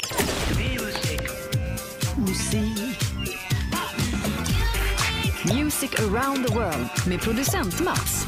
Music 5.53 5.89
around 5.99 6.47
the 6.47 6.53
world 6.53 6.89
med 7.07 7.21
producent 7.21 7.79
Mats. 7.79 8.25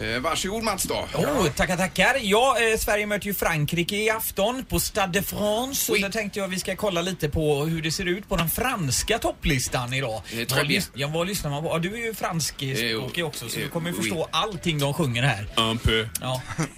Eh, 0.00 0.20
varsågod 0.20 0.62
Mats 0.62 0.82
då. 0.82 1.08
Oh, 1.14 1.46
tackar, 1.48 1.76
tackar. 1.76 2.16
Ja, 2.22 2.56
eh, 2.72 2.78
Sverige 2.78 3.06
möter 3.06 3.26
ju 3.26 3.34
Frankrike 3.34 3.96
i 3.96 4.10
afton 4.10 4.64
på 4.68 4.80
Stade 4.80 5.12
de 5.12 5.22
France. 5.22 5.92
Oui. 5.92 5.98
Och 5.98 6.06
då 6.10 6.12
tänkte 6.12 6.38
jag 6.38 6.48
vi 6.48 6.58
ska 6.58 6.76
kolla 6.76 7.02
lite 7.02 7.28
på 7.28 7.64
hur 7.64 7.82
det 7.82 7.92
ser 7.92 8.04
ut 8.08 8.28
på 8.28 8.36
den 8.36 8.50
franska 8.50 9.18
topplistan 9.18 9.94
idag. 9.94 10.22
Eh, 10.32 10.38
Vad 10.56 10.66
lys- 10.66 10.90
ja, 10.94 11.08
vad 11.08 11.26
lyssnar 11.26 11.50
man 11.50 11.62
på? 11.62 11.68
Ja, 11.68 11.78
du 11.78 11.94
är 11.94 11.98
ju 11.98 12.14
franskspråkig 12.14 13.24
också 13.24 13.48
så 13.48 13.58
eh, 13.58 13.64
du 13.64 13.70
kommer 13.70 13.90
ju 13.90 13.96
oui. 13.96 14.02
förstå 14.02 14.28
allting 14.30 14.78
de 14.78 14.94
sjunger 14.94 15.22
här. 15.22 15.46
Un 15.56 15.78
peu. 15.78 16.08
Ja. 16.20 16.42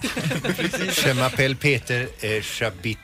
Je 1.05 1.13
m'appelle 1.13 1.55
Peter 1.55 2.07
eh, 2.21 2.41
Chabit 2.41 2.97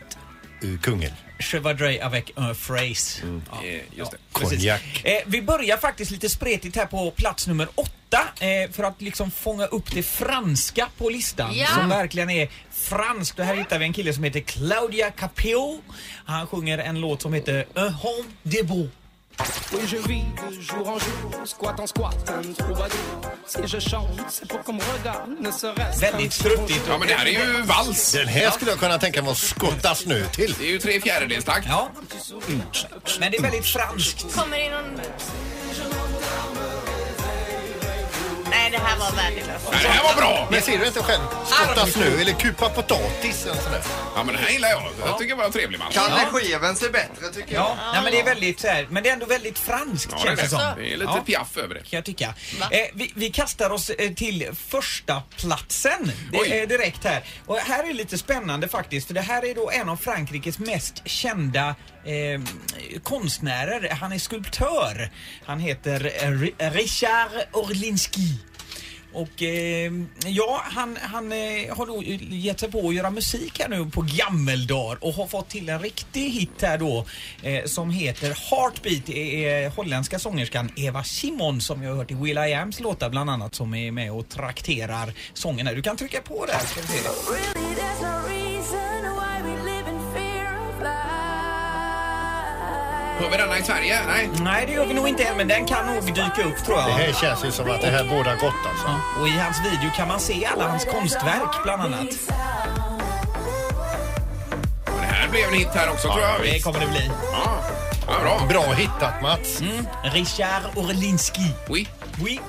eh, 0.64 0.80
Kungel. 0.82 1.14
Chevadre 1.40 2.00
avec 2.04 2.32
un 2.36 2.56
phrase. 2.56 3.22
Ja. 3.52 3.64
Eh, 3.68 3.82
just 3.98 4.12
det. 4.12 4.18
Konjak. 4.32 5.02
Eh, 5.04 5.18
vi 5.26 5.42
börjar 5.42 5.78
faktiskt 5.78 6.12
lite 6.12 6.30
spretigt 6.30 6.76
här 6.76 6.86
på 6.86 7.12
plats 7.12 7.48
nummer 7.48 7.68
åtta 7.76 7.92
eh, 8.20 8.72
för 8.72 8.84
att 8.84 9.02
liksom 9.02 9.32
fånga 9.32 9.66
upp 9.66 9.92
det 9.92 10.04
franska 10.04 10.88
på 10.98 11.10
listan 11.10 11.54
Ja. 11.56 11.68
som 11.68 11.90
verkligen 11.90 12.30
är 12.30 12.50
franskt. 12.72 13.40
Och 13.40 13.46
här 13.46 13.56
hittar 13.56 13.80
vi 13.80 13.86
en 13.86 13.94
kille 13.94 14.14
som 14.14 14.24
heter 14.24 14.40
Claudia 14.40 15.12
Capéo. 15.12 15.82
Han 16.26 16.48
sjunger 16.48 16.78
en 16.78 17.02
låt 17.02 17.22
som 17.22 17.34
heter 17.34 17.66
Un 17.74 17.94
homme 17.94 18.24
de 18.44 18.64
beau. 18.64 18.90
Oui, 19.74 19.80
je 19.92 19.98
vis 19.98 20.24
de 20.50 20.62
jour 20.62 20.88
en 20.88 21.00
jour, 21.00 21.46
squat 21.46 21.80
en 21.80 21.88
squat, 21.88 22.30
un 22.30 22.54
troubadour. 22.54 23.00
Si 23.48 23.60
je 23.68 23.80
chante, 23.80 24.22
c'est 24.30 24.48
pour 24.48 24.64
qu'on 24.64 24.74
me 24.76 24.82
regarde, 24.98 25.30
ne 25.42 25.52
serait-ce 25.52 26.00
Väldigt 26.02 26.34
struttigt. 26.34 26.82
Ja 26.88 26.98
men 26.98 27.08
det 27.08 27.14
här 27.14 27.26
är 27.26 27.30
ju 27.32 27.62
vals. 27.62 28.12
Den 28.12 28.28
här 28.28 28.52
skulle 28.52 28.72
jag 28.72 28.80
kunna 28.80 28.98
tänka 29.00 29.22
mig 29.22 29.32
att 29.32 29.38
skotta 29.38 29.96
snö 29.96 30.26
till. 30.26 30.56
Det 30.60 30.66
är 30.66 30.70
ju 30.72 30.80
tre 30.80 31.02
fjärdedels 31.02 31.46
takt. 31.46 31.68
Ja. 31.70 31.90
Men 33.20 33.32
det 33.32 33.38
är 33.38 33.42
väldigt 33.42 33.66
franskt. 33.66 34.36
Kommer 34.36 34.58
det 34.58 34.70
någon... 34.70 35.00
var 39.04 39.12
värdelöst. 39.24 39.66
Nej, 39.72 39.80
det 39.84 39.90
här 39.90 40.04
var 40.04 40.16
bra! 40.22 40.48
Men 40.52 40.62
ser 40.62 40.78
du 40.78 40.88
inte 40.88 41.04
själv? 41.04 41.22
Skotta 41.46 41.86
snö 41.88 42.06
eller 42.22 42.32
kupa 42.34 42.70
potatis 42.70 43.46
eller 43.46 43.62
sådär. 43.62 43.82
Ja, 44.16 44.24
men 44.24 44.36
det 44.36 44.42
här 44.42 44.50
gillar 44.50 44.70
jag. 44.70 44.84
Jag 45.06 45.18
tycker 45.20 45.36
det 45.36 45.44
var 45.44 45.50
trevlig 45.50 45.80
match. 45.80 45.94
Kalle 45.96 46.26
Scheven 46.32 46.76
ser 46.76 46.90
bättre 46.90 47.30
tycker 47.34 47.54
jag. 47.54 47.64
Ja, 47.64 47.78
nej, 47.94 48.02
men 48.04 48.12
det 48.12 48.20
är 48.20 48.24
väldigt 48.26 48.60
så 48.60 48.68
här, 48.68 48.88
men 48.90 49.04
det 49.04 49.10
är 49.10 49.14
ändå 49.14 49.26
väldigt 49.26 49.60
franskt 49.60 50.10
Ja, 50.12 50.18
det 50.24 50.24
är 50.32 50.36
känns 50.36 50.40
det 50.52 50.58
det. 50.58 50.62
som. 50.64 50.74
Det 50.84 50.94
är 50.94 50.98
lite 50.98 51.22
piaff 51.26 51.58
över 51.58 51.76
det. 51.76 51.80
Kan 51.82 51.98
jag 51.98 52.06
tycka. 52.06 52.34
Eh, 52.72 52.80
vi, 52.94 53.12
vi 53.16 53.30
kastar 53.30 53.70
oss 53.70 53.90
eh, 53.90 54.12
till 54.14 54.50
första 54.68 55.22
platsen 55.38 56.12
det 56.32 56.60
är 56.62 56.68
direkt 56.68 57.04
här. 57.04 57.24
Och 57.46 57.58
här 57.58 57.90
är 57.90 57.94
lite 57.94 58.18
spännande 58.18 58.68
faktiskt 58.68 59.08
för 59.08 59.14
det 59.14 59.22
här 59.22 59.46
är 59.46 59.56
då 59.56 59.70
en 59.70 59.90
av 59.90 59.98
Frankrikes 59.98 60.60
mest 60.60 61.02
kända 61.06 61.76
eh, 62.06 62.42
konstnärer. 63.04 63.90
Han 64.02 64.12
är 64.12 64.20
skulptör. 64.20 65.12
Han 65.46 65.60
heter 65.60 66.12
eh, 66.24 66.28
Ri- 66.30 66.72
Richard 66.72 67.32
Orlinski. 67.52 68.38
Och 69.14 69.44
eh, 69.44 69.92
ja, 70.26 70.62
han, 70.64 70.98
han 71.02 71.32
eh, 71.32 71.76
har 71.78 71.86
då 71.86 72.04
gett 72.36 72.60
sig 72.60 72.72
på 72.72 72.88
att 72.88 72.96
göra 72.96 73.10
musik 73.10 73.60
här 73.60 73.70
nu 73.70 73.86
på 73.86 74.06
gammeldagar 74.08 74.98
och 75.02 75.14
har 75.14 75.28
fått 75.28 75.50
till 75.50 75.70
en 75.70 75.80
riktig 75.80 76.30
hit 76.30 76.62
här 76.62 76.78
då 76.78 77.06
eh, 77.42 77.66
som 77.66 77.90
heter 77.90 78.38
Heartbeat. 78.50 79.06
Det 79.06 79.46
är 79.46 79.70
holländska 79.70 80.20
sångerskan 80.20 80.70
Eva 80.76 81.04
Simon 81.04 81.62
som 81.62 81.84
jag 81.84 81.90
har 81.90 81.98
hört 81.98 82.12
i 82.12 82.14
Will 82.14 82.38
I 82.38 82.54
Ams 82.54 82.80
låtar 82.80 83.10
bland 83.10 83.30
annat 83.30 83.56
som 83.56 83.74
är 83.74 83.92
med 83.92 84.12
och 84.12 84.30
trakterar 84.30 85.14
sången 85.34 85.68
här. 85.68 85.76
Du 85.76 85.82
kan 85.82 85.98
trycka 85.98 86.22
på 86.22 86.46
där. 86.46 86.60
Ska 86.60 86.82
vi 86.82 86.88
se. 86.88 88.53
Hör 93.24 93.30
vi 93.30 93.38
denna 93.38 93.58
i 93.60 93.64
Sverige? 93.64 94.00
Nej. 94.08 94.30
Nej, 94.42 94.66
det 94.66 94.74
gör 94.74 94.86
vi 94.86 94.94
nog 94.94 95.08
inte 95.08 95.24
än, 95.24 95.38
men 95.38 95.48
den 95.48 95.66
kan 95.66 95.86
nog 95.86 96.06
dyka 96.06 96.44
upp 96.44 96.66
tror 96.66 96.78
jag. 96.80 96.88
Det 96.88 96.94
här 96.94 97.14
känns 97.14 97.46
ju 97.46 97.52
som 97.52 97.72
att 97.72 97.82
det 97.82 97.88
här 97.88 98.04
båda 98.04 98.36
gott 98.36 98.54
alltså. 98.70 98.88
Och 99.22 99.28
i 99.28 99.32
hans 99.32 99.58
video 99.60 99.92
kan 99.96 100.08
man 100.08 100.20
se 100.20 100.46
alla 100.46 100.68
hans 100.68 100.86
konstverk 100.86 101.64
bland 101.64 101.82
annat. 101.82 102.08
Det 104.86 105.06
här 105.06 105.30
blev 105.30 105.48
en 105.48 105.54
hit 105.54 105.68
här 105.74 105.90
också 105.90 106.08
tror 106.08 106.22
jag. 106.22 106.42
Det 106.42 106.60
kommer 106.60 106.80
det 106.80 106.88
bli. 106.88 107.12
Ja, 107.32 107.64
ja 108.08 108.14
bra. 108.22 108.46
Bra 108.50 108.74
hittat 108.74 109.22
Mats. 109.22 109.62
Mm. 109.62 109.88
Richard 110.04 110.64
Orlinski. 110.76 111.52
Oui. 111.70 111.88
Oui. 112.24 112.40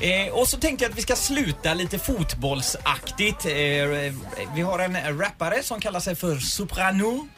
Eh, 0.00 0.32
och 0.32 0.48
så 0.48 0.56
tänkte 0.58 0.84
jag 0.84 0.90
att 0.92 0.98
vi 0.98 1.02
ska 1.02 1.16
sluta 1.16 1.74
lite 1.74 1.98
fotbollsaktigt. 1.98 3.46
Eh, 3.46 3.52
vi 4.54 4.62
har 4.62 4.78
en 4.78 5.18
rappare 5.18 5.62
som 5.62 5.80
kallar 5.80 6.00
sig 6.00 6.14
för 6.14 6.36
Soprano. 6.36 7.28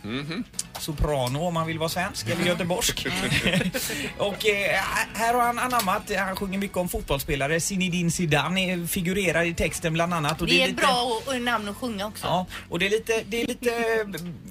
Soprano 0.81 1.39
om 1.47 1.55
man 1.55 1.67
vill 1.67 1.79
vara 1.79 1.89
svensk 1.89 2.29
eller 2.29 2.45
göteborgsk. 2.47 3.07
och 4.19 4.47
eh, 4.47 4.81
här 5.15 5.35
har 5.35 5.43
han 5.43 5.59
anammat, 5.59 6.03
han 6.19 6.37
sjunger 6.37 6.59
mycket 6.59 6.77
om 6.77 6.89
fotbollsspelare. 6.89 7.61
Zinedine 7.61 8.11
Zidane 8.11 8.73
eh, 8.73 8.85
figurerar 8.85 9.45
i 9.45 9.55
texten 9.55 9.93
bland 9.93 10.15
annat. 10.15 10.41
Och 10.41 10.47
Det 10.47 10.59
är 10.61 10.63
ett 10.65 10.71
lite- 10.71 10.83
bra 10.83 11.21
o- 11.27 11.33
namn 11.39 11.69
att 11.69 11.77
sjunga 11.77 12.07
också. 12.07 12.27
Ja, 12.27 12.47
och 12.71 12.79
det 12.79 12.87
är 12.87 12.91
lite, 12.91 13.23
det 13.27 13.43
är 13.43 13.47
lite 13.47 13.71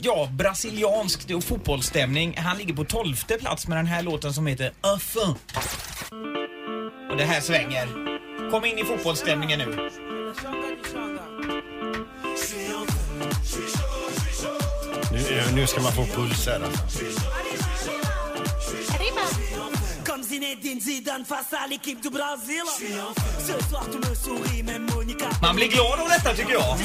ja, 0.01 0.27
brasilianskt 0.31 1.31
och 1.31 1.43
fotbollsstämning. 1.43 2.37
Han 2.37 2.57
ligger 2.57 2.73
på 2.73 2.83
tolfte 2.85 3.37
plats 3.37 3.67
med 3.67 3.77
den 3.77 3.87
här 3.87 4.01
låten 4.01 4.33
som 4.33 4.47
heter 4.47 4.71
Öffen. 4.83 5.35
Och 7.15 7.21
det 7.21 7.27
här 7.27 7.41
svänger. 7.41 7.87
Kom 8.51 8.65
in 8.65 8.77
i 8.77 8.83
fotbollsstämningen 8.83 9.59
nu. 9.59 9.89
Nu, 15.11 15.55
nu 15.55 15.67
ska 15.67 15.81
man 15.81 15.91
få 15.91 16.05
puls 16.05 16.47
här 16.47 16.59
alltså. 16.63 17.03
Comme 20.05 20.23
Zinedine 20.23 20.81
Zidane 20.81 21.25
face 21.25 21.57
à 21.63 21.67
l'équipe 21.67 22.01
du 22.01 22.09
Brésil. 22.09 22.65
Ce 23.39 23.69
soir 23.69 23.85
tu 23.91 23.97
me 23.97 24.15
souris, 24.15 24.63
même 24.63 24.85
Monica. 24.95 25.29
Man 25.41 25.55
blir 25.55 25.67
glad 25.67 25.99
av 25.99 26.09
detta 26.09 26.33
tycker 26.33 26.53
jag. 26.53 26.77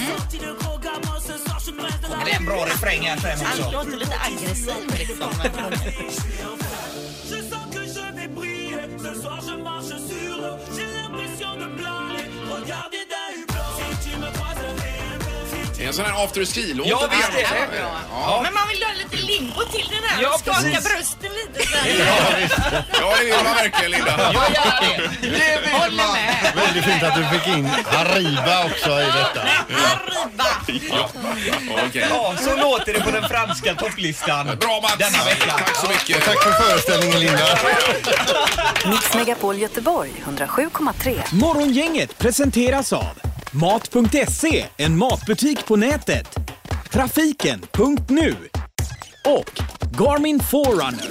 La 2.09 2.25
Det 2.25 2.31
är 2.31 2.37
en 2.37 2.47
bra 2.47 2.66
refräng 2.66 3.03
här 3.03 3.16
sen 3.16 3.47
Han 3.47 3.73
låter 3.73 3.97
lite 3.97 4.16
aggressiv 4.21 4.99
liksom. 4.99 5.31
en 15.90 15.94
sån 15.96 16.05
här 16.05 16.24
after 16.24 16.44
ski-låt. 16.44 16.87
Ja, 16.88 17.09
visst 17.11 17.29
är 17.29 17.66
det. 17.72 17.79
Ja. 18.12 18.40
Men 18.42 18.55
man 18.55 18.68
vill 18.68 18.83
ha 18.83 18.92
lite 19.03 19.16
limbo 19.26 19.61
till 19.72 19.88
den 19.94 20.03
här. 20.09 20.22
Ja, 20.22 20.38
Skaka 20.38 20.61
precis. 20.61 20.85
brösten 20.85 21.31
lite 21.40 21.68
så 21.68 21.76
här. 21.76 21.88
ja, 23.00 23.14
det 23.18 23.24
vill 23.24 23.35
man 23.44 23.55
verkligen 23.55 23.90
Linda. 23.90 24.33
Jag 24.33 24.35
gör 24.35 24.81
det. 24.81 25.70
Håller 25.79 26.12
med. 26.12 26.53
Väldigt 26.55 26.85
fint 26.85 27.03
att 27.03 27.14
du 27.14 27.38
fick 27.38 27.46
in 27.57 27.66
Hariba 27.85 28.64
också 28.64 28.90
i 28.90 29.05
detta. 29.05 29.42
Ja. 30.90 31.09
Okej. 31.88 32.07
Ja, 32.11 32.35
så 32.40 32.57
låter 32.57 32.92
det 32.94 33.00
på 33.00 33.11
den 33.11 33.29
franska 33.29 33.74
topplistan. 33.74 34.46
Bra 34.61 34.81
Mats! 34.83 34.96
Denna 34.98 35.24
vecka. 35.24 35.50
Tack 35.50 35.76
så 35.76 35.88
mycket. 35.88 36.24
Tack 36.24 36.42
för 36.42 36.53
föreställningen 36.53 37.20
Linda. 37.20 37.59
Mix 38.87 39.14
Megapol 39.14 39.59
Göteborg 39.59 40.11
107,3. 40.26 41.20
Morgongänget 41.35 42.18
presenteras 42.18 42.92
av 42.92 43.20
Mat.se, 43.53 44.67
en 44.77 44.99
matbutik 44.99 45.67
på 45.67 45.77
nätet. 45.77 46.27
Trafiken.nu 46.93 48.35
och 49.25 49.61
Garmin 49.99 50.41
Forerunner. 50.41 51.11